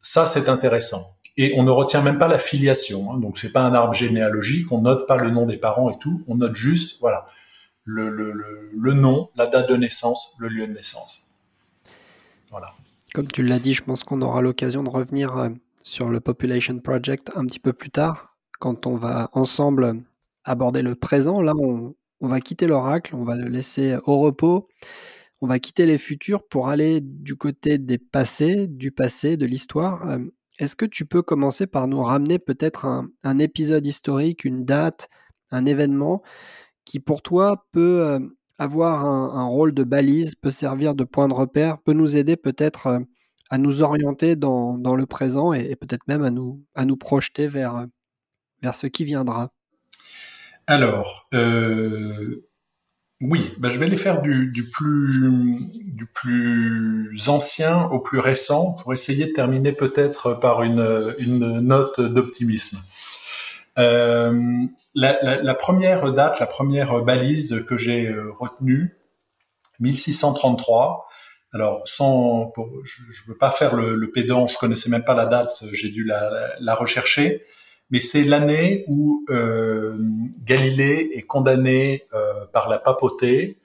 ça, 0.00 0.26
c'est 0.26 0.48
intéressant. 0.48 1.14
et 1.36 1.54
on 1.56 1.62
ne 1.62 1.70
retient 1.70 2.02
même 2.02 2.18
pas 2.18 2.28
la 2.28 2.38
filiation. 2.38 3.12
Hein, 3.12 3.18
donc 3.18 3.38
c'est 3.38 3.52
pas 3.52 3.62
un 3.62 3.74
arbre 3.74 3.94
généalogique, 3.94 4.70
on 4.70 4.82
note 4.82 5.06
pas 5.06 5.16
le 5.16 5.30
nom 5.30 5.46
des 5.46 5.56
parents 5.56 5.90
et 5.90 5.98
tout, 5.98 6.22
on 6.28 6.36
note 6.36 6.54
juste 6.54 6.98
voilà 7.00 7.26
le, 7.84 8.10
le, 8.10 8.70
le, 8.76 8.92
nom, 8.92 9.30
la 9.34 9.46
date 9.46 9.68
de 9.68 9.76
naissance, 9.76 10.34
le 10.38 10.48
lieu 10.48 10.66
de 10.66 10.72
naissance. 10.72 11.28
Voilà. 12.50 12.74
Comme 13.14 13.28
tu 13.28 13.42
l'as 13.42 13.58
dit, 13.58 13.74
je 13.74 13.82
pense 13.82 14.04
qu'on 14.04 14.22
aura 14.22 14.40
l'occasion 14.40 14.82
de 14.82 14.88
revenir 14.88 15.36
euh, 15.36 15.50
sur 15.82 16.08
le 16.08 16.20
Population 16.20 16.78
Project 16.78 17.30
un 17.34 17.44
petit 17.44 17.60
peu 17.60 17.72
plus 17.72 17.90
tard, 17.90 18.36
quand 18.58 18.86
on 18.86 18.96
va 18.96 19.28
ensemble 19.32 20.02
aborder 20.44 20.82
le 20.82 20.94
présent. 20.94 21.40
Là, 21.40 21.52
on, 21.56 21.94
va 22.20 22.40
quitter 22.40 22.66
l'oracle, 22.66 23.14
on 23.14 23.24
va 23.24 23.34
le 23.34 23.48
laisser 23.48 23.96
au 24.04 24.18
repos 24.18 24.68
on 25.42 25.48
va 25.48 25.58
quitter 25.58 25.86
les 25.86 25.98
futurs 25.98 26.46
pour 26.46 26.68
aller 26.68 27.00
du 27.02 27.34
côté 27.34 27.76
des 27.76 27.98
passés, 27.98 28.68
du 28.68 28.92
passé, 28.92 29.36
de 29.36 29.44
l'histoire. 29.44 30.08
Euh, 30.08 30.20
est-ce 30.60 30.76
que 30.76 30.86
tu 30.86 31.04
peux 31.04 31.20
commencer 31.20 31.66
par 31.66 31.88
nous 31.88 32.00
ramener 32.00 32.38
peut-être 32.38 32.86
un, 32.86 33.38
épisode 33.40 33.84
historique, 33.84 34.44
une 34.44 34.64
date, 34.64 35.08
un 35.50 35.66
événement 35.66 36.22
qui 36.84 37.00
pour 37.00 37.22
toi 37.22 37.66
peut 37.72 38.02
euh, 38.06 38.20
avoir 38.62 39.04
un, 39.04 39.44
rôle 39.46 39.74
de 39.74 39.84
balise, 39.84 40.34
peut 40.34 40.50
servir 40.50 40.94
de 40.94 41.04
point 41.04 41.28
de 41.28 41.34
repère, 41.34 41.78
peut 41.78 41.92
nous 41.92 42.16
aider 42.16 42.36
peut-être 42.36 42.86
euh, 42.86 43.00
à 43.50 43.58
nous 43.58 43.82
orienter 43.82 44.36
dans, 44.36 44.76
le 44.76 45.06
présent 45.06 45.52
et, 45.52 45.76
peut-être 45.76 46.06
même 46.08 46.24
à 46.24 46.30
nous, 46.30 46.64
à 46.74 46.84
nous 46.84 46.96
projeter 46.96 47.46
vers, 47.46 47.86
vers 48.62 48.74
ce 48.74 48.86
qui 48.86 49.04
viendra 49.04 49.52
Alors, 50.66 51.28
oui, 53.22 53.48
ben 53.58 53.70
je 53.70 53.78
vais 53.78 53.86
les 53.86 53.96
faire 53.96 54.20
du, 54.20 54.50
du, 54.50 54.64
plus, 54.64 55.22
du 55.84 56.06
plus 56.06 57.28
ancien 57.28 57.84
au 57.84 58.00
plus 58.00 58.18
récent 58.18 58.72
pour 58.82 58.92
essayer 58.92 59.26
de 59.26 59.32
terminer 59.32 59.72
peut-être 59.72 60.34
par 60.34 60.64
une, 60.64 61.14
une 61.20 61.60
note 61.60 62.00
d'optimisme. 62.00 62.78
Euh, 63.78 64.66
la, 64.94 65.54
première 65.54 66.12
date, 66.12 66.40
la 66.40 66.46
première 66.46 67.02
balise 67.02 67.64
que 67.66 67.76
j'ai 67.76 68.06
euh, 68.06 68.30
retenue, 68.32 68.98
1633. 69.80 71.06
Alors, 71.54 71.82
sans, 71.86 72.52
je 72.84 73.02
ne 73.02 73.28
veux 73.28 73.38
pas 73.38 73.50
faire 73.50 73.74
le, 73.74 74.10
pédant, 74.10 74.48
je 74.48 74.56
connaissais 74.56 74.90
même 74.90 75.04
pas 75.04 75.14
la 75.14 75.26
date, 75.26 75.62
j'ai 75.72 75.90
dû 75.90 76.04
la, 76.04 76.74
rechercher 76.74 77.42
mais 77.90 78.00
c'est 78.00 78.24
l'année 78.24 78.86
où 78.88 79.22
euh, 79.28 79.94
Galilée 80.44 81.10
est 81.12 81.26
condamné 81.26 82.06
par 82.50 82.70
la 82.70 82.78
papauté 82.78 83.58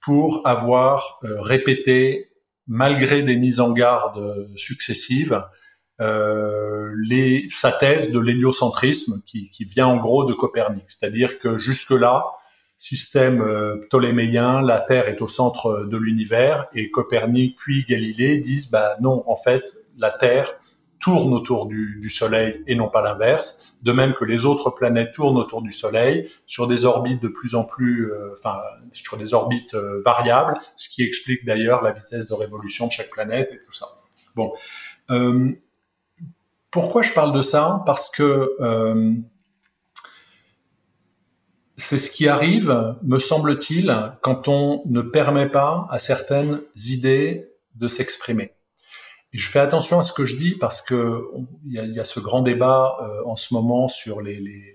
pour 0.00 0.42
avoir 0.44 1.20
répété, 1.22 2.32
malgré 2.66 3.22
des 3.22 3.36
mises 3.36 3.60
en 3.60 3.70
garde 3.70 4.48
successives, 4.56 5.44
les, 6.00 7.48
sa 7.50 7.72
thèse 7.72 8.10
de 8.10 8.18
l'héliocentrisme, 8.18 9.22
qui, 9.26 9.50
qui, 9.50 9.64
vient 9.64 9.86
en 9.86 9.96
gros 9.96 10.24
de 10.24 10.32
Copernic. 10.32 10.84
C'est-à-dire 10.86 11.38
que 11.38 11.58
jusque-là, 11.58 12.24
système 12.76 13.44
ptoléméen, 13.88 14.62
la 14.62 14.80
Terre 14.80 15.08
est 15.08 15.20
au 15.20 15.28
centre 15.28 15.84
de 15.84 15.96
l'univers, 15.96 16.66
et 16.74 16.90
Copernic 16.90 17.56
puis 17.56 17.84
Galilée 17.84 18.38
disent, 18.38 18.70
bah 18.70 18.96
non, 19.00 19.24
en 19.26 19.36
fait, 19.36 19.74
la 19.96 20.10
Terre 20.10 20.48
tourne 21.00 21.32
autour 21.32 21.66
du, 21.66 21.98
du 22.00 22.10
Soleil 22.10 22.62
et 22.66 22.74
non 22.74 22.88
pas 22.88 23.02
l'inverse, 23.02 23.74
de 23.82 23.92
même 23.92 24.14
que 24.14 24.24
les 24.24 24.44
autres 24.44 24.70
planètes 24.70 25.12
tournent 25.12 25.38
autour 25.38 25.62
du 25.62 25.70
Soleil 25.70 26.30
sur 26.46 26.66
des 26.66 26.84
orbites 26.84 27.22
de 27.22 27.28
plus 27.28 27.54
en 27.54 27.64
plus, 27.64 28.10
euh, 28.10 28.32
enfin 28.32 28.58
sur 28.90 29.16
des 29.16 29.34
orbites 29.34 29.74
euh, 29.74 30.02
variables, 30.04 30.58
ce 30.76 30.88
qui 30.88 31.02
explique 31.02 31.44
d'ailleurs 31.44 31.82
la 31.82 31.92
vitesse 31.92 32.28
de 32.28 32.34
révolution 32.34 32.86
de 32.86 32.92
chaque 32.92 33.10
planète 33.10 33.50
et 33.52 33.58
tout 33.64 33.72
ça. 33.72 33.86
Bon, 34.34 34.52
euh, 35.10 35.52
pourquoi 36.70 37.02
je 37.02 37.12
parle 37.12 37.34
de 37.34 37.42
ça? 37.42 37.82
Parce 37.86 38.10
que 38.10 38.56
c'est 41.76 41.98
ce 41.98 42.10
qui 42.10 42.28
arrive, 42.28 42.96
me 43.02 43.18
semble-t-il, 43.18 44.12
quand 44.20 44.48
on 44.48 44.82
ne 44.86 45.00
permet 45.00 45.48
pas 45.48 45.86
à 45.90 45.98
certaines 45.98 46.60
idées 46.74 47.48
de 47.76 47.86
s'exprimer. 47.86 48.52
Et 49.32 49.38
je 49.38 49.48
fais 49.48 49.60
attention 49.60 49.98
à 49.98 50.02
ce 50.02 50.12
que 50.12 50.26
je 50.26 50.36
dis 50.36 50.54
parce 50.56 50.82
que 50.82 51.22
il 51.66 51.74
y 51.74 52.00
a, 52.00 52.04
ce 52.04 52.18
grand 52.18 52.42
débat 52.42 52.96
euh, 53.00 53.22
en 53.26 53.36
ce 53.36 53.54
moment 53.54 53.88
sur 53.88 54.20
les, 54.20 54.74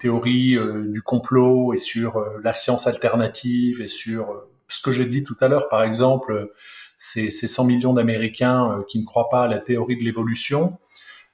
théories 0.00 0.58
euh, 0.58 0.90
du 0.90 1.00
complot 1.00 1.72
et 1.72 1.78
sur 1.78 2.16
euh, 2.18 2.38
la 2.42 2.52
science 2.52 2.86
alternative 2.86 3.80
et 3.80 3.88
sur 3.88 4.44
ce 4.68 4.82
que 4.82 4.90
j'ai 4.90 5.06
dit 5.06 5.22
tout 5.22 5.36
à 5.40 5.48
l'heure, 5.48 5.68
par 5.68 5.82
exemple, 5.82 6.50
ces, 6.96 7.30
ces 7.30 7.48
100 7.48 7.64
millions 7.64 7.92
d'Américains 7.92 8.84
qui 8.88 8.98
ne 8.98 9.04
croient 9.04 9.28
pas 9.28 9.44
à 9.44 9.48
la 9.48 9.58
théorie 9.58 9.96
de 9.96 10.04
l'évolution 10.04 10.78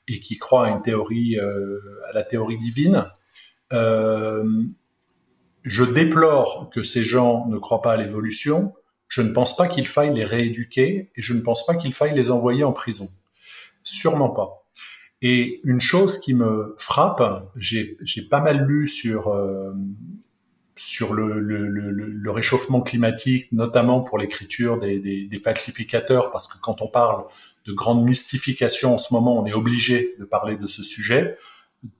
et 0.08 0.20
qui 0.20 0.38
croient 0.38 0.66
à 0.66 0.70
une 0.70 0.82
théorie, 0.82 1.38
à 1.38 2.12
la 2.12 2.24
théorie 2.24 2.58
divine. 2.58 3.06
je 3.70 4.54
déplore 5.84 6.70
que 6.72 6.82
ces 6.82 7.04
gens 7.04 7.46
ne 7.48 7.58
croient 7.58 7.82
pas 7.82 7.92
à 7.92 7.96
l'évolution 7.96 8.72
je 9.10 9.22
ne 9.22 9.32
pense 9.32 9.56
pas 9.56 9.66
qu'il 9.66 9.88
faille 9.88 10.14
les 10.14 10.24
rééduquer 10.24 11.10
et 11.14 11.20
je 11.20 11.34
ne 11.34 11.40
pense 11.40 11.66
pas 11.66 11.74
qu'il 11.74 11.92
faille 11.92 12.14
les 12.14 12.30
envoyer 12.30 12.64
en 12.64 12.72
prison. 12.72 13.10
Sûrement 13.82 14.30
pas. 14.30 14.64
Et 15.20 15.60
une 15.64 15.80
chose 15.80 16.18
qui 16.18 16.32
me 16.32 16.76
frappe, 16.78 17.50
j'ai 17.56 17.98
pas 18.30 18.40
mal 18.40 18.64
lu 18.64 18.86
sur 18.86 19.28
euh, 19.28 19.74
sur 20.80 21.12
le, 21.12 22.30
réchauffement 22.30 22.80
climatique, 22.80 23.52
notamment 23.52 24.00
pour 24.00 24.18
l'écriture 24.18 24.78
des, 24.78 25.40
falsificateurs, 25.42 26.30
parce 26.30 26.46
que 26.46 26.58
quand 26.58 26.80
on 26.80 26.88
parle 26.88 27.24
de 27.66 27.72
grande 27.72 28.02
mystification 28.04 28.94
en 28.94 28.98
ce 28.98 29.12
moment, 29.12 29.38
on 29.38 29.46
est 29.46 29.52
obligé 29.52 30.14
de 30.18 30.24
parler 30.24 30.56
de 30.56 30.66
ce 30.66 30.82
sujet, 30.82 31.36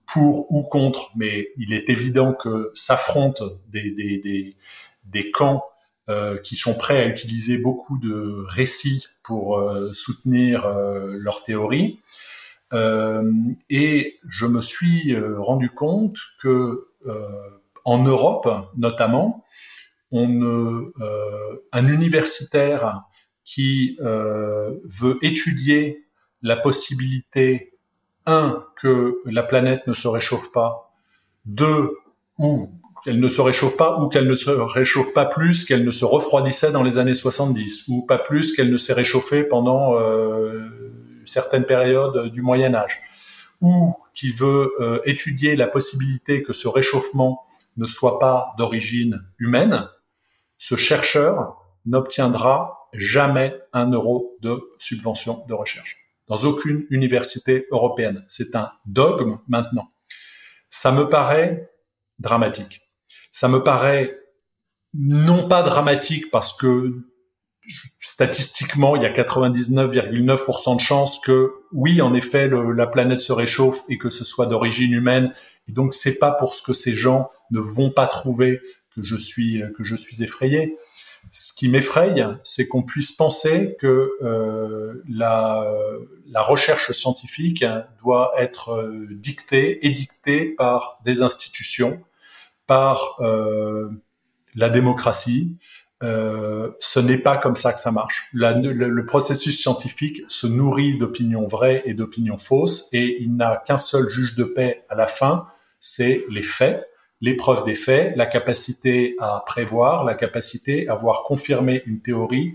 pour 0.07 0.51
ou 0.51 0.63
contre, 0.63 1.11
mais 1.15 1.49
il 1.57 1.73
est 1.73 1.89
évident 1.89 2.33
que 2.33 2.71
s'affrontent 2.73 3.45
des, 3.71 4.55
camps 5.31 5.63
euh, 6.09 6.37
qui 6.37 6.55
sont 6.55 6.73
prêts 6.73 7.03
à 7.03 7.05
utiliser 7.05 7.57
beaucoup 7.57 7.99
de 7.99 8.43
récits 8.47 9.07
pour 9.23 9.59
euh, 9.59 9.93
soutenir 9.93 10.65
euh, 10.65 11.15
leur 11.19 11.43
théorie. 11.43 11.99
et 13.69 14.19
je 14.27 14.45
me 14.45 14.61
suis 14.61 15.15
rendu 15.37 15.69
compte 15.69 16.17
que 16.39 16.87
en 17.85 18.03
Europe, 18.03 18.49
notamment, 18.77 19.43
on, 20.11 20.91
un 21.71 21.87
universitaire 21.87 23.03
qui 23.43 23.97
veut 23.99 25.17
étudier 25.21 26.05
la 26.41 26.57
possibilité, 26.57 27.73
un, 28.25 28.65
que 28.75 29.19
la 29.25 29.43
planète 29.43 29.87
ne 29.87 29.93
se 29.93 30.07
réchauffe 30.07 30.51
pas, 30.51 30.93
deux, 31.45 31.97
ou 32.37 32.69
qu'elle 33.03 33.19
ne 33.19 33.27
se 33.27 33.41
réchauffe 33.41 33.77
pas 33.77 33.99
ou 33.99 34.07
qu'elle 34.07 34.27
ne 34.27 34.35
se 34.35 34.49
réchauffe 34.49 35.13
pas 35.13 35.25
plus 35.25 35.65
qu'elle 35.65 35.83
ne 35.83 35.91
se 35.91 36.05
refroidissait 36.05 36.71
dans 36.71 36.83
les 36.83 36.99
années 36.99 37.13
70 37.13 37.85
ou 37.87 38.03
pas 38.03 38.17
plus 38.17 38.55
qu'elle 38.55 38.71
ne 38.71 38.77
s'est 38.77 38.93
réchauffée 38.93 39.43
pendant 39.43 39.95
euh, 39.95 40.69
certaines 41.25 41.65
périodes 41.65 42.27
du 42.31 42.41
Moyen 42.41 42.75
Âge 42.75 42.99
ou 43.59 43.95
qui 44.13 44.31
veut 44.31 44.71
euh, 44.79 44.99
étudier 45.05 45.55
la 45.55 45.67
possibilité 45.67 46.43
que 46.43 46.53
ce 46.53 46.67
réchauffement 46.67 47.43
ne 47.77 47.87
soit 47.87 48.19
pas 48.19 48.53
d'origine 48.57 49.23
humaine, 49.39 49.87
ce 50.57 50.75
chercheur 50.75 51.57
n'obtiendra 51.85 52.89
jamais 52.93 53.57
un 53.73 53.89
euro 53.91 54.37
de 54.41 54.61
subvention 54.77 55.45
de 55.47 55.53
recherche 55.53 55.97
dans 56.27 56.37
aucune 56.45 56.85
université 56.89 57.67
européenne. 57.71 58.23
C'est 58.27 58.55
un 58.55 58.71
dogme 58.85 59.39
maintenant. 59.47 59.91
Ça 60.69 60.91
me 60.91 61.09
paraît 61.09 61.71
dramatique 62.19 62.81
ça 63.31 63.47
me 63.47 63.63
paraît 63.63 64.19
non 64.93 65.47
pas 65.47 65.63
dramatique 65.63 66.29
parce 66.31 66.53
que 66.55 66.93
statistiquement, 67.99 68.95
il 68.95 69.03
y 69.03 69.05
a 69.05 69.13
99,9% 69.13 70.75
de 70.75 70.81
chances 70.81 71.19
que 71.19 71.53
oui, 71.71 72.01
en 72.01 72.13
effet, 72.13 72.49
la 72.49 72.87
planète 72.87 73.21
se 73.21 73.31
réchauffe 73.31 73.81
et 73.89 73.97
que 73.97 74.09
ce 74.09 74.23
soit 74.23 74.47
d'origine 74.47 74.93
humaine. 74.93 75.33
Et 75.67 75.71
donc, 75.71 75.93
c'est 75.93 76.15
pas 76.15 76.31
pour 76.31 76.53
ce 76.53 76.61
que 76.63 76.73
ces 76.73 76.93
gens 76.93 77.29
ne 77.51 77.59
vont 77.59 77.91
pas 77.91 78.07
trouver 78.07 78.61
que 78.95 79.03
je 79.03 79.15
suis 79.15 79.61
que 79.77 79.83
je 79.83 79.95
suis 79.95 80.23
effrayé. 80.23 80.77
Ce 81.29 81.53
qui 81.53 81.69
m'effraie, 81.69 82.15
c'est 82.43 82.67
qu'on 82.67 82.81
puisse 82.81 83.11
penser 83.11 83.77
que 83.79 84.11
euh, 84.21 85.03
la, 85.07 85.71
la 86.27 86.41
recherche 86.41 86.91
scientifique 86.91 87.63
doit 88.01 88.33
être 88.37 88.69
euh, 88.69 89.07
dictée, 89.11 89.85
édictée 89.85 90.45
par 90.45 90.99
des 91.05 91.21
institutions 91.21 92.01
par 92.67 93.17
euh, 93.19 93.89
la 94.55 94.69
démocratie. 94.69 95.57
Euh, 96.03 96.71
ce 96.79 96.99
n'est 96.99 97.17
pas 97.17 97.37
comme 97.37 97.55
ça 97.55 97.73
que 97.73 97.79
ça 97.79 97.91
marche. 97.91 98.23
le, 98.33 99.05
processus 99.05 99.59
scientifique 99.59 100.23
se 100.27 100.47
nourrit 100.47 100.97
d'opinions 100.97 101.45
vraies 101.45 101.83
et 101.85 101.93
d'opinions 101.93 102.37
fausses, 102.37 102.89
et 102.91 103.21
il 103.21 103.35
n'a 103.35 103.61
qu'un 103.65 103.77
seul 103.77 104.09
juge 104.09 104.35
de 104.35 104.43
paix 104.43 104.83
à 104.89 104.95
la 104.95 105.07
fin, 105.07 105.45
c'est 105.79 106.23
les 106.29 106.43
faits, 106.43 106.87
l'épreuve 107.19 107.63
des 107.65 107.75
faits, 107.75 108.13
la 108.15 108.25
capacité 108.25 109.15
à 109.19 109.43
prévoir, 109.45 110.03
la 110.03 110.15
capacité 110.15 110.87
à 110.87 110.95
voir 110.95 111.23
confirmer 111.23 111.83
une 111.85 112.01
théorie 112.01 112.53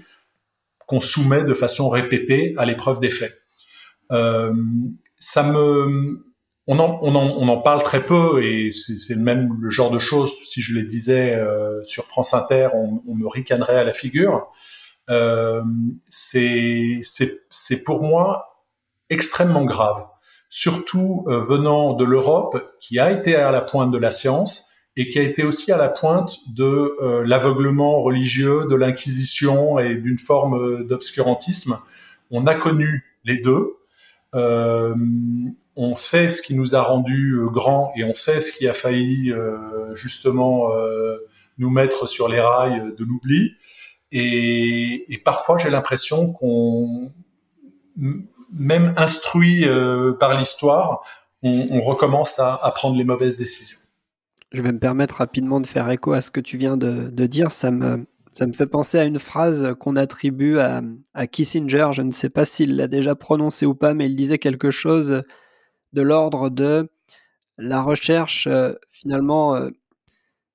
qu'on 0.86 1.00
soumet 1.00 1.44
de 1.44 1.54
façon 1.54 1.88
répétée 1.88 2.54
à 2.56 2.64
l'épreuve 2.64 3.00
des 3.00 3.10
faits. 3.10 3.40
Euh, 4.12 4.54
ça 5.18 5.42
me, 5.42 6.25
on 6.66 6.78
en, 6.78 6.98
on, 7.02 7.14
en, 7.14 7.26
on 7.38 7.48
en 7.48 7.58
parle 7.58 7.82
très 7.82 8.04
peu 8.04 8.42
et 8.42 8.70
c'est 8.70 9.16
même 9.16 9.56
le 9.60 9.70
genre 9.70 9.90
de 9.90 9.98
choses, 9.98 10.32
si 10.44 10.62
je 10.62 10.74
les 10.74 10.82
disais 10.82 11.34
euh, 11.34 11.84
sur 11.84 12.06
France 12.06 12.34
Inter, 12.34 12.70
on, 12.74 13.02
on, 13.06 13.14
me 13.14 13.28
ricanerait 13.28 13.76
à 13.76 13.84
la 13.84 13.92
figure. 13.92 14.48
Euh, 15.08 15.62
c'est 16.08 17.00
pour 17.84 18.02
moi 18.02 18.64
extrêmement 19.10 19.64
grave, 19.64 20.04
surtout 20.48 21.24
euh, 21.28 21.38
venant 21.38 21.94
de 21.94 22.04
l'Europe 22.04 22.74
qui 22.80 22.98
a 22.98 23.12
été 23.12 23.36
à 23.36 23.52
la 23.52 23.60
pointe 23.60 23.92
de 23.92 23.98
la 23.98 24.10
science 24.10 24.66
et 24.96 25.08
qui 25.08 25.18
a 25.20 25.22
été 25.22 25.44
aussi 25.44 25.70
à 25.70 25.76
la 25.76 25.88
pointe 25.88 26.38
de 26.48 26.96
euh, 27.00 27.22
l'aveuglement 27.24 28.02
religieux, 28.02 28.66
de 28.68 28.74
l'inquisition 28.74 29.78
et 29.78 29.94
d'une 29.94 30.18
forme 30.18 30.84
d'obscurantisme. 30.86 31.78
On 32.30 32.46
a 32.46 32.54
connu 32.54 33.04
les 33.24 33.36
deux. 33.36 33.76
Euh, 34.34 34.94
sait 35.96 36.30
ce 36.30 36.42
qui 36.42 36.54
nous 36.54 36.74
a 36.74 36.82
rendu 36.82 37.32
euh, 37.32 37.46
grands 37.46 37.92
et 37.96 38.04
on 38.04 38.14
sait 38.14 38.40
ce 38.40 38.52
qui 38.52 38.68
a 38.68 38.72
failli 38.72 39.32
euh, 39.32 39.94
justement 39.94 40.72
euh, 40.72 41.16
nous 41.58 41.70
mettre 41.70 42.08
sur 42.08 42.28
les 42.28 42.40
rails 42.40 42.94
de 42.96 43.04
l'oubli. 43.04 43.54
Et, 44.12 45.20
parfois, 45.24 45.58
j'ai 45.58 45.68
l'impression 45.68 46.32
qu'on, 46.32 47.10
même 48.52 48.94
instruit 48.96 49.66
par 50.20 50.38
l'histoire, 50.38 51.02
on, 51.42 51.80
recommence 51.82 52.38
à, 52.38 52.72
prendre 52.74 52.96
les 52.96 53.04
mauvaises 53.04 53.36
décisions. 53.36 53.76
Je 54.52 54.62
vais 54.62 54.72
me 54.72 54.78
permettre 54.78 55.16
rapidement 55.16 55.60
de 55.60 55.66
faire 55.66 55.90
écho 55.90 56.12
à 56.12 56.20
ce 56.20 56.30
que 56.30 56.40
tu 56.40 56.56
viens 56.56 56.76
de, 56.76 57.26
dire. 57.26 57.50
Ça 57.50 57.70
me, 57.70 58.06
ça 58.32 58.46
me 58.46 58.52
fait 58.52 58.66
penser 58.66 58.98
à 58.98 59.04
une 59.04 59.18
phrase 59.18 59.74
qu'on 59.80 59.96
attribue 59.96 60.58
à, 60.58 60.82
à 61.12 61.26
Kissinger. 61.26 61.88
Je 61.92 62.02
ne 62.02 62.12
sais 62.12 62.30
pas 62.30 62.44
s'il 62.44 62.76
l'a 62.76 62.86
déjà 62.86 63.16
prononcée 63.16 63.66
ou 63.66 63.74
pas, 63.74 63.92
mais 63.92 64.06
il 64.06 64.14
disait 64.14 64.38
quelque 64.38 64.70
chose 64.70 65.22
de 65.96 66.02
l'ordre 66.02 66.50
de 66.50 66.88
la 67.58 67.82
recherche, 67.82 68.46
euh, 68.46 68.74
finalement, 68.90 69.56
euh, 69.56 69.70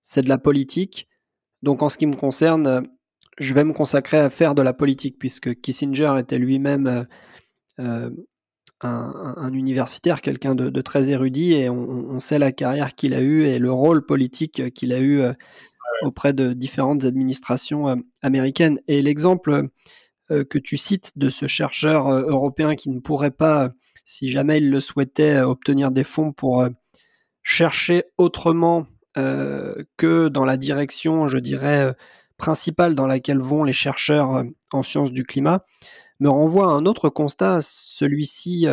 c'est 0.03 0.21
de 0.21 0.29
la 0.29 0.37
politique. 0.37 1.09
Donc 1.63 1.81
en 1.81 1.89
ce 1.89 1.97
qui 1.97 2.05
me 2.05 2.15
concerne, 2.15 2.67
euh, 2.67 2.81
je 3.39 3.53
vais 3.55 3.63
me 3.63 3.73
consacrer 3.73 4.17
à 4.17 4.29
faire 4.29 4.53
de 4.53 4.61
la 4.61 4.73
politique, 4.73 5.17
puisque 5.17 5.59
Kissinger 5.61 6.15
était 6.19 6.37
lui-même 6.37 7.07
un, 7.79 9.53
universitaire, 9.53 10.21
quelqu'un 10.21 10.53
de, 10.53 10.81
très 10.81 11.09
érudit, 11.09 11.53
et 11.53 11.69
on, 11.69 12.19
sait 12.19 12.37
la 12.37 12.51
carrière 12.51 12.93
qu'il 12.93 13.15
a 13.15 13.21
eue 13.21 13.45
et 13.45 13.57
le 13.57 13.71
rôle 13.71 14.05
politique 14.05 14.73
qu'il 14.73 14.93
a 14.93 14.99
eu 14.99 15.23
auprès 16.03 16.33
de 16.33 16.53
différentes 16.53 17.05
administrations 17.05 18.03
américaines. 18.21 18.79
Et 18.87 19.01
l'exemple 19.01 19.69
que 20.29 20.59
tu 20.59 20.77
cites 20.77 21.17
de 21.17 21.29
ce 21.29 21.47
chercheur 21.47 22.11
européen 22.11 22.75
qui 22.75 22.91
ne 22.91 22.99
pourrait 22.99 23.31
pas 23.31 23.71
si 24.03 24.29
jamais 24.29 24.57
il 24.57 24.69
le 24.69 24.79
souhaitait 24.79 25.35
euh, 25.35 25.47
obtenir 25.47 25.91
des 25.91 26.03
fonds 26.03 26.31
pour 26.31 26.61
euh, 26.61 26.69
chercher 27.43 28.05
autrement 28.17 28.85
euh, 29.17 29.83
que 29.97 30.27
dans 30.27 30.45
la 30.45 30.57
direction, 30.57 31.27
je 31.27 31.37
dirais, 31.37 31.93
principale 32.37 32.95
dans 32.95 33.07
laquelle 33.07 33.39
vont 33.39 33.63
les 33.63 33.73
chercheurs 33.73 34.43
en 34.71 34.83
sciences 34.83 35.11
du 35.11 35.23
climat, 35.23 35.65
me 36.19 36.29
renvoie 36.29 36.65
à 36.65 36.75
un 36.75 36.85
autre 36.85 37.09
constat, 37.09 37.59
celui-ci 37.61 38.67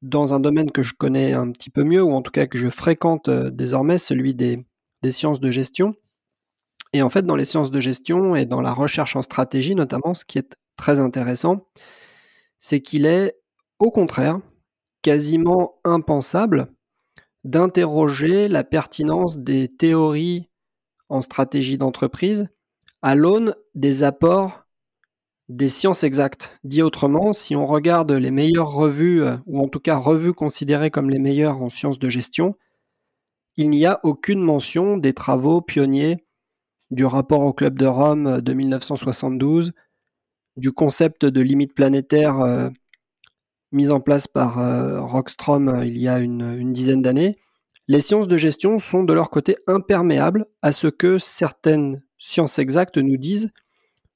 dans 0.00 0.32
un 0.32 0.40
domaine 0.40 0.70
que 0.70 0.82
je 0.82 0.94
connais 0.94 1.32
un 1.32 1.50
petit 1.50 1.70
peu 1.70 1.84
mieux, 1.84 2.02
ou 2.02 2.12
en 2.12 2.22
tout 2.22 2.30
cas 2.30 2.46
que 2.46 2.56
je 2.56 2.68
fréquente 2.68 3.28
désormais, 3.28 3.98
celui 3.98 4.34
des, 4.34 4.64
des, 5.02 5.10
sciences 5.10 5.40
de 5.40 5.50
gestion. 5.50 5.94
Et 6.92 7.02
en 7.02 7.10
fait, 7.10 7.22
dans 7.22 7.36
les 7.36 7.44
sciences 7.44 7.70
de 7.70 7.80
gestion 7.80 8.36
et 8.36 8.46
dans 8.46 8.60
la 8.60 8.72
recherche 8.72 9.16
en 9.16 9.22
stratégie 9.22 9.74
notamment, 9.74 10.14
ce 10.14 10.24
qui 10.24 10.38
est 10.38 10.56
très 10.76 10.98
intéressant, 11.00 11.66
c'est 12.58 12.80
qu'il 12.80 13.06
est 13.06 13.34
au 13.82 13.90
contraire, 13.90 14.38
quasiment 15.02 15.80
impensable 15.82 16.68
d'interroger 17.42 18.46
la 18.46 18.62
pertinence 18.62 19.38
des 19.38 19.66
théories 19.66 20.48
en 21.08 21.20
stratégie 21.20 21.78
d'entreprise 21.78 22.48
à 23.02 23.16
l'aune 23.16 23.56
des 23.74 24.04
apports 24.04 24.66
des 25.48 25.68
sciences 25.68 26.04
exactes. 26.04 26.56
Dit 26.62 26.82
autrement, 26.82 27.32
si 27.32 27.56
on 27.56 27.66
regarde 27.66 28.12
les 28.12 28.30
meilleures 28.30 28.70
revues, 28.70 29.24
euh, 29.24 29.36
ou 29.46 29.60
en 29.60 29.66
tout 29.66 29.80
cas 29.80 29.96
revues 29.96 30.32
considérées 30.32 30.92
comme 30.92 31.10
les 31.10 31.18
meilleures 31.18 31.60
en 31.60 31.68
sciences 31.68 31.98
de 31.98 32.08
gestion, 32.08 32.54
il 33.56 33.68
n'y 33.68 33.84
a 33.84 33.98
aucune 34.04 34.40
mention 34.40 34.96
des 34.96 35.12
travaux 35.12 35.60
pionniers 35.60 36.24
du 36.92 37.04
rapport 37.04 37.40
au 37.40 37.52
Club 37.52 37.76
de 37.76 37.86
Rome 37.86 38.40
de 38.40 38.52
1972, 38.52 39.72
du 40.56 40.70
concept 40.70 41.26
de 41.26 41.40
limite 41.40 41.74
planétaire 41.74 42.38
euh, 42.38 42.70
mise 43.72 43.90
en 43.90 44.00
place 44.00 44.28
par 44.28 44.58
euh, 44.58 45.00
Rockstrom 45.00 45.68
euh, 45.68 45.86
il 45.86 45.98
y 45.98 46.08
a 46.08 46.18
une, 46.18 46.72
dizaine 46.72 47.02
d'années, 47.02 47.36
les 47.88 48.00
sciences 48.00 48.28
de 48.28 48.36
gestion 48.36 48.78
sont 48.78 49.02
de 49.02 49.12
leur 49.12 49.30
côté 49.30 49.56
imperméables 49.66 50.46
à 50.60 50.70
ce 50.72 50.86
que 50.86 51.18
certaines 51.18 52.02
sciences 52.18 52.58
exactes 52.58 52.98
nous 52.98 53.16
disent 53.16 53.50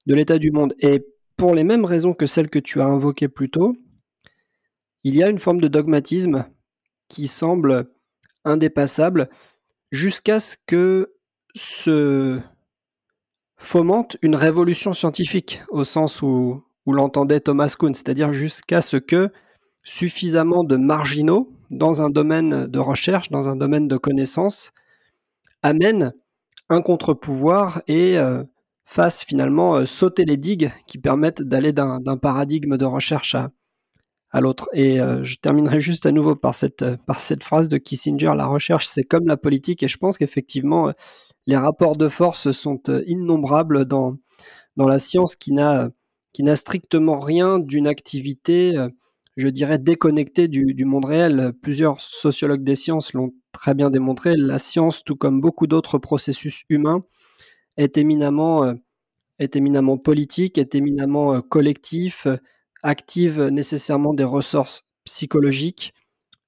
de 0.06 0.14
l'état 0.14 0.38
du 0.38 0.52
monde. 0.52 0.74
Et 0.78 1.04
pour 1.36 1.54
les 1.54 1.64
mêmes 1.64 1.84
raisons 1.84 2.14
que 2.14 2.26
celles 2.26 2.48
que 2.48 2.60
tu 2.60 2.80
as 2.80 2.86
invoquées 2.86 3.28
plus 3.28 3.50
tôt, 3.50 3.76
il 5.02 5.16
y 5.16 5.22
a 5.22 5.28
une 5.28 5.38
forme 5.38 5.60
de 5.60 5.68
dogmatisme 5.68 6.46
qui 7.08 7.28
semble 7.28 7.90
indépassable 8.44 9.28
jusqu'à 9.90 10.38
ce 10.38 10.56
que 10.66 11.12
se 11.54 12.38
fomente 13.56 14.16
une 14.22 14.36
révolution 14.36 14.92
scientifique 14.92 15.62
au 15.70 15.82
sens 15.82 16.22
où, 16.22 16.62
où 16.84 16.92
l'entendait 16.92 17.40
Thomas 17.40 17.74
Kuhn, 17.78 17.94
c'est-à-dire 17.94 18.32
jusqu'à 18.32 18.80
ce 18.80 18.96
que 18.96 19.32
suffisamment 19.86 20.64
de 20.64 20.76
marginaux 20.76 21.48
dans 21.70 22.02
un 22.02 22.10
domaine 22.10 22.66
de 22.66 22.78
recherche, 22.80 23.30
dans 23.30 23.48
un 23.48 23.54
domaine 23.54 23.86
de 23.86 23.96
connaissance, 23.96 24.72
amène 25.62 26.12
un 26.68 26.82
contre-pouvoir 26.82 27.82
et 27.86 28.18
euh, 28.18 28.42
finalement 28.84 29.76
euh, 29.76 29.84
sauter 29.84 30.24
les 30.24 30.36
digues 30.36 30.72
qui 30.88 30.98
permettent 30.98 31.42
d'aller 31.42 31.72
d'un 31.72 32.16
paradigme 32.20 32.76
de 32.76 32.84
recherche 32.84 33.36
à, 33.36 34.40
l'autre. 34.40 34.68
Et 34.72 35.00
euh, 35.00 35.22
je 35.22 35.36
terminerai 35.36 35.80
juste 35.80 36.04
à 36.04 36.10
nouveau 36.10 36.34
par 36.34 36.56
cette, 36.56 36.84
cette 37.18 37.44
phrase 37.44 37.68
de 37.68 37.78
Kissinger, 37.78 38.32
la 38.36 38.46
recherche 38.46 38.86
c'est 38.86 39.04
comme 39.04 39.28
la 39.28 39.36
politique, 39.36 39.84
et 39.84 39.88
je 39.88 39.98
pense 39.98 40.18
qu'effectivement 40.18 40.92
les 41.46 41.56
rapports 41.56 41.96
de 41.96 42.08
force 42.08 42.50
sont 42.50 42.82
innombrables 43.06 43.84
dans 43.84 44.18
la 44.76 44.98
science 44.98 45.36
qui 45.36 45.52
n'a 45.52 45.90
strictement 46.56 47.18
rien 47.18 47.60
d'une 47.60 47.86
activité 47.86 48.76
je 49.36 49.48
dirais, 49.48 49.78
déconnecté 49.78 50.48
du, 50.48 50.84
monde 50.84 51.04
réel. 51.04 51.52
Plusieurs 51.60 52.00
sociologues 52.00 52.64
des 52.64 52.74
sciences 52.74 53.12
l'ont 53.12 53.34
très 53.52 53.74
bien 53.74 53.90
démontré. 53.90 54.34
La 54.36 54.58
science, 54.58 55.04
tout 55.04 55.16
comme 55.16 55.40
beaucoup 55.40 55.66
d'autres 55.66 55.98
processus 55.98 56.64
humains, 56.70 57.04
est 57.76 57.98
éminemment, 57.98 58.64
euh, 58.64 58.74
est 59.38 59.54
éminemment 59.54 59.98
politique, 59.98 60.56
est 60.56 60.74
éminemment 60.74 61.34
euh, 61.34 61.40
collectif, 61.40 62.26
active 62.82 63.42
nécessairement 63.42 64.14
des 64.14 64.24
ressources 64.24 64.84
psychologiques, 65.04 65.92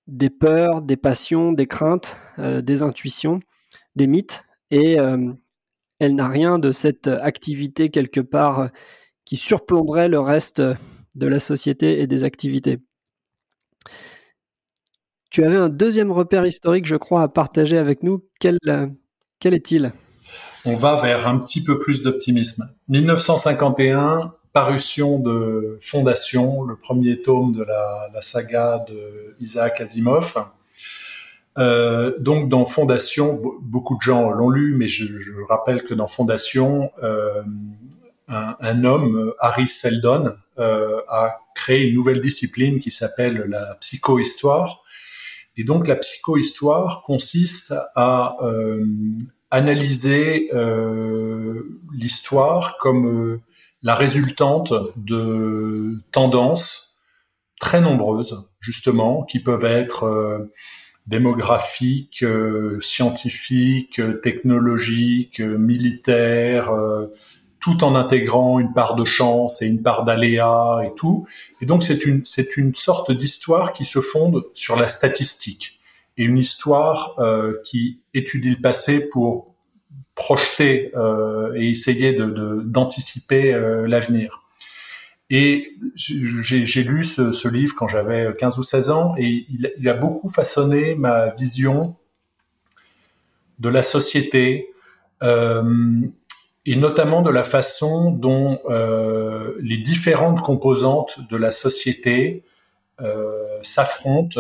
des 0.07 0.31
peurs, 0.31 0.81
des 0.81 0.97
passions, 0.97 1.53
des 1.53 1.67
craintes, 1.67 2.17
euh, 2.39 2.63
des 2.63 2.83
intuitions, 2.83 3.41
des 3.97 4.07
mythes, 4.07 4.45
et 4.71 4.99
elle 5.99 6.15
n'a 6.15 6.29
rien 6.29 6.59
de 6.59 6.73
cette 6.73 7.09
activité 7.09 7.89
quelque 7.89 8.21
part 8.21 8.69
qui 9.25 9.35
surplomberait 9.35 10.09
le 10.09 10.21
reste 10.21 10.63
de 11.19 11.27
la 11.27 11.41
société 11.41 12.01
et 12.01 12.07
des 12.07 12.25
activités. 12.25 12.79
Tu 15.31 15.45
avais 15.45 15.57
un 15.57 15.69
deuxième 15.69 16.11
repère 16.11 16.47
historique, 16.47 16.87
je 16.87 16.97
crois, 16.97 17.23
à 17.23 17.29
partager 17.29 17.77
avec 17.77 18.03
nous. 18.03 18.25
Quel, 18.41 18.59
euh, 18.69 18.87
est-il? 19.45 19.93
On 20.65 20.75
va 20.75 20.97
vers 20.97 21.29
un 21.29 21.39
petit 21.39 21.63
peu 21.63 21.79
plus 21.79 22.03
d'optimisme. 22.03 22.65
1951, 22.89 24.35
parution 24.53 25.19
de 25.19 25.77
Fondation, 25.81 26.63
le 26.63 26.77
premier 26.77 27.21
tome 27.21 27.53
de 27.53 27.63
la, 27.63 28.21
saga 28.21 28.85
de 28.89 29.37
Isaac 29.41 29.81
Asimov. 29.81 30.35
Euh, 31.59 32.19
donc 32.19 32.49
dans 32.49 32.65
Fondation, 32.65 33.41
beaucoup 33.61 33.97
de 33.97 34.03
gens 34.03 34.31
l'ont 34.31 34.51
lu, 34.51 34.75
mais 34.77 34.89
je, 34.89 35.07
rappelle 35.49 35.83
que 35.83 35.93
dans 35.93 36.07
Fondation, 36.07 36.91
euh, 37.03 37.43
un, 38.29 38.85
homme, 38.85 39.33
Harry 39.41 39.69
Seldon, 39.69 40.37
euh, 40.59 41.01
a 41.09 41.39
créé 41.55 41.85
une 41.85 41.95
nouvelle 41.95 42.21
discipline 42.21 42.81
qui 42.81 42.91
s'appelle 42.91 43.45
la 43.49 43.77
psychohistoire. 43.81 44.83
Et 45.57 45.65
donc 45.65 45.87
la 45.87 45.97
psychohistoire 45.97 47.03
consiste 47.05 47.75
à 47.95 48.37
euh, 48.43 48.85
analyser 49.51 50.51
euh, 50.53 51.81
l'histoire 51.95 52.77
comme 52.79 53.41
la 53.83 53.95
résultante 53.95 54.73
de 54.97 56.03
tendances 56.13 56.97
très 57.61 57.81
nombreuses, 57.81 58.45
justement, 58.61 59.23
qui 59.23 59.41
peuvent 59.41 59.65
être 59.65 60.49
démographiques, 61.07 62.25
scientifiques, 62.81 64.01
technologiques, 64.23 65.41
militaires, 65.41 66.73
tout 67.61 67.83
en 67.85 67.95
intégrant 67.95 68.59
une 68.59 68.73
part 68.73 68.95
de 68.95 69.05
chance 69.05 69.63
et 69.63 69.67
une 69.67 69.83
part 69.83 70.05
d'aléa 70.05 70.83
et 70.87 70.95
tout. 70.95 71.27
Et 71.61 71.67
donc 71.67 71.83
c'est 71.83 72.07
une 72.07 72.25
c'est 72.25 72.57
une 72.57 72.75
sorte 72.75 73.11
d'histoire 73.13 73.73
qui 73.73 73.85
se 73.85 74.01
fonde 74.01 74.45
sur 74.55 74.77
la 74.77 74.89
statistique 74.89 75.79
et 76.17 76.25
une 76.25 76.39
histoire 76.39 77.15
euh, 77.19 77.55
qui 77.65 78.01
étudie 78.15 78.51
le 78.51 78.61
passé 78.61 79.01
pour 79.01 79.55
projeter 80.15 80.93
euh, 80.97 81.53
et 81.55 81.71
essayer 81.71 82.13
de 82.13 82.63
d'anticiper 82.65 83.55
euh, 83.55 83.87
l'avenir. 83.87 84.45
Et 85.31 85.75
j'ai 85.95 86.83
lu 86.85 87.03
ce, 87.03 87.33
ce, 87.33 87.49
livre 87.49 87.75
quand 87.77 87.87
j'avais 87.87 88.35
15 88.39 88.59
ou 88.59 88.63
16 88.63 88.91
ans 88.91 89.15
et 89.19 89.45
il, 89.51 89.75
il, 89.79 89.89
a 89.91 89.93
beaucoup 89.93 90.31
façonné 90.31 90.95
ma 90.95 91.35
vision 91.35 91.97
de 93.59 93.69
la 93.69 93.83
société, 93.83 94.73
euh, 95.23 96.01
et 96.71 96.77
notamment 96.77 97.23
de 97.23 97.31
la 97.31 97.45
façon 97.45 98.11
dont 98.11 98.61
euh, 98.69 99.55
les 99.63 99.79
différentes 99.79 100.43
composantes 100.43 101.19
de 101.31 101.37
la 101.39 101.51
société 101.51 102.45
euh, 103.01 103.59
s'affrontent 103.63 104.39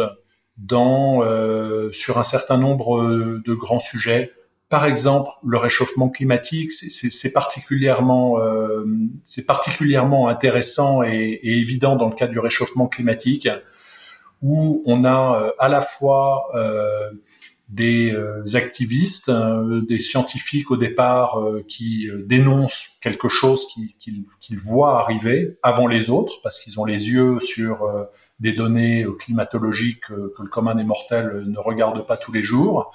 dans 0.59 1.22
euh, 1.22 1.91
sur 1.93 2.18
un 2.18 2.22
certain 2.22 2.59
nombre 2.59 3.41
de 3.43 3.55
grands 3.55 3.81
sujets. 3.81 4.33
Par 4.68 4.85
exemple, 4.85 5.31
le 5.43 5.57
réchauffement 5.57 6.11
climatique, 6.11 6.72
c'est 6.72 7.33
particulièrement 7.33 8.39
euh, 8.39 8.85
c'est 9.24 9.47
particulièrement 9.47 10.29
intéressant 10.29 11.03
et, 11.03 11.41
et, 11.43 11.57
évident 11.57 11.97
dans 11.97 12.11
le 12.11 12.14
cas 12.14 12.26
du 12.26 12.39
réchauffement 12.39 12.89
climatique, 12.89 13.49
où 14.43 14.83
on 14.85 15.05
a 15.05 15.41
euh, 15.41 15.51
à 15.59 15.70
la 15.70 15.81
fois 15.81 16.51
euh, 16.55 17.11
des 17.69 18.12
euh, 18.12 18.45
activistes, 18.55 19.29
euh, 19.29 19.83
des 19.87 19.99
scientifiques 19.99 20.71
au 20.71 20.77
départ 20.77 21.39
euh, 21.39 21.62
qui 21.69 22.09
dénoncent 22.25 22.89
quelque 23.01 23.29
chose 23.29 23.66
qu'ils 23.99 24.59
voient 24.59 25.01
arriver 25.01 25.59
avant 25.62 25.87
les 25.87 26.09
autres, 26.09 26.41
parce 26.43 26.59
qu'ils 26.61 26.81
ont 26.81 26.85
les 26.85 27.11
yeux 27.11 27.39
sur 27.41 27.87
des 28.41 28.53
données 28.53 29.07
climatologiques 29.19 30.07
que 30.07 30.43
le 30.43 30.49
commun 30.49 30.75
des 30.75 30.85
mortels 30.85 31.45
ne 31.47 31.59
regarde 31.59 32.07
pas 32.07 32.16
tous 32.16 32.33
les 32.33 32.43
jours. 32.43 32.95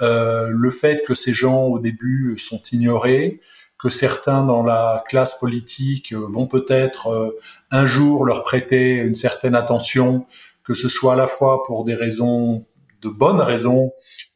le 0.00 0.70
fait 0.70 1.02
que 1.06 1.14
ces 1.14 1.32
gens 1.32 1.64
au 1.64 1.78
début 1.78 2.36
sont 2.38 2.62
ignorés, 2.72 3.40
que 3.78 3.88
certains 3.88 4.44
dans 4.44 4.62
la 4.62 5.04
classe 5.08 5.38
politique 5.38 6.12
vont 6.14 6.46
peut-être 6.46 7.36
un 7.70 7.86
jour 7.86 8.24
leur 8.24 8.42
prêter 8.42 8.94
une 8.96 9.14
certaine 9.14 9.54
attention, 9.54 10.26
que 10.64 10.74
ce 10.74 10.88
soit 10.88 11.12
à 11.12 11.16
la 11.16 11.26
fois 11.26 11.64
pour 11.64 11.84
des 11.84 11.94
raisons 11.94 12.64
de 13.06 13.10
bonnes 13.10 13.40
raisons, 13.40 13.92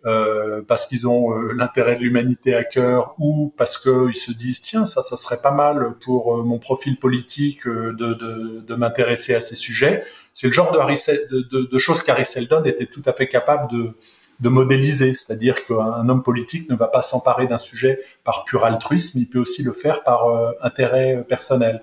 euh, 0.06 0.62
parce 0.66 0.86
qu'ils 0.86 1.06
ont 1.08 1.32
euh, 1.32 1.52
l'intérêt 1.52 1.96
de 1.96 2.00
l'humanité 2.00 2.54
à 2.54 2.64
cœur, 2.64 3.14
ou 3.18 3.52
parce 3.56 3.76
qu'ils 3.76 4.16
se 4.16 4.32
disent 4.32 4.60
tiens 4.60 4.84
ça, 4.84 5.02
ça 5.02 5.16
serait 5.16 5.40
pas 5.40 5.50
mal 5.50 5.94
pour 6.04 6.36
euh, 6.36 6.42
mon 6.42 6.58
profil 6.58 6.98
politique 6.98 7.66
de, 7.66 7.92
de, 7.92 8.74
m'intéresser 8.74 9.34
à 9.34 9.40
ces 9.40 9.56
sujets. 9.56 10.04
C'est 10.32 10.46
le 10.46 10.52
genre 10.52 10.72
de, 10.72 11.78
choses 11.78 12.02
qu'Harry 12.02 12.24
Seldon 12.24 12.64
était 12.64 12.86
tout 12.86 13.02
à 13.04 13.12
fait 13.12 13.28
capable 13.28 13.70
de, 13.70 13.96
de 14.38 14.48
modéliser, 14.48 15.12
c'est-à-dire 15.12 15.64
qu'un 15.64 16.08
homme 16.08 16.22
politique 16.22 16.70
ne 16.70 16.76
va 16.76 16.86
pas 16.86 17.02
s'emparer 17.02 17.46
d'un 17.46 17.58
sujet 17.58 18.00
par 18.24 18.44
pur 18.44 18.64
altruisme, 18.64 19.18
il 19.18 19.28
peut 19.28 19.40
aussi 19.40 19.62
le 19.62 19.72
faire 19.72 20.02
par 20.04 20.24
intérêt 20.62 21.24
personnel. 21.28 21.82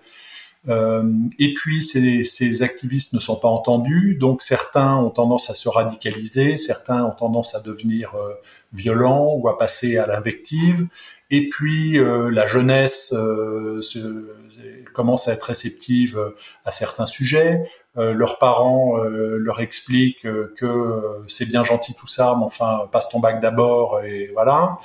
Euh, 0.69 1.03
et 1.39 1.53
puis 1.53 1.81
ces, 1.81 2.23
ces, 2.23 2.61
activistes 2.61 3.13
ne 3.13 3.19
sont 3.19 3.37
pas 3.37 3.47
entendus, 3.47 4.17
donc 4.19 4.41
certains 4.41 4.97
ont 4.97 5.09
tendance 5.09 5.49
à 5.49 5.53
se 5.53 5.69
radicaliser, 5.69 6.57
certains 6.57 7.03
ont 7.05 7.11
tendance 7.11 7.55
à 7.55 7.61
devenir 7.61 8.15
euh, 8.15 8.33
violents 8.73 9.33
ou 9.35 9.47
à 9.47 9.57
passer 9.57 9.97
à 9.97 10.07
l'invective. 10.07 10.87
Et 11.29 11.47
puis 11.47 11.97
euh, 11.97 12.29
la 12.29 12.47
jeunesse 12.47 13.09
se, 13.09 14.35
commence 14.93 15.27
à 15.27 15.33
être 15.33 15.43
réceptive 15.43 16.19
à 16.65 16.71
certains 16.71 17.05
sujets. 17.05 17.69
leurs 17.95 18.39
parents 18.39 18.97
leur 18.97 19.59
expliquent 19.59 20.27
que 20.55 21.23
c'est 21.27 21.47
bien 21.47 21.63
gentil 21.63 21.93
tout 21.93 22.07
ça, 22.07 22.35
mais 22.37 22.45
enfin 22.45 22.89
passe 22.91 23.09
ton 23.09 23.19
bac 23.19 23.39
d'abord 23.39 24.01
et 24.01 24.31
voilà 24.33 24.79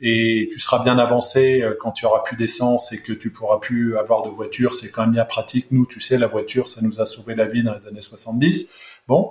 et 0.00 0.48
tu 0.52 0.60
seras 0.60 0.82
bien 0.82 0.98
avancé 0.98 1.62
euh, 1.62 1.74
quand 1.78 1.92
tu 1.92 2.04
auras 2.04 2.22
plus 2.22 2.36
d'essence 2.36 2.92
et 2.92 2.98
que 2.98 3.12
tu 3.12 3.30
pourras 3.30 3.58
plus 3.58 3.96
avoir 3.96 4.22
de 4.22 4.30
voiture. 4.30 4.74
C'est 4.74 4.90
quand 4.90 5.02
même 5.02 5.12
bien 5.12 5.24
pratique. 5.24 5.68
Nous, 5.70 5.86
tu 5.86 6.00
sais, 6.00 6.18
la 6.18 6.26
voiture, 6.26 6.68
ça 6.68 6.82
nous 6.82 7.00
a 7.00 7.06
sauvé 7.06 7.34
la 7.34 7.46
vie 7.46 7.62
dans 7.62 7.74
les 7.74 7.86
années 7.86 8.00
70. 8.00 8.70
Bon. 9.08 9.30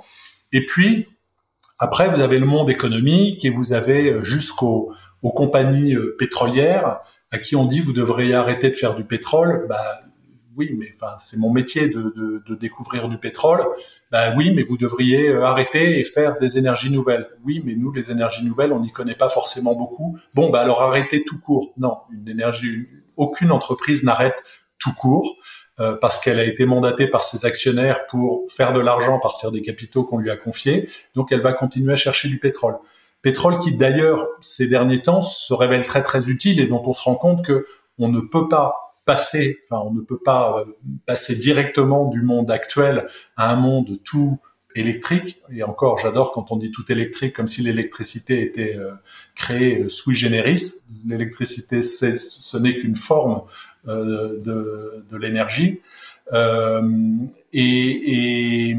Et 0.52 0.66
puis, 0.66 1.08
après, 1.78 2.10
vous 2.10 2.22
avez 2.22 2.40
le 2.40 2.46
monde 2.46 2.70
économique 2.70 3.46
et 3.46 3.50
vous 3.50 3.74
avez 3.74 4.10
euh, 4.10 4.24
jusqu'aux 4.24 4.92
aux 5.22 5.32
compagnies 5.32 5.96
euh, 5.96 6.16
pétrolières 6.20 7.00
à 7.32 7.40
qui 7.40 7.56
on 7.56 7.66
dit 7.66 7.80
vous 7.80 7.94
devriez 7.94 8.36
arrêter 8.36 8.70
de 8.70 8.76
faire 8.76 8.96
du 8.96 9.04
pétrole. 9.04 9.66
Bah, 9.68 10.00
oui, 10.58 10.76
mais 10.78 10.92
enfin, 10.96 11.16
c'est 11.20 11.38
mon 11.38 11.52
métier 11.52 11.88
de, 11.88 12.14
de, 12.16 12.44
de, 12.48 12.56
découvrir 12.56 13.08
du 13.08 13.18
pétrole. 13.18 13.66
Ben 14.12 14.34
oui, 14.38 14.52
mais 14.54 14.62
vous 14.62 14.78
devriez 14.78 15.30
euh, 15.30 15.44
arrêter 15.44 16.00
et 16.00 16.04
faire 16.04 16.38
des 16.40 16.58
énergies 16.58 16.92
nouvelles. 16.92 17.28
Oui, 17.44 17.62
mais 17.66 17.76
nous, 17.76 17.92
les 17.92 18.12
énergies 18.12 18.46
nouvelles, 18.46 18.72
on 18.72 18.80
n'y 18.80 18.92
connaît 18.92 19.16
pas 19.16 19.30
forcément 19.30 19.76
beaucoup. 19.76 20.18
Bon, 20.34 20.50
ben 20.50 20.60
alors 20.60 20.82
arrêtez 20.82 21.24
tout 21.24 21.40
court. 21.40 21.74
Non, 21.78 21.98
une 22.12 22.28
énergie, 22.28 22.88
aucune 23.18 23.52
entreprise 23.52 24.04
n'arrête 24.04 24.44
tout 24.80 24.94
court. 24.94 25.38
Euh, 25.82 25.98
parce 26.00 26.20
qu'elle 26.20 26.40
a 26.40 26.46
été 26.46 26.66
mandatée 26.66 27.06
par 27.06 27.26
ses 27.26 27.46
actionnaires 27.46 28.06
pour 28.08 28.46
faire 28.50 28.72
de 28.72 28.80
l'argent 28.80 29.18
à 29.18 29.20
partir 29.20 29.52
des 29.52 29.62
capitaux 29.62 30.06
qu'on 30.06 30.20
lui 30.20 30.32
a 30.32 30.38
confiés. 30.38 30.90
Donc 31.16 31.34
elle 31.34 31.42
va 31.42 31.52
continuer 31.52 31.92
à 31.92 31.98
chercher 31.98 32.30
du 32.30 32.40
pétrole. 32.40 32.78
Pétrole 33.22 33.60
qui 33.60 33.76
d'ailleurs 33.76 34.26
ces 34.40 34.70
derniers 34.70 35.02
temps 35.02 35.22
se 35.22 35.54
révèle 35.54 35.86
très 35.86 36.02
très 36.02 36.30
utile 36.30 36.62
et 36.62 36.68
dont 36.68 36.82
on 36.86 36.94
se 36.94 37.04
rend 37.04 37.16
compte 37.16 37.44
que 37.44 37.66
on 37.98 38.08
ne 38.08 38.22
peut 38.22 38.48
pas 38.48 38.85
passer, 39.06 39.60
enfin, 39.64 39.82
on 39.86 39.94
ne 39.94 40.02
peut 40.02 40.20
pas 40.20 40.60
euh, 40.60 40.66
passer 41.06 41.36
directement 41.36 42.08
du 42.08 42.22
monde 42.22 42.52
actuel 42.52 43.06
à 43.38 43.52
un 43.52 43.56
monde 43.56 44.00
tout 44.04 44.40
électrique. 44.76 45.42
Et 45.52 45.64
encore, 45.64 46.00
j'adore 46.00 46.32
quand 46.32 46.52
on 46.52 46.58
dit 46.58 46.72
tout 46.72 46.92
électrique, 46.92 47.36
comme 47.36 47.48
si 47.48 47.62
l'électricité 47.62 48.42
était 48.44 48.76
euh, 48.76 48.92
créée 49.36 49.84
euh, 49.84 49.90
sui 49.90 50.16
generis. 50.16 50.82
L'électricité, 51.08 51.82
ce 51.82 52.58
n'est 52.58 52.76
qu'une 52.80 52.98
forme 52.98 53.44
de, 53.86 55.04
l'énergie. 55.18 55.80
Et, 57.54 58.76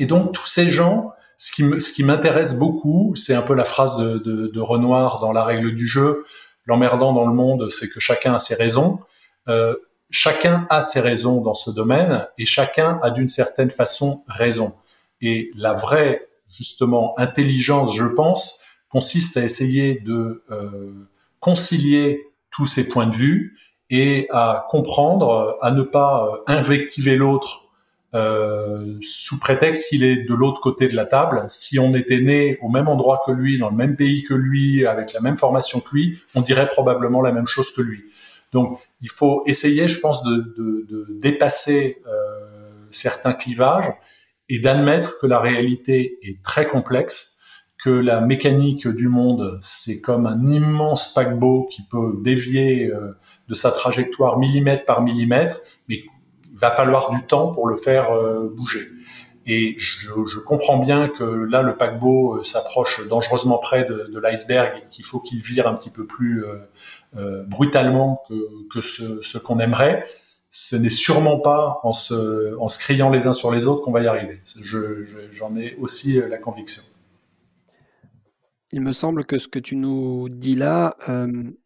donc, 0.00 0.32
tous 0.32 0.46
ces 0.46 0.70
gens, 0.70 1.12
ce 1.36 1.92
qui 1.92 2.04
m'intéresse 2.04 2.56
beaucoup, 2.56 3.12
c'est 3.16 3.34
un 3.34 3.42
peu 3.42 3.54
la 3.54 3.64
phrase 3.64 3.96
de 3.98 4.60
Renoir 4.60 5.20
dans 5.20 5.32
La 5.32 5.42
règle 5.42 5.74
du 5.74 5.86
jeu, 5.86 6.24
l'emmerdant 6.66 7.12
dans 7.12 7.26
le 7.26 7.34
monde, 7.34 7.70
c'est 7.70 7.88
que 7.88 8.00
chacun 8.00 8.34
a 8.34 8.38
ses 8.38 8.54
raisons. 8.54 9.00
Euh, 9.48 9.76
chacun 10.10 10.66
a 10.70 10.82
ses 10.82 11.00
raisons 11.00 11.40
dans 11.40 11.54
ce 11.54 11.70
domaine 11.70 12.26
et 12.38 12.44
chacun 12.44 12.98
a 13.02 13.10
d'une 13.10 13.28
certaine 13.28 13.70
façon 13.70 14.22
raison. 14.28 14.74
Et 15.20 15.50
la 15.56 15.72
vraie, 15.72 16.28
justement, 16.48 17.18
intelligence, 17.18 17.94
je 17.94 18.04
pense, 18.04 18.60
consiste 18.90 19.36
à 19.36 19.44
essayer 19.44 20.00
de 20.00 20.44
euh, 20.50 20.92
concilier 21.40 22.26
tous 22.50 22.66
ces 22.66 22.88
points 22.88 23.06
de 23.06 23.16
vue 23.16 23.56
et 23.90 24.26
à 24.30 24.66
comprendre, 24.68 25.58
à 25.60 25.70
ne 25.70 25.82
pas 25.82 26.26
euh, 26.26 26.36
invectiver 26.46 27.16
l'autre 27.16 27.66
euh, 28.14 28.96
sous 29.02 29.38
prétexte 29.38 29.88
qu'il 29.88 30.02
est 30.04 30.24
de 30.24 30.34
l'autre 30.34 30.60
côté 30.60 30.88
de 30.88 30.96
la 30.96 31.04
table. 31.04 31.44
Si 31.48 31.78
on 31.78 31.94
était 31.94 32.20
né 32.20 32.58
au 32.62 32.68
même 32.68 32.88
endroit 32.88 33.20
que 33.26 33.32
lui, 33.32 33.58
dans 33.58 33.68
le 33.68 33.76
même 33.76 33.96
pays 33.96 34.22
que 34.22 34.34
lui, 34.34 34.86
avec 34.86 35.12
la 35.12 35.20
même 35.20 35.36
formation 35.36 35.80
que 35.80 35.90
lui, 35.92 36.18
on 36.34 36.40
dirait 36.40 36.66
probablement 36.66 37.20
la 37.20 37.32
même 37.32 37.46
chose 37.46 37.70
que 37.72 37.82
lui. 37.82 38.04
Donc, 38.56 38.78
il 39.02 39.10
faut 39.10 39.42
essayer, 39.44 39.86
je 39.86 40.00
pense, 40.00 40.22
de, 40.22 41.06
dépasser 41.20 41.98
euh, 42.06 42.10
certains 42.90 43.34
clivages 43.34 43.92
et 44.48 44.60
d'admettre 44.60 45.18
que 45.20 45.26
la 45.26 45.38
réalité 45.38 46.18
est 46.22 46.42
très 46.42 46.64
complexe, 46.64 47.36
que 47.84 47.90
la 47.90 48.22
mécanique 48.22 48.88
du 48.88 49.08
monde, 49.08 49.58
c'est 49.60 50.00
comme 50.00 50.24
un 50.24 50.46
immense 50.46 51.12
paquebot 51.12 51.68
qui 51.70 51.82
peut 51.82 52.14
dévier 52.22 52.86
euh, 52.86 53.18
de 53.46 53.52
sa 53.52 53.70
trajectoire 53.72 54.38
millimètre 54.38 54.86
par 54.86 55.02
millimètre, 55.02 55.60
mais 55.90 55.96
il 55.96 56.58
va 56.58 56.70
falloir 56.70 57.10
du 57.10 57.26
temps 57.26 57.52
pour 57.52 57.68
le 57.68 57.76
faire 57.76 58.10
euh, 58.10 58.48
bouger. 58.48 58.88
Et 59.48 59.76
je, 59.78 60.38
comprends 60.40 60.78
bien 60.78 61.08
que 61.08 61.22
là, 61.22 61.62
le 61.62 61.76
paquebot 61.76 62.38
euh, 62.38 62.42
s'approche 62.42 63.06
dangereusement 63.08 63.58
près 63.58 63.84
de, 63.84 64.18
l'iceberg 64.18 64.76
et 64.76 64.88
qu'il 64.90 65.04
faut 65.04 65.20
qu'il 65.20 65.40
vire 65.40 65.68
un 65.68 65.74
petit 65.74 65.90
peu 65.90 66.04
plus 66.04 66.44
euh, 66.44 66.56
euh, 67.16 67.44
brutalement 67.44 68.22
que, 68.72 68.80
ce, 68.80 69.38
qu'on 69.38 69.60
aimerait. 69.60 70.04
Ce 70.50 70.74
n'est 70.74 70.88
sûrement 70.88 71.38
pas 71.38 71.80
en 71.84 71.92
se, 71.92 72.78
criant 72.78 73.08
les 73.08 73.28
uns 73.28 73.32
sur 73.32 73.52
les 73.52 73.66
autres 73.66 73.82
qu'on 73.82 73.92
va 73.92 74.00
y 74.00 74.08
arriver. 74.08 74.40
J'en 74.62 75.54
je, 75.54 75.60
ai 75.60 75.76
aussi 75.76 76.20
la 76.28 76.38
conviction. 76.38 76.82
Il 78.72 78.80
me 78.80 78.92
semble 78.92 79.24
que 79.24 79.38
ce 79.38 79.46
que 79.46 79.60
tu 79.60 79.76
nous 79.76 80.28
dis 80.28 80.56
là 80.56 80.96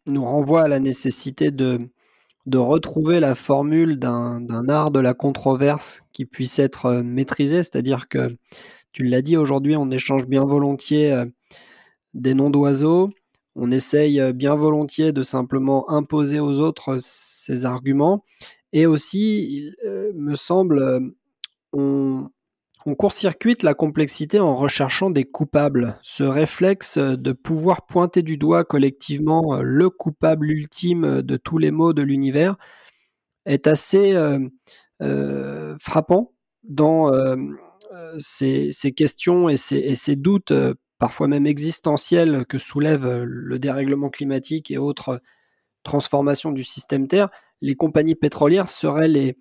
nous 0.05 0.23
renvoie 0.23 0.63
à 0.63 0.67
la 0.67 0.79
nécessité 0.79 1.49
de, 1.49 1.89
de 2.45 2.57
retrouver 2.57 3.19
la 3.19 3.35
formule 3.35 3.99
d'un 3.99 4.69
art 4.69 4.91
de 4.91 4.99
la 4.99 5.13
controverse 5.13 6.01
qui 6.13 6.25
puisse 6.25 6.59
être 6.59 6.87
euh, 6.87 7.03
maîtrisé, 7.03 7.57
c'est-à-dire 7.57 8.07
que 8.07 8.35
tu 8.91 9.03
l'as 9.03 9.21
dit 9.21 9.37
aujourd'hui, 9.37 9.75
on 9.75 9.91
échange 9.91 10.27
bien 10.27 10.43
volontiers 10.43 11.11
euh, 11.11 11.25
des 12.13 12.33
noms 12.33 12.49
d'oiseaux, 12.49 13.09
on 13.55 13.71
essaye 13.71 14.33
bien 14.33 14.55
volontiers 14.55 15.11
de 15.11 15.21
simplement 15.23 15.89
imposer 15.89 16.39
aux 16.39 16.59
autres 16.59 16.97
ces 16.99 17.65
arguments. 17.65 18.23
Et 18.73 18.85
aussi, 18.85 19.43
il 19.43 19.75
me 20.15 20.35
semble, 20.35 21.13
on, 21.73 22.29
on 22.85 22.95
court-circuite 22.95 23.63
la 23.63 23.73
complexité 23.73 24.39
en 24.39 24.55
recherchant 24.55 25.09
des 25.09 25.23
coupables. 25.23 25.99
Ce 26.01 26.23
réflexe 26.23 26.97
de 26.97 27.31
pouvoir 27.31 27.85
pointer 27.85 28.23
du 28.23 28.37
doigt 28.37 28.63
collectivement 28.63 29.61
le 29.61 29.89
coupable 29.89 30.49
ultime 30.51 31.21
de 31.21 31.37
tous 31.37 31.57
les 31.57 31.71
maux 31.71 31.93
de 31.93 32.01
l'univers 32.01 32.55
est 33.45 33.67
assez 33.67 34.17
frappant 35.79 36.33
dans 36.63 37.11
ces, 38.17 38.71
questions 38.95 39.49
et 39.49 39.55
ces 39.57 40.15
doutes 40.15 40.53
parfois 40.99 41.27
même 41.27 41.47
existentiels 41.47 42.45
que 42.45 42.57
soulève 42.57 43.23
le 43.23 43.59
dérèglement 43.59 44.09
climatique 44.09 44.69
et 44.71 44.77
autres 44.77 45.21
transformations 45.83 46.51
du 46.51 46.63
système 46.63 47.07
Terre, 47.07 47.29
les 47.61 47.75
compagnies 47.75 48.15
pétrolières 48.15 48.69
seraient 48.69 49.07
les, 49.07 49.35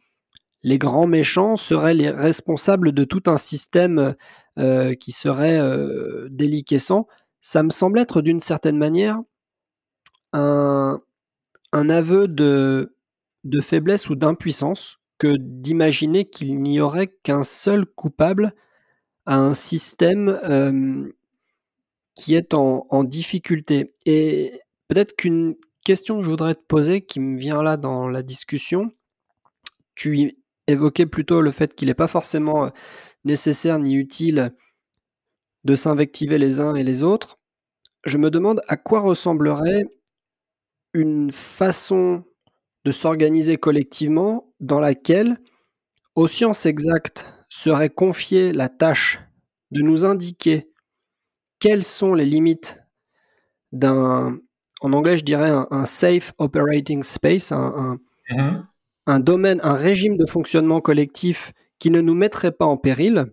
les 0.62 0.78
grands 0.78 1.06
méchants, 1.06 1.56
seraient 1.56 1.94
les 1.94 2.10
responsables 2.10 2.92
de 2.92 3.04
tout 3.04 3.22
un 3.26 3.36
système 3.36 4.14
euh, 4.58 4.94
qui 4.94 5.12
serait 5.12 5.58
euh, 5.58 6.28
déliquescent. 6.30 7.06
Ça 7.40 7.62
me 7.62 7.70
semble 7.70 7.98
être 7.98 8.20
d'une 8.20 8.40
certaine 8.40 8.76
manière 8.76 9.20
un, 10.32 11.00
aveu 11.72 12.28
de, 12.28 12.92
faiblesse 13.60 14.10
ou 14.10 14.16
d'impuissance 14.16 14.98
que 15.18 15.36
d'imaginer 15.38 16.28
qu'il 16.28 16.60
n'y 16.60 16.80
aurait 16.80 17.08
qu'un 17.22 17.42
seul 17.42 17.86
coupable 17.86 18.54
à 19.26 19.36
un 19.36 19.54
système 19.54 20.28
euh, 20.44 21.12
qui 22.14 22.34
est 22.34 22.54
en, 22.54 23.04
difficulté. 23.04 23.94
Et 24.04 24.60
peut-être 24.88 25.16
qu'une 25.16 25.56
question 25.84 26.18
que 26.18 26.24
je 26.24 26.30
voudrais 26.30 26.54
te 26.54 26.64
poser, 26.66 27.00
qui 27.00 27.20
me 27.20 27.38
vient 27.38 27.62
là 27.62 27.76
dans 27.76 28.08
la 28.08 28.22
discussion, 28.22 28.92
tu 29.94 30.39
évoquais 30.70 31.06
plutôt 31.06 31.40
le 31.40 31.50
fait 31.50 31.74
qu'il 31.74 31.88
n'est 31.88 31.94
pas 31.94 32.08
forcément 32.08 32.66
euh, 32.66 32.70
nécessaire 33.24 33.78
ni 33.78 33.94
utile 33.94 34.54
de 35.64 35.74
s'invectiver 35.74 36.38
les 36.38 36.60
uns 36.60 36.74
et 36.74 36.82
les 36.82 37.02
autres. 37.02 37.38
Je 38.04 38.18
me 38.18 38.30
demande 38.30 38.62
à 38.68 38.76
quoi 38.76 39.00
ressemblerait 39.00 39.84
une 40.94 41.30
façon 41.30 42.24
de 42.84 42.90
s'organiser 42.90 43.58
collectivement 43.58 44.52
dans 44.60 44.80
laquelle 44.80 45.38
aux 46.14 46.26
sciences 46.26 46.66
exactes 46.66 47.32
serait 47.48 47.90
confiée 47.90 48.52
la 48.52 48.68
tâche 48.68 49.20
de 49.70 49.82
nous 49.82 50.04
indiquer 50.04 50.70
quelles 51.58 51.84
sont 51.84 52.14
les 52.14 52.24
limites 52.24 52.80
d'un, 53.72 54.38
en 54.80 54.92
anglais 54.92 55.18
je 55.18 55.24
dirais 55.24 55.50
un, 55.50 55.84
safe 55.84 56.32
operating 56.38 57.02
space, 57.02 57.52
un, 57.52 57.98
mm-hmm. 58.30 58.64
Un, 59.06 59.20
domaine, 59.20 59.60
un 59.62 59.74
régime 59.74 60.16
de 60.16 60.26
fonctionnement 60.26 60.80
collectif 60.80 61.52
qui 61.78 61.90
ne 61.90 62.00
nous 62.00 62.14
mettrait 62.14 62.52
pas 62.52 62.66
en 62.66 62.76
péril. 62.76 63.26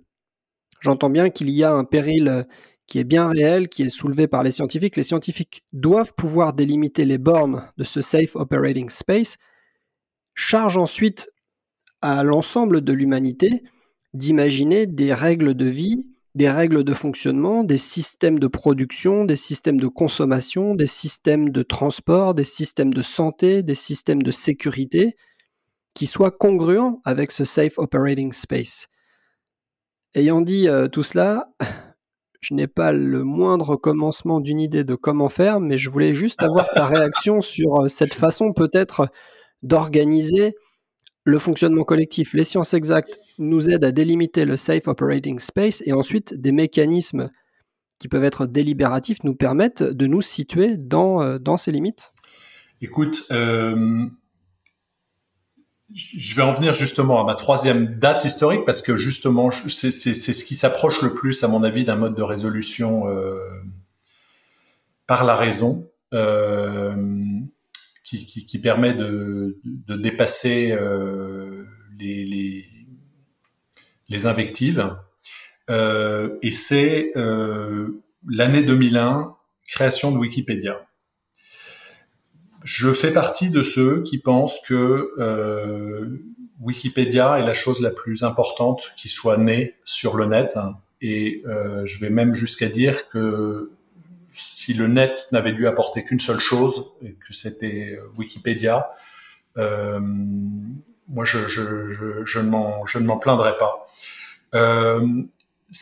J'entends 0.80 1.10
bien 1.10 1.30
qu'il 1.30 1.50
y 1.50 1.64
a 1.64 1.74
un 1.74 1.84
péril 1.84 2.28
euh, 2.28 2.44
qui 2.86 3.00
est 3.00 3.04
bien 3.04 3.28
réel, 3.28 3.68
qui 3.68 3.84
est 3.84 3.90
soulevé 3.90 4.28
par 4.28 4.44
les 4.44 4.52
scientifiques. 4.52 4.96
Les 4.96 5.04
scientifiques 5.04 5.64
doivent 5.74 6.14
pouvoir 6.14 6.54
délimiter 6.54 7.06
les 7.06 7.18
bornes 7.18 7.70
de 7.78 7.84
ce 7.84 8.02
safe 8.02 8.36
operating 8.36 8.90
space. 8.90 9.38
Charge 10.34 10.78
ensuite 10.78 11.30
à 12.02 12.24
l'ensemble 12.24 12.82
de 12.82 12.94
l'humanité 12.94 13.64
d'imaginer 14.14 14.86
des 14.86 15.14
règles 15.14 15.54
de 15.54 15.66
vie 15.66 16.18
des 16.38 16.50
règles 16.50 16.84
de 16.84 16.94
fonctionnement, 16.94 17.64
des 17.64 17.80
systèmes 17.80 18.38
de 18.38 18.46
production, 18.46 19.26
des 19.26 19.36
systèmes 19.36 19.80
de 19.80 19.88
consommation, 19.88 20.76
des 20.76 20.86
systèmes 20.86 21.50
de 21.50 21.64
transport, 21.64 22.36
des 22.36 22.44
systèmes 22.44 22.94
de 22.94 23.02
santé, 23.02 23.64
des 23.64 23.74
systèmes 23.74 24.22
de 24.22 24.30
sécurité 24.30 25.16
qui 25.98 26.06
soient 26.06 26.30
congruents 26.30 27.02
avec 27.06 27.32
ce 27.32 27.44
Safe 27.44 27.80
Operating 27.80 28.32
Space. 28.32 28.86
Ayant 30.14 30.42
dit 30.42 30.70
euh, 30.70 30.88
tout 30.88 31.02
cela, 31.02 31.50
je 32.40 32.54
n'ai 32.54 32.68
pas 32.68 32.92
le 32.92 33.24
moindre 33.24 33.76
commencement 33.78 34.40
d'une 34.40 34.60
idée 34.60 34.84
de 34.84 34.94
comment 34.94 35.28
faire, 35.28 35.60
mais 35.60 35.76
je 35.76 35.90
voulais 35.90 36.14
juste 36.14 36.44
avoir 36.44 36.70
ta 36.70 36.86
réaction 36.86 37.42
sur 37.42 37.78
euh, 37.82 37.88
cette 37.88 38.14
façon 38.14 38.54
peut-être 38.54 39.08
d'organiser 39.64 40.54
le 41.24 41.40
fonctionnement 41.40 41.84
collectif, 41.84 42.36
les 42.36 42.44
sciences 42.44 42.76
exactes 42.76 43.18
nous 43.40 43.72
aident 43.72 43.86
à 43.86 43.92
délimiter 43.92 44.46
le 44.46 44.56
safe 44.56 44.88
operating 44.88 45.40
space 45.40 45.82
et 45.88 45.94
ensuite 45.94 46.36
des 46.36 46.52
mécanismes 46.52 47.32
qui 47.98 48.08
peuvent 48.08 48.24
être 48.24 48.46
délibératifs 48.46 49.24
nous 49.24 49.34
permettent 49.34 49.82
de 49.82 50.06
nous 50.06 50.22
situer 50.22 50.78
dans, 50.78 51.24
euh, 51.24 51.40
dans 51.40 51.58
ces 51.58 51.72
limites 51.72 52.14
Écoute, 52.82 53.26
je 55.94 56.36
vais 56.36 56.42
en 56.42 56.52
venir 56.52 56.74
justement 56.74 57.22
à 57.22 57.24
ma 57.24 57.36
troisième 57.36 57.98
date 57.98 58.26
historique 58.26 58.66
parce 58.66 58.82
que 58.82 58.98
justement 58.98 59.52
c'est 59.68 59.92
ce 59.92 60.46
qui 60.46 60.56
s'approche 60.56 61.02
le 61.02 61.14
plus 61.14 61.44
à 61.44 61.48
mon 61.48 61.64
avis 61.64 61.86
d'un 61.86 61.96
mode 61.96 62.16
de 62.16 62.22
résolution 62.22 63.08
euh, 63.08 63.38
par 65.06 65.24
la 65.24 65.36
raison 65.36 65.90
qui, 68.08 68.26
qui, 68.26 68.46
qui 68.46 68.60
permet 68.60 68.94
de, 68.94 69.60
de 69.66 69.98
dépasser 69.98 70.72
euh, 70.72 71.66
les, 72.00 72.24
les, 72.26 72.66
les, 74.08 74.26
invectives. 74.26 74.96
Euh, 75.70 76.38
et 76.42 76.52
c'est 76.52 77.12
euh, 77.18 78.02
l'année 78.26 78.64
2001, 78.64 79.36
création 79.68 80.14
de 80.14 80.18
Wikipédia. 80.18 80.87
Je 82.68 82.92
fais 82.92 83.14
partie 83.14 83.50
de 83.50 83.62
ceux 83.62 84.04
qui 84.04 84.18
pensent 84.18 84.60
que 84.68 85.14
euh, 85.20 86.06
Wikipédia 86.60 87.40
est 87.40 87.46
la 87.46 87.54
chose 87.54 87.82
la 87.82 87.92
plus 87.92 88.24
importante 88.24 88.92
qui 88.98 89.08
soit 89.08 89.38
née 89.38 89.76
sur 89.86 90.18
le 90.18 90.26
net. 90.26 90.60
Et 91.00 91.44
euh, 91.48 91.86
je 91.86 91.98
vais 92.02 92.10
même 92.10 92.34
jusqu'à 92.34 92.68
dire 92.68 93.08
que 93.08 93.72
si 94.34 94.74
le 94.74 94.88
net 94.88 95.30
n'avait 95.32 95.54
dû 95.54 95.66
apporter 95.66 96.04
qu'une 96.04 96.20
seule 96.20 96.42
chose, 96.42 96.92
et 97.02 97.14
que 97.14 97.34
c'était 97.34 97.98
euh, 97.98 98.12
Wikipédia, 98.18 98.90
euh, 99.58 100.02
moi 100.02 101.24
je, 101.24 101.48
je, 101.48 101.88
je, 101.88 102.26
je 102.26 102.40
ne 102.42 103.06
m'en 103.06 103.18
plaindrais 103.18 103.56
pas. 103.56 103.88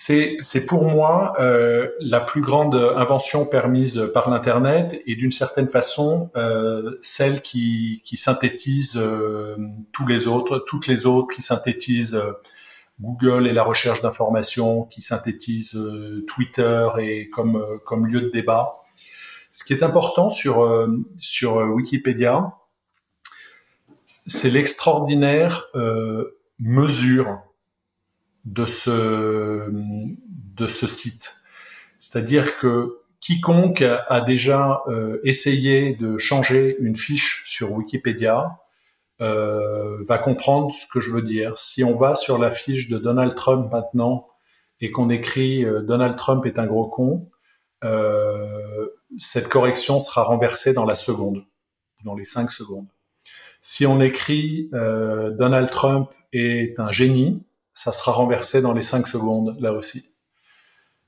Euh, 0.09 0.35
c'est 0.39 0.65
pour 0.65 0.83
moi 0.83 1.33
euh, 1.39 1.89
la 1.99 2.19
plus 2.19 2.41
grande 2.41 2.75
invention 2.95 3.45
permise 3.45 4.09
par 4.13 4.29
l'internet 4.29 5.01
et 5.05 5.15
d'une 5.15 5.31
certaine 5.31 5.69
façon 5.69 6.31
euh, 6.35 6.97
celle 7.01 7.41
qui, 7.41 8.01
qui 8.03 8.17
synthétise 8.17 8.97
euh, 8.97 9.55
tous 9.91 10.07
les 10.07 10.27
autres, 10.27 10.63
toutes 10.67 10.87
les 10.87 11.05
autres 11.05 11.35
qui 11.35 11.41
synthétisent 11.41 12.19
Google 13.01 13.47
et 13.47 13.53
la 13.53 13.63
recherche 13.63 14.01
d'informations 14.01 14.83
qui 14.83 15.01
synthétise 15.01 15.75
euh, 15.75 16.23
Twitter 16.27 16.87
et 16.99 17.29
comme, 17.29 17.57
euh, 17.57 17.77
comme 17.85 18.07
lieu 18.07 18.21
de 18.21 18.29
débat. 18.29 18.71
Ce 19.51 19.63
qui 19.63 19.73
est 19.73 19.83
important 19.83 20.29
sur, 20.29 20.63
euh, 20.63 20.87
sur 21.19 21.57
Wikipédia, 21.57 22.53
c'est 24.25 24.49
l'extraordinaire 24.49 25.69
mesure 26.59 27.44
de 28.45 28.65
ce, 28.65 29.69
de 29.69 30.67
ce 30.67 30.87
site. 30.87 31.35
C'est-à-dire 31.99 32.57
que 32.57 32.99
quiconque 33.19 33.81
a 33.81 34.21
déjà 34.21 34.83
essayé 35.23 35.95
de 35.95 36.17
changer 36.17 36.77
une 36.79 36.95
fiche 36.95 37.41
sur 37.45 37.71
Wikipédia 37.71 38.59
euh, 39.21 39.97
va 40.07 40.17
comprendre 40.17 40.73
ce 40.73 40.85
que 40.87 40.99
je 40.99 41.11
veux 41.11 41.21
dire. 41.21 41.57
Si 41.57 41.83
on 41.83 41.95
va 41.95 42.15
sur 42.15 42.37
la 42.37 42.49
fiche 42.49 42.89
de 42.89 42.97
Donald 42.97 43.33
Trump 43.33 43.71
maintenant 43.71 44.27
et 44.81 44.91
qu'on 44.91 45.09
écrit 45.09 45.63
euh, 45.63 45.81
Donald 45.81 46.17
Trump 46.17 46.45
est 46.45 46.59
un 46.59 46.65
gros 46.65 46.87
con, 46.87 47.29
euh, 47.83 48.87
cette 49.17 49.47
correction 49.47 49.99
sera 49.99 50.23
renversée 50.23 50.73
dans 50.73 50.85
la 50.85 50.95
seconde, 50.95 51.45
dans 52.03 52.15
les 52.15 52.25
cinq 52.25 52.51
secondes. 52.51 52.87
Si 53.61 53.85
on 53.85 54.01
écrit 54.01 54.69
euh, 54.73 55.31
Donald 55.31 55.69
Trump 55.69 56.09
est 56.33 56.79
un 56.79 56.91
génie, 56.91 57.43
ça 57.75 57.91
sera 57.91 58.13
renversé 58.13 58.61
dans 58.61 58.73
les 58.73 58.81
cinq 58.81 59.07
secondes 59.07 59.55
là 59.59 59.73
aussi. 59.73 60.11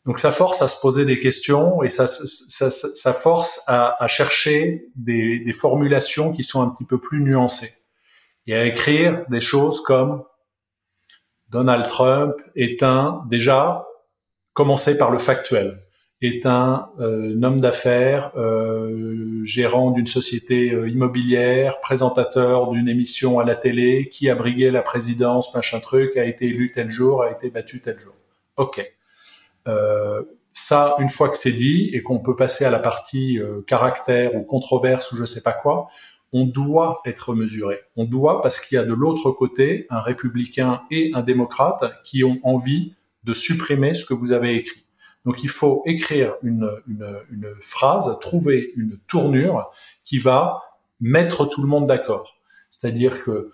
Donc 0.06 0.20
ça 0.20 0.32
force 0.32 0.62
à 0.62 0.68
se 0.68 0.80
poser 0.80 1.04
des 1.04 1.20
questions 1.20 1.82
et 1.84 1.90
ça, 1.90 2.08
ça, 2.08 2.70
ça 2.70 3.14
force 3.14 3.62
à, 3.68 4.02
à 4.02 4.08
chercher 4.08 4.88
des, 4.96 5.40
des 5.40 5.54
formulations 5.54 6.32
qui 6.32 6.44
sont 6.44 6.62
un 6.62 6.70
petit 6.70 6.86
peu 6.86 7.00
plus 7.00 7.22
nuancées 7.22 7.74
et 8.46 8.56
à 8.56 8.66
écrire 8.66 9.26
des 9.30 9.42
choses 9.42 9.82
comme 9.82 10.24
Donald 11.50 11.86
Trump 11.88 12.36
est 12.56 12.84
un, 12.84 13.24
déjà, 13.30 13.86
commencer 14.54 14.98
par 14.98 15.12
le 15.12 15.18
factuel, 15.18 15.82
est 16.22 16.46
un, 16.46 16.90
euh, 17.00 17.40
homme 17.44 17.62
d'affaires, 17.62 18.32
euh, 18.36 19.44
gérant 19.44 19.92
d'une 19.92 20.08
société 20.08 20.72
euh, 20.72 20.90
immobilière, 20.90 21.80
présentateur 21.80 22.72
d'une 22.72 22.90
émission 22.90 23.40
à 23.40 23.46
la 23.46 23.56
télé, 23.56 24.10
qui 24.10 24.30
a 24.30 24.36
brigué 24.36 24.72
la 24.72 24.82
présidence, 24.82 25.54
machin 25.54 25.80
truc, 25.80 26.18
a 26.18 26.26
été 26.26 26.48
élu 26.48 26.72
tel 26.72 26.90
jour, 26.90 27.22
a 27.22 27.32
été 27.32 27.52
battu 27.52 27.82
tel 27.82 28.00
jour. 28.00 28.14
Ok. 28.58 28.84
ça, 30.54 30.96
une 30.98 31.10
fois 31.10 31.30
que 31.30 31.38
c'est 31.38 31.52
dit 31.52 31.92
et 31.94 32.02
qu'on 32.02 32.18
peut 32.18 32.36
passer 32.36 32.66
à 32.66 32.72
la 32.72 32.80
partie 32.80 33.38
caractère 33.68 34.34
ou 34.36 34.42
controverse 34.42 35.12
ou 35.12 35.16
je 35.16 35.26
sais 35.26 35.42
pas 35.42 35.54
quoi, 35.54 35.88
on 36.34 36.46
doit 36.46 37.02
être 37.06 37.36
mesuré. 37.36 37.82
On 37.96 38.06
doit 38.06 38.42
parce 38.42 38.60
qu'il 38.60 38.76
y 38.76 38.80
a 38.80 38.84
de 38.84 38.94
l'autre 38.94 39.30
côté 39.32 39.86
un 39.92 40.00
républicain 40.00 40.82
et 40.90 41.12
un 41.14 41.22
démocrate 41.22 42.02
qui 42.04 42.24
ont 42.24 42.40
envie 42.42 42.96
de 43.24 43.36
supprimer 43.36 43.94
ce 43.94 44.04
que 44.04 44.16
vous 44.16 44.32
avez 44.32 44.56
écrit. 44.56 44.87
Donc 45.28 45.44
il 45.44 45.50
faut 45.50 45.84
écrire 45.86 46.36
une, 46.42 46.72
phrase, 47.60 48.18
trouver 48.22 48.72
une 48.78 48.98
tournure 49.08 49.70
qui 50.06 50.20
va 50.20 50.64
mettre 51.02 51.46
tout 51.46 51.62
le 51.62 51.68
monde 51.68 51.86
d'accord. 51.86 52.38
C'est-à-dire 52.70 53.22
que 53.22 53.52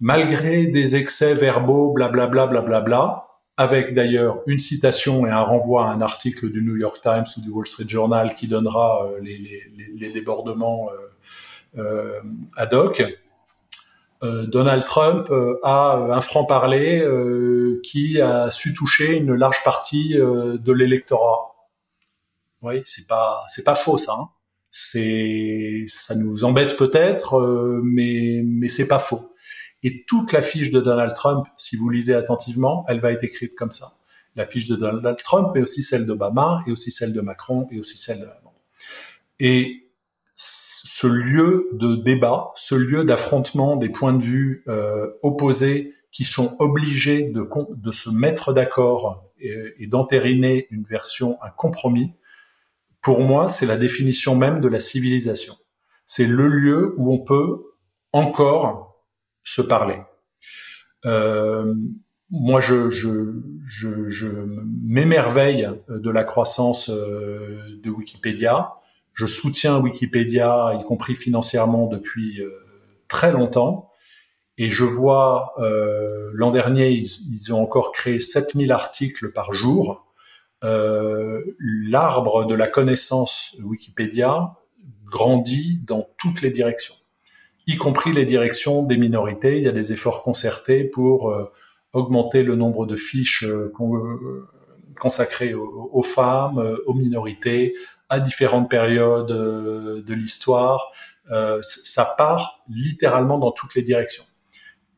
malgré 0.00 0.66
des 0.66 0.96
excès 0.96 1.34
verbaux, 1.34 1.92
blablabla, 1.92 2.48
blablabla, 2.48 3.28
avec 3.56 3.94
d'ailleurs 3.94 4.40
une 4.48 4.58
citation 4.58 5.24
et 5.24 5.30
un 5.30 5.42
renvoi 5.42 5.86
à 5.86 5.92
un 5.92 6.00
article 6.00 6.50
du 6.50 6.60
New 6.60 6.76
York 6.76 7.00
Times 7.00 7.26
ou 7.36 7.40
du 7.40 7.50
Wall 7.50 7.66
Street 7.66 7.88
Journal 7.88 8.34
qui 8.34 8.48
donnera 8.48 9.06
euh, 9.06 9.20
les, 9.20 10.12
débordements 10.12 10.88
euh, 10.90 11.80
euh, 11.80 12.20
ad 12.56 12.74
hoc. 12.74 13.04
Euh, 14.22 14.46
Donald 14.46 14.84
Trump 14.84 15.28
euh, 15.30 15.58
a 15.62 15.96
un 16.10 16.20
franc-parler 16.20 17.04
qui 17.82 18.20
a 18.20 18.50
su 18.50 18.72
toucher 18.72 19.16
une 19.16 19.34
large 19.34 19.62
partie 19.64 20.14
de 20.14 20.72
l'électorat. 20.72 21.54
Oui, 22.62 22.80
c'est 22.84 23.08
pas 23.08 23.44
c'est 23.48 23.64
pas 23.64 23.74
faux 23.74 23.98
ça. 23.98 24.14
Hein. 24.18 24.28
C'est 24.70 25.84
ça 25.88 26.14
nous 26.14 26.44
embête 26.44 26.76
peut-être, 26.76 27.80
mais 27.82 28.42
mais 28.44 28.68
c'est 28.68 28.88
pas 28.88 29.00
faux. 29.00 29.32
Et 29.82 30.04
toute 30.04 30.32
la 30.32 30.42
fiche 30.42 30.70
de 30.70 30.80
Donald 30.80 31.12
Trump, 31.14 31.46
si 31.56 31.76
vous 31.76 31.88
lisez 31.88 32.14
attentivement, 32.14 32.84
elle 32.88 33.00
va 33.00 33.12
être 33.12 33.24
écrite 33.24 33.54
comme 33.56 33.72
ça. 33.72 33.98
La 34.36 34.46
fiche 34.46 34.66
de 34.68 34.76
Donald 34.76 35.18
Trump, 35.18 35.50
mais 35.54 35.60
aussi 35.60 35.82
celle 35.82 36.06
d'Obama, 36.06 36.62
et 36.66 36.72
aussi 36.72 36.90
celle 36.90 37.12
de 37.12 37.20
Macron, 37.20 37.68
et 37.70 37.80
aussi 37.80 37.98
celle 37.98 38.20
de... 38.20 38.28
Et 39.40 39.91
ce 40.34 41.06
lieu 41.06 41.68
de 41.72 41.96
débat, 41.96 42.50
ce 42.54 42.74
lieu 42.74 43.04
d'affrontement 43.04 43.76
des 43.76 43.88
points 43.88 44.12
de 44.12 44.22
vue 44.22 44.64
euh, 44.68 45.10
opposés 45.22 45.94
qui 46.10 46.24
sont 46.24 46.56
obligés 46.58 47.22
de, 47.22 47.48
de 47.74 47.90
se 47.90 48.10
mettre 48.10 48.52
d'accord 48.52 49.24
et, 49.40 49.86
d'entériner 49.86 50.66
une 50.70 50.84
version, 50.84 51.38
un 51.42 51.50
compromis, 51.50 52.12
pour 53.00 53.22
moi, 53.22 53.48
c'est 53.48 53.66
la 53.66 53.76
définition 53.76 54.36
même 54.36 54.60
de 54.60 54.68
la 54.68 54.78
civilisation. 54.78 55.54
C'est 56.06 56.26
le 56.26 56.46
lieu 56.46 56.94
où 56.96 57.12
on 57.12 57.18
peut 57.18 57.62
encore 58.12 59.04
se 59.42 59.62
parler. 59.62 59.98
Euh, 61.04 61.74
moi, 62.30 62.60
je, 62.60 62.90
je, 62.90 63.34
je, 63.66 64.08
je 64.08 64.28
m'émerveille 64.84 65.68
de 65.88 66.10
la 66.10 66.22
croissance 66.24 66.88
euh, 66.90 67.80
de 67.82 67.90
Wikipédia. 67.90 68.74
Je 69.14 69.26
soutiens 69.26 69.78
Wikipédia, 69.78 70.76
y 70.80 70.84
compris 70.84 71.14
financièrement, 71.14 71.86
depuis 71.86 72.40
euh, 72.40 72.50
très 73.08 73.32
longtemps. 73.32 73.90
Et 74.58 74.70
je 74.70 74.84
vois, 74.84 75.54
euh, 75.58 76.30
l'an 76.34 76.50
dernier, 76.50 76.90
ils, 76.90 77.06
ils, 77.30 77.52
ont 77.54 77.62
encore 77.62 77.92
créé 77.92 78.18
7000 78.18 78.70
articles 78.72 79.32
par 79.32 79.52
jour. 79.52 80.12
Euh, 80.64 81.42
L'arbre 81.58 82.44
de 82.44 82.54
la 82.54 82.68
connaissance 82.68 83.56
Wikipédia 83.60 84.54
grandit 85.04 85.80
dans 85.84 86.08
toutes 86.18 86.40
les 86.40 86.50
directions 86.50 86.94
y 87.66 87.76
compris 87.76 88.12
les 88.12 88.24
directions 88.24 88.82
des 88.82 88.96
minorités. 88.96 89.58
Il 89.58 89.64
y 89.64 89.68
a 89.68 89.72
des 89.72 89.92
efforts 89.92 90.22
concertés 90.22 90.84
pour 90.84 91.30
euh, 91.30 91.50
augmenter 91.92 92.42
le 92.42 92.56
nombre 92.56 92.86
de 92.86 92.96
fiches 92.96 93.44
euh, 93.44 93.72
consacrées 94.98 95.54
aux, 95.54 96.02
femmes, 96.02 96.76
aux 96.86 96.94
minorités, 96.94 97.74
à 98.12 98.20
différentes 98.20 98.70
périodes 98.70 99.26
de 99.26 100.14
l'histoire. 100.14 100.92
ça 101.62 102.14
part 102.16 102.62
littéralement 102.68 103.38
dans 103.38 103.52
toutes 103.52 103.74
les 103.74 103.82
directions. 103.82 104.24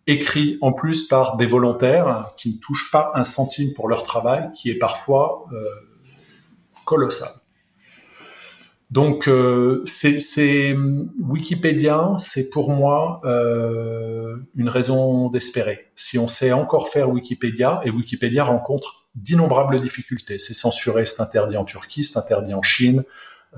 Écrit 0.07 0.59
en 0.61 0.73
plus 0.73 1.09
par 1.09 1.37
des 1.37 1.47
volontaires 1.47 2.33
qui 2.37 2.55
ne 2.55 2.59
touchent 2.59 2.91
pas 2.91 3.13
un 3.15 3.25
centime 3.25 3.73
pour 3.73 3.89
leur 3.89 4.03
travail, 4.03 4.51
qui 4.55 4.71
est 4.71 4.79
parfois 4.79 5.47
colossal. 6.85 7.31
Donc, 8.95 9.27
euh, 9.27 9.83
c'est 9.87 10.77
Wikipédia, 11.21 12.13
c'est 12.19 12.49
pour 12.49 12.71
moi 12.71 13.21
euh, 13.25 14.37
une 14.55 14.69
raison 14.69 15.31
d'espérer. 15.31 15.91
Si 15.97 16.17
on 16.17 16.29
sait 16.29 16.53
encore 16.53 16.89
faire 16.89 17.11
Wikipédia, 17.11 17.81
et 17.85 17.91
Wikipédia 17.91 18.45
rencontre 18.45 19.04
d'innombrables 19.15 19.81
difficultés. 19.81 20.39
C'est 20.39 20.55
censuré, 20.55 21.07
c'est 21.07 21.21
interdit 21.21 21.57
en 21.57 21.65
Turquie, 21.65 22.03
c'est 22.05 22.19
interdit 22.19 22.55
en 22.55 22.63
Chine. 22.63 23.05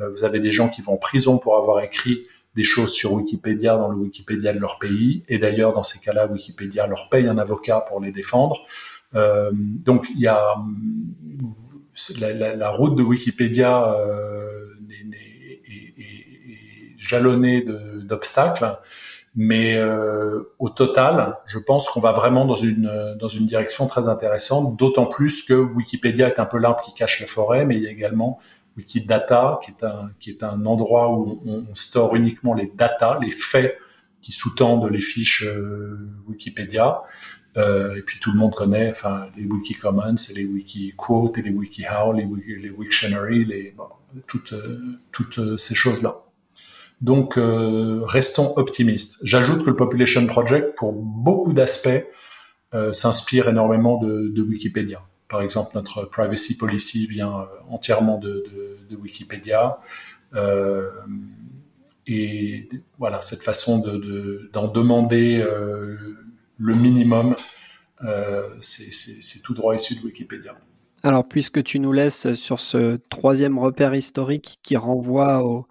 Euh, 0.01 0.11
vous 0.11 0.25
avez 0.25 0.41
des 0.41 0.53
gens 0.53 0.69
qui 0.69 0.83
vont 0.83 0.95
en 0.95 0.99
prison 0.99 1.39
pour 1.39 1.57
avoir 1.57 1.81
écrit 1.81 2.27
des 2.55 2.65
choses 2.65 2.93
sur 2.93 3.13
Wikipédia 3.13 3.77
dans 3.77 3.89
le 3.89 3.97
Wikipédia 3.97 4.53
de 4.53 4.59
leur 4.59 4.79
pays. 4.79 5.23
Et 5.29 5.39
d'ailleurs, 5.39 5.73
dans 5.73 5.83
ces 5.83 5.99
cas-là, 6.01 6.27
Wikipédia 6.27 6.87
leur 6.87 7.09
paye 7.11 7.29
un 7.29 7.39
avocat 7.39 7.81
pour 7.81 8.01
les 8.01 8.13
défendre. 8.13 8.67
Euh, 9.15 9.51
donc, 9.53 10.07
il 10.15 10.21
y 10.21 10.27
a 10.27 10.57
la, 12.19 12.71
route 12.71 12.97
de 12.97 13.03
Wikipédia 13.03 13.95
euh, 13.95 14.65
jalonné 16.97 17.63
d'obstacles. 17.63 18.79
Mais 19.39 19.77
euh, 19.77 20.45
au 20.59 20.71
total, 20.71 21.37
je 21.45 21.59
pense 21.59 21.91
qu'on 21.91 22.01
va 22.01 22.13
vraiment 22.13 22.47
dans 22.47 22.55
une 22.55 23.17
dans 23.21 23.29
une 23.29 23.45
direction 23.45 23.87
très 23.87 24.09
intéressante. 24.09 24.79
D'autant 24.79 25.05
plus 25.05 25.43
que 25.43 25.53
Wikipédia 25.53 26.29
est 26.29 26.41
un 26.41 26.47
peu 26.47 26.59
l'arbre 26.59 26.81
qui 26.81 26.95
cache 26.95 27.21
la 27.21 27.27
forêt, 27.27 27.67
mais 27.67 27.77
il 27.77 27.83
y 27.83 27.87
a 27.87 27.91
également 27.91 28.39
Wikidata, 28.79 29.61
qui 29.63 29.73
est 29.73 29.85
un 29.85 30.11
qui 30.21 30.31
est 30.31 30.43
un 30.43 30.65
endroit 30.65 31.13
où 31.13 31.43
on, 31.45 31.67
store 31.75 32.17
uniquement 32.17 32.55
les 32.55 32.73
data, 32.75 33.19
les 33.21 33.31
faits 33.31 33.77
qui 34.23 34.33
sous-tendent 34.33 34.91
les 34.91 35.03
fiches 35.03 35.45
euh, 35.45 36.09
Wikipédia. 36.27 37.03
Euh, 37.59 37.95
et 37.97 38.03
puis 38.03 38.19
tout 38.21 38.33
le 38.33 38.39
monde 38.39 38.55
connaît, 38.55 38.91
enfin 38.91 39.29
les 39.37 39.45
Wikicommons, 39.45 40.15
les 40.35 40.47
Wikiquotes, 40.47 41.37
et 41.37 41.43
les 41.43 41.51
WikiHow, 41.51 42.15
les, 42.15 42.27
les 42.59 42.71
Wiktionary, 42.71 43.45
les 43.45 43.75
bon, 43.77 43.89
toutes 44.27 44.55
toutes 45.13 45.59
ces 45.59 45.75
choses 45.75 46.03
là. 46.03 46.26
Donc, 47.01 47.37
euh, 47.37 48.01
restons 48.05 48.55
optimistes. 48.57 49.19
J'ajoute 49.23 49.65
que 49.65 49.71
le 49.71 49.77
Population 49.77 50.27
Project, 50.27 50.77
pour 50.77 50.93
beaucoup 50.93 51.53
d'aspects, 51.53 52.05
euh, 52.75 52.93
s'inspire 52.93 53.49
énormément 53.49 53.99
de, 53.99 54.43
Wikipédia. 54.43 55.03
Par 55.29 55.43
exemple, 55.43 55.73
notre 55.75 56.05
privacy 56.05 56.57
policy 56.57 57.07
vient 57.07 57.41
euh, 57.41 57.45
entièrement 57.69 58.19
de, 58.19 58.45
Wikipédia. 59.03 59.79
Et 62.09 62.69
voilà, 62.99 63.21
cette 63.21 63.43
façon 63.43 63.79
d'en 64.53 64.69
demander 64.69 65.45
le 66.59 66.75
minimum, 66.75 67.35
c'est 68.61 69.43
tout 69.43 69.55
droit 69.55 69.75
issu 69.75 69.97
de 69.97 70.03
Wikipédia. 70.03 70.57
Alors, 71.03 71.27
puisque 71.29 71.63
tu 71.63 71.79
nous 71.79 71.93
laisses 71.93 72.33
sur 72.35 72.61
ce 72.61 72.99
troisième 73.11 73.59
repère 73.59 73.95
historique 73.95 74.59
qui 74.63 74.77
renvoie 74.77 75.45
au, 75.45 75.67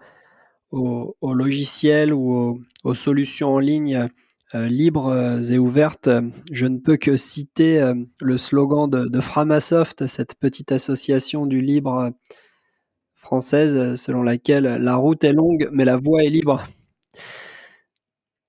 aux, 0.76 1.34
logiciels 1.34 2.12
ou 2.12 2.60
aux, 2.84 2.94
solutions 2.94 3.54
en 3.54 3.58
ligne 3.58 4.08
euh, 4.54 4.68
libres 4.68 5.08
euh, 5.08 5.40
et 5.40 5.58
ouvertes, 5.58 6.08
je 6.52 6.66
ne 6.66 6.78
peux 6.78 6.96
que 6.96 7.16
citer 7.16 7.82
euh, 7.82 7.94
le 8.20 8.38
slogan 8.38 8.88
de, 8.88 9.20
Framasoft, 9.20 10.06
cette 10.06 10.36
petite 10.36 10.70
association 10.70 11.46
du 11.46 11.60
libre 11.60 12.12
française, 13.16 13.94
selon 14.00 14.22
laquelle 14.22 14.62
la 14.62 14.94
route 14.94 15.24
est 15.24 15.32
longue, 15.32 15.68
mais 15.72 15.84
la 15.84 15.96
voie 15.96 16.22
est 16.22 16.30
libre. 16.30 16.64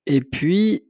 Et 0.05 0.21
puis, 0.21 0.83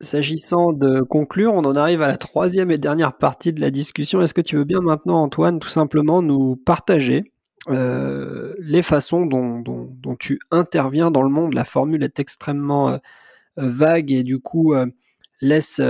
s'agissant 0.00 0.72
de 0.72 1.02
conclure, 1.02 1.52
on 1.52 1.64
en 1.64 1.76
arrive 1.76 2.00
à 2.00 2.08
la 2.08 2.16
troisième 2.16 2.70
et 2.70 2.78
dernière 2.78 3.18
partie 3.18 3.52
de 3.52 3.60
la 3.60 3.70
discussion. 3.70 4.22
Est-ce 4.22 4.34
que 4.34 4.40
tu 4.40 4.56
veux 4.56 4.64
bien 4.64 4.80
maintenant, 4.80 5.22
Antoine, 5.22 5.58
tout 5.60 5.68
simplement 5.68 6.22
nous 6.22 6.56
partager 6.56 7.33
les 7.68 8.82
façons 8.82 9.26
dont, 9.26 10.16
tu 10.18 10.38
interviens 10.50 11.10
dans 11.10 11.22
le 11.22 11.28
monde. 11.28 11.54
La 11.54 11.64
formule 11.64 12.02
est 12.02 12.18
extrêmement 12.18 12.90
euh, 12.90 12.98
vague 13.56 14.12
et 14.12 14.22
du 14.22 14.38
coup 14.38 14.74
euh, 14.74 14.86
laisse 15.40 15.80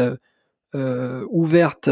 ouvertes 1.30 1.90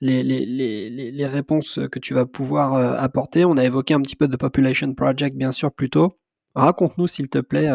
les, 0.00 0.22
les, 0.22 1.26
réponses 1.26 1.80
que 1.90 1.98
tu 1.98 2.14
vas 2.14 2.24
pouvoir 2.24 2.74
apporter. 3.00 3.44
On 3.44 3.56
a 3.56 3.64
évoqué 3.64 3.94
un 3.94 4.00
petit 4.00 4.14
peu 4.14 4.28
de 4.28 4.36
Population 4.36 4.92
Project, 4.94 5.36
bien 5.36 5.50
sûr, 5.50 5.72
plus 5.72 5.90
tôt. 5.90 6.18
Raconte-nous, 6.54 7.08
s'il 7.08 7.28
te 7.28 7.38
plaît, 7.38 7.68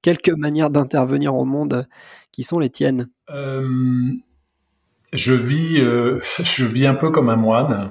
quelques 0.00 0.30
manières 0.30 0.70
d'intervenir 0.70 1.34
au 1.34 1.44
monde 1.44 1.88
qui 2.30 2.44
sont 2.44 2.60
les 2.60 2.70
tiennes. 2.70 3.08
je 5.12 5.32
vis, 5.32 5.78
je 6.44 6.64
vis 6.64 6.86
un 6.86 6.94
peu 6.94 7.10
comme 7.10 7.28
un 7.28 7.36
moine. 7.36 7.90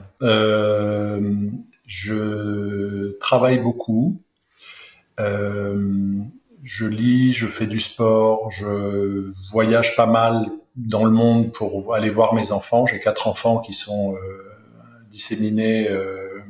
Je 1.88 3.18
travaille 3.18 3.60
beaucoup. 3.60 4.22
Euh, 5.22 6.22
je 6.64 6.86
lis, 6.86 7.32
je 7.32 7.48
fais 7.48 7.66
du 7.66 7.80
sport, 7.80 8.52
je 8.52 9.32
voyage 9.52 9.96
pas 9.96 10.06
mal 10.06 10.48
dans 10.76 11.06
le 11.06 11.12
monde 11.12 11.54
pour 11.54 11.96
aller 11.96 12.10
voir 12.10 12.34
mes 12.34 12.52
enfants. 12.52 12.86
J'ai 12.86 13.00
quatre 13.00 13.28
enfants 13.28 13.60
qui 13.60 13.72
sont 13.72 14.16
euh, 14.16 14.18
disséminés 15.10 15.90
euh, 15.90 16.42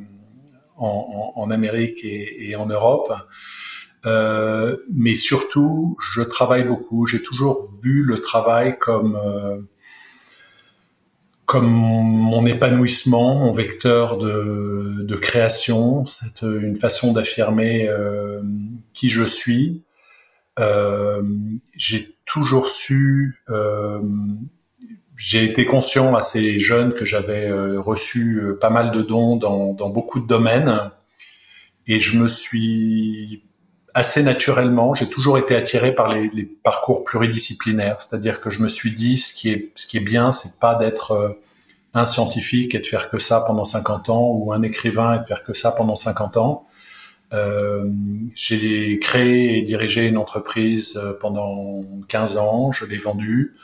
en, 0.75 1.49
Amérique 1.51 2.03
et, 2.03 2.55
en 2.55 2.65
Europe. 2.65 3.13
mais 4.91 5.13
surtout, 5.13 5.97
je 6.15 6.21
travaille 6.21 6.63
beaucoup. 6.63 7.05
J'ai 7.05 7.21
toujours 7.21 7.63
vu 7.83 8.03
le 8.03 8.19
travail 8.21 8.77
comme 8.79 9.67
comme 11.47 11.69
mon 11.69 12.45
épanouissement, 12.45 13.39
mon 13.39 13.53
vecteur 13.53 14.17
de, 14.17 15.15
création, 15.15 16.05
c'est 16.05 16.41
une 16.43 16.75
façon 16.75 17.13
d'affirmer 17.13 17.87
euh, 17.87 18.41
qui 18.93 19.09
je 19.09 19.23
suis. 19.23 19.81
Euh, 20.59 21.23
j'ai 21.75 22.17
toujours 22.25 22.67
su, 22.67 23.41
euh, 23.49 24.01
j'ai 25.15 25.45
été 25.45 25.65
conscient 25.65 26.15
assez 26.15 26.59
jeune 26.59 26.93
que 26.93 27.05
j'avais 27.05 27.49
reçu 27.77 28.43
pas 28.59 28.69
mal 28.69 28.91
de 28.91 29.01
dons 29.01 29.37
dans 29.37 29.89
beaucoup 29.89 30.19
de 30.19 30.27
domaines, 30.27 30.91
et 31.87 32.01
je 32.01 32.19
me 32.19 32.27
suis 32.27 33.41
assez 33.97 34.21
naturellement, 34.21 34.93
j'ai 34.93 35.09
toujours 35.09 35.39
été 35.39 35.55
attiré 35.55 35.95
par 35.95 36.13
les, 36.13 36.45
parcours 36.45 37.03
pluridisciplinaires, 37.03 37.99
c'est-à-dire 37.99 38.41
que 38.41 38.51
je 38.51 38.61
me 38.61 38.67
suis 38.67 38.93
dit 38.93 39.17
ce 39.17 39.33
qui 39.33 39.49
est 39.49 39.71
ce 39.73 39.87
qui 39.87 39.97
est 39.97 40.07
bien, 40.15 40.31
c'est 40.31 40.59
pas 40.59 40.75
d'être 40.75 41.13
euh, 41.13 41.29
un 41.95 42.05
scientifique 42.05 42.75
et 42.75 42.79
de 42.79 42.85
faire 42.85 43.09
que 43.09 43.17
ça 43.17 43.41
pendant 43.41 43.63
50 43.63 44.09
ans 44.09 44.29
ou 44.33 44.53
un 44.53 44.61
écrivain 44.61 45.15
et 45.15 45.19
de 45.21 45.25
faire 45.25 45.43
que 45.43 45.53
ça 45.53 45.71
pendant 45.71 45.95
50 45.95 46.37
ans. 46.37 46.67
Euh, 47.33 47.89
j'ai 48.35 48.99
créé 48.99 49.57
et 49.57 49.61
dirigé 49.63 50.07
une 50.07 50.17
entreprise 50.17 50.95
euh, 51.03 51.13
pendant 51.19 51.83
15 52.07 52.37
ans, 52.37 52.71
je 52.71 52.85
l'ai 52.85 52.97
vendue. 52.97 53.55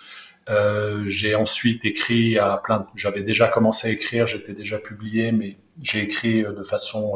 J'ai 1.06 1.36
ensuite 1.36 1.86
écrit 1.86 2.40
à 2.40 2.58
plein. 2.58 2.88
J'avais 2.96 3.22
déjà 3.22 3.48
commencé 3.48 3.88
à 3.88 3.92
écrire, 3.92 4.26
j'étais 4.26 4.54
déjà 4.54 4.80
publié, 4.80 5.32
mais 5.32 5.58
j'ai 5.82 6.02
écrit 6.02 6.42
de 6.42 6.64
façon 6.64 7.14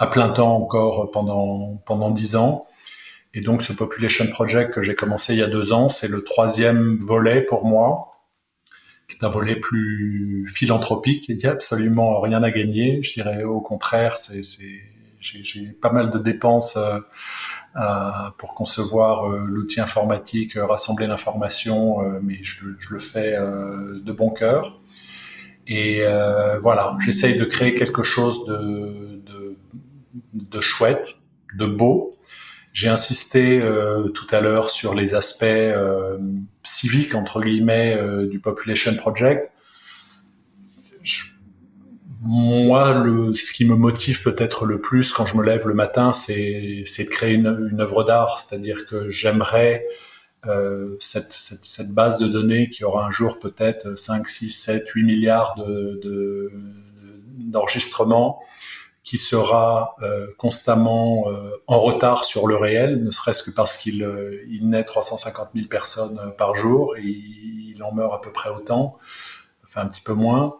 à 0.00 0.08
plein 0.08 0.30
temps 0.30 0.56
encore 0.56 1.12
pendant 1.12 1.76
pendant 1.86 2.10
dix 2.10 2.34
ans. 2.34 2.66
Et 3.32 3.40
donc 3.40 3.62
ce 3.62 3.72
Population 3.72 4.26
Project 4.26 4.72
que 4.74 4.82
j'ai 4.82 4.96
commencé 4.96 5.34
il 5.34 5.38
y 5.38 5.42
a 5.42 5.46
deux 5.46 5.72
ans, 5.72 5.88
c'est 5.88 6.08
le 6.08 6.24
troisième 6.24 6.98
volet 6.98 7.42
pour 7.42 7.64
moi, 7.64 8.24
qui 9.08 9.16
est 9.16 9.24
un 9.24 9.30
volet 9.30 9.54
plus 9.54 10.48
philanthropique. 10.48 11.28
Il 11.28 11.36
n'y 11.36 11.46
a 11.46 11.52
absolument 11.52 12.20
rien 12.20 12.42
à 12.42 12.50
gagner. 12.50 13.00
Je 13.04 13.12
dirais 13.12 13.44
au 13.44 13.60
contraire, 13.60 14.16
c'est 14.16 14.42
j'ai 15.20 15.66
pas 15.80 15.92
mal 15.92 16.10
de 16.10 16.18
dépenses 16.18 16.78
euh, 17.76 18.30
pour 18.36 18.54
concevoir 18.54 19.30
euh, 19.30 19.44
l'outil 19.46 19.80
informatique, 19.80 20.54
rassembler 20.56 21.06
l'information, 21.06 22.02
euh, 22.02 22.18
mais 22.20 22.40
je, 22.42 22.64
le 22.90 22.98
fais 22.98 23.36
de 23.36 24.12
bon 24.12 24.30
cœur. 24.30 24.80
Et 25.68 26.02
voilà, 26.60 26.96
j'essaye 27.04 27.38
de 27.38 27.44
créer 27.44 27.76
quelque 27.76 28.02
chose 28.02 28.44
de, 28.46 29.19
de, 30.34 30.60
chouette, 30.60 31.16
de 31.56 31.66
beau. 31.66 32.12
J'ai 32.72 32.88
insisté 32.88 33.60
euh, 33.60 34.08
tout 34.08 34.26
à 34.30 34.40
l'heure 34.40 34.70
sur 34.70 34.94
les 34.94 35.14
aspects 35.14 35.42
euh, 35.42 36.18
civiques 36.62 37.14
entre 37.14 37.42
guillemets 37.42 37.96
euh, 37.96 38.28
du 38.28 38.38
Population 38.38 38.94
Project. 38.94 39.50
Je, 41.02 41.24
moi, 42.22 43.02
ce 43.34 43.50
qui 43.50 43.64
me 43.64 43.74
motive 43.74 44.22
peut-être 44.22 44.66
le 44.66 44.78
plus 44.80 45.10
quand 45.12 45.24
je 45.24 45.36
me 45.36 45.42
lève 45.42 45.66
le 45.66 45.72
matin, 45.72 46.12
c'est 46.12 46.34
de 46.36 47.08
créer 47.08 47.32
une, 47.32 47.80
œuvre 47.80 48.04
d'art. 48.04 48.38
C'est-à-dire 48.38 48.84
que 48.84 49.08
j'aimerais 49.08 49.86
cette, 50.98 51.88
base 51.88 52.18
de 52.18 52.28
données 52.28 52.68
qui 52.68 52.84
aura 52.84 53.06
un 53.06 53.10
jour 53.10 53.38
peut-être 53.38 53.98
5, 53.98 54.28
6, 54.28 54.50
7, 54.50 54.86
8 54.86 55.02
milliards 55.02 55.54
d'enregistrements. 57.38 58.40
De, 58.42 58.44
qui 59.10 59.18
sera 59.18 59.96
euh, 60.02 60.28
constamment 60.38 61.24
euh, 61.26 61.50
en 61.66 61.80
retard 61.80 62.24
sur 62.24 62.46
le 62.46 62.54
réel, 62.54 63.02
ne 63.02 63.10
serait-ce 63.10 63.42
que 63.42 63.50
parce 63.50 63.76
qu'il 63.76 64.04
euh, 64.04 64.46
naît 64.62 64.84
350 64.84 65.48
000 65.52 65.66
personnes 65.66 66.32
par 66.38 66.54
jour 66.54 66.96
et 66.96 67.02
il 67.02 67.82
en 67.82 67.92
meurt 67.92 68.14
à 68.14 68.18
peu 68.18 68.30
près 68.30 68.50
autant, 68.50 68.98
enfin 69.64 69.80
un 69.80 69.88
petit 69.88 70.00
peu 70.00 70.12
moins. 70.12 70.58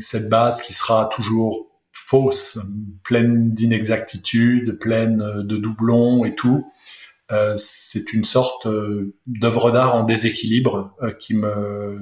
cette 0.00 0.28
base 0.28 0.60
qui 0.60 0.74
sera 0.74 1.06
toujours 1.06 1.70
fausse, 1.92 2.58
pleine 3.04 3.54
d'inexactitudes, 3.54 4.78
pleine 4.78 5.42
de 5.44 5.56
doublons 5.56 6.26
et 6.26 6.34
tout. 6.34 6.70
c'est 7.56 8.12
une 8.12 8.24
sorte 8.24 8.68
d'œuvre 9.26 9.70
d'art 9.70 9.94
en 9.94 10.04
déséquilibre 10.04 10.94
qui 11.18 11.32
me 11.34 11.98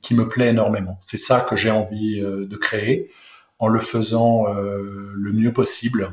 qui 0.00 0.14
me 0.14 0.28
plaît 0.28 0.50
énormément. 0.50 0.96
C'est 1.00 1.18
ça 1.18 1.40
que 1.40 1.56
j'ai 1.56 1.72
envie 1.72 2.20
de 2.20 2.56
créer 2.56 3.10
en 3.58 3.68
le 3.68 3.80
faisant 3.80 4.46
euh, 4.48 5.12
le 5.14 5.32
mieux 5.32 5.52
possible. 5.52 6.10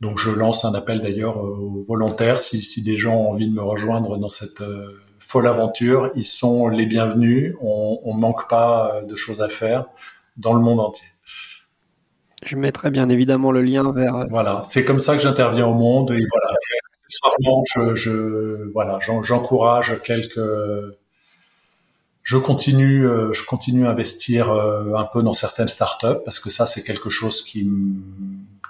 Donc 0.00 0.18
je 0.18 0.30
lance 0.30 0.64
un 0.64 0.74
appel 0.74 1.00
d'ailleurs 1.00 1.38
aux 1.38 1.80
volontaires. 1.86 2.40
Si, 2.40 2.60
si, 2.60 2.82
des 2.82 2.96
gens 2.98 3.14
ont 3.14 3.30
envie 3.30 3.48
de 3.48 3.54
me 3.54 3.62
rejoindre 3.62 4.18
dans 4.18 4.28
cette 4.28 4.60
euh, 4.60 5.00
folle 5.18 5.46
aventure, 5.46 6.10
ils 6.14 6.26
sont 6.26 6.68
les 6.68 6.86
bienvenus. 6.86 7.54
On 7.60 8.14
ne 8.14 8.20
manque 8.20 8.48
pas 8.48 8.94
euh, 8.94 9.02
de 9.02 9.14
choses 9.14 9.40
à 9.40 9.48
faire 9.48 9.86
dans 10.36 10.52
le 10.52 10.60
monde 10.60 10.80
entier. 10.80 11.08
Je 12.44 12.56
mettrai 12.56 12.90
bien 12.90 13.08
évidemment 13.08 13.50
le 13.50 13.62
lien 13.62 13.90
vers. 13.92 14.26
Voilà, 14.28 14.60
c'est 14.64 14.84
comme 14.84 14.98
ça 14.98 15.14
que 15.14 15.22
j'interviens 15.22 15.66
au 15.66 15.72
monde 15.72 16.10
et 16.10 16.20
voilà. 16.30 16.56
accessoirement, 17.04 17.62
je, 17.74 17.94
je 17.94 18.70
voilà, 18.72 18.98
j'encourage 19.00 20.02
quelques 20.02 20.38
je 22.24 22.38
continue, 22.38 23.06
euh, 23.06 23.32
je 23.34 23.44
continue 23.44 23.86
à 23.86 23.90
investir 23.90 24.50
euh, 24.50 24.94
un 24.94 25.04
peu 25.04 25.22
dans 25.22 25.34
certaines 25.34 25.66
startups 25.68 26.22
parce 26.24 26.40
que 26.40 26.48
ça, 26.48 26.64
c'est 26.64 26.82
quelque 26.82 27.10
chose 27.10 27.42
qui, 27.42 27.70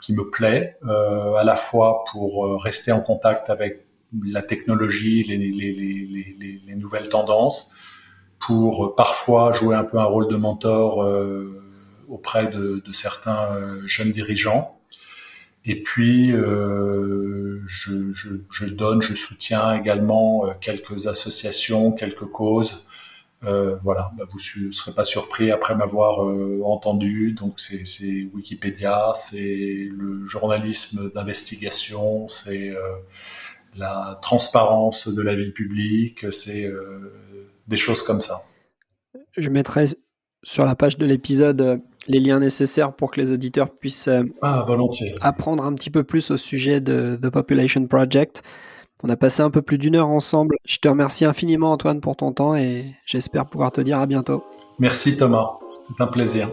qui 0.03 0.13
me 0.13 0.29
plaît, 0.29 0.77
euh, 0.85 1.35
à 1.37 1.45
la 1.45 1.55
fois 1.55 2.05
pour 2.11 2.61
rester 2.61 2.91
en 2.91 3.01
contact 3.01 3.51
avec 3.51 3.87
la 4.27 4.43
technologie, 4.43 5.23
les, 5.23 5.37
les, 5.37 5.53
les, 5.53 6.63
les 6.67 6.75
nouvelles 6.75 7.09
tendances, 7.09 7.73
pour 8.41 8.97
parfois 8.97 9.53
jouer 9.53 9.77
un 9.77 9.85
peu 9.85 9.99
un 9.99 10.05
rôle 10.05 10.29
de 10.29 10.37
mentor 10.37 10.99
auprès 12.09 12.49
de, 12.49 12.83
de, 12.85 12.93
certains 12.93 13.79
jeunes 13.87 14.11
dirigeants. 14.11 14.79
Et 15.65 15.81
puis, 15.81 16.33
euh, 16.33 17.61
je, 17.67 18.13
je, 18.13 18.29
je, 18.51 18.67
donne, 18.67 19.01
je 19.01 19.15
soutiens 19.15 19.75
également 19.75 20.45
quelques 20.61 21.07
associations, 21.07 21.91
quelques 21.93 22.27
causes 22.27 22.85
euh, 23.47 23.77
voilà, 23.77 24.13
bah, 24.17 24.25
vous 24.31 24.39
ne 24.65 24.73
serez 24.73 24.93
pas 24.93 25.05
surpris 25.05 25.51
après 25.51 25.75
m'avoir 25.75 26.25
euh, 26.25 26.61
entendu. 26.65 27.33
Donc 27.33 27.61
c'est 27.61 28.29
Wikipédia, 28.33 29.13
c'est 29.15 29.89
le 29.91 30.25
journalisme 30.27 31.11
d'investigation, 31.13 32.29
c'est 32.29 32.71
euh, 32.71 32.81
la 33.77 34.19
transparence 34.23 35.09
de 35.09 35.23
la 35.23 35.35
vie 35.35 35.51
publique, 35.51 36.33
c'est 36.33 36.71
des 37.67 37.77
choses 37.77 38.03
comme 38.03 38.21
ça. 38.21 38.45
Je 39.37 39.51
mettrai 39.51 39.87
sur 40.43 40.65
la 40.65 40.77
page 40.77 40.97
de 40.97 41.07
l'épisode 41.07 41.81
les 42.07 42.21
liens 42.21 42.39
nécessaires 42.39 42.93
pour 42.93 43.11
que 43.11 43.21
les 43.21 43.33
auditeurs 43.33 43.75
puissent 43.77 44.11
ah, 44.43 44.67
apprendre 45.23 45.65
un 45.65 45.75
petit 45.75 45.91
peu 45.91 46.05
plus 46.05 46.31
au 46.31 46.37
sujet 46.37 46.81
de 46.81 47.19
The 47.21 47.31
Population 47.31 47.87
Project. 47.87 48.43
On 49.07 49.11
a 49.11 49.17
passé 49.17 49.43
un 49.43 49.51
peu 49.51 49.61
plus 49.61 49.77
d'une 49.77 49.97
heure 49.97 50.09
ensemble. 50.09 50.57
Je 50.65 50.79
te 50.79 50.89
remercie 50.89 51.27
infiniment 51.27 51.73
Antoine 51.73 52.01
pour 52.01 52.17
ton 52.17 52.33
temps 52.33 52.57
et 52.57 52.95
j'espère 53.05 53.45
pouvoir 53.45 53.71
te 53.71 53.83
dire 53.83 53.99
à 53.99 54.07
bientôt. 54.07 54.43
Merci 54.79 55.19
Thomas, 55.19 55.59
c'était 55.71 56.03
un 56.03 56.07
plaisir. 56.07 56.49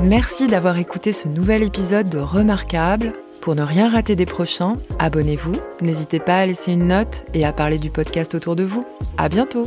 Merci 0.00 0.46
d'avoir 0.46 0.78
écouté 0.78 1.12
ce 1.12 1.28
nouvel 1.28 1.62
épisode 1.62 2.08
de 2.08 2.16
Remarquable. 2.18 3.12
Pour 3.42 3.54
ne 3.54 3.62
rien 3.62 3.90
rater 3.90 4.16
des 4.16 4.24
prochains, 4.24 4.78
abonnez-vous, 4.98 5.56
n'hésitez 5.82 6.18
pas 6.18 6.38
à 6.38 6.46
laisser 6.46 6.72
une 6.72 6.88
note 6.88 7.26
et 7.34 7.44
à 7.44 7.52
parler 7.52 7.76
du 7.76 7.90
podcast 7.90 8.34
autour 8.34 8.56
de 8.56 8.64
vous. 8.64 8.86
À 9.18 9.28
bientôt! 9.28 9.66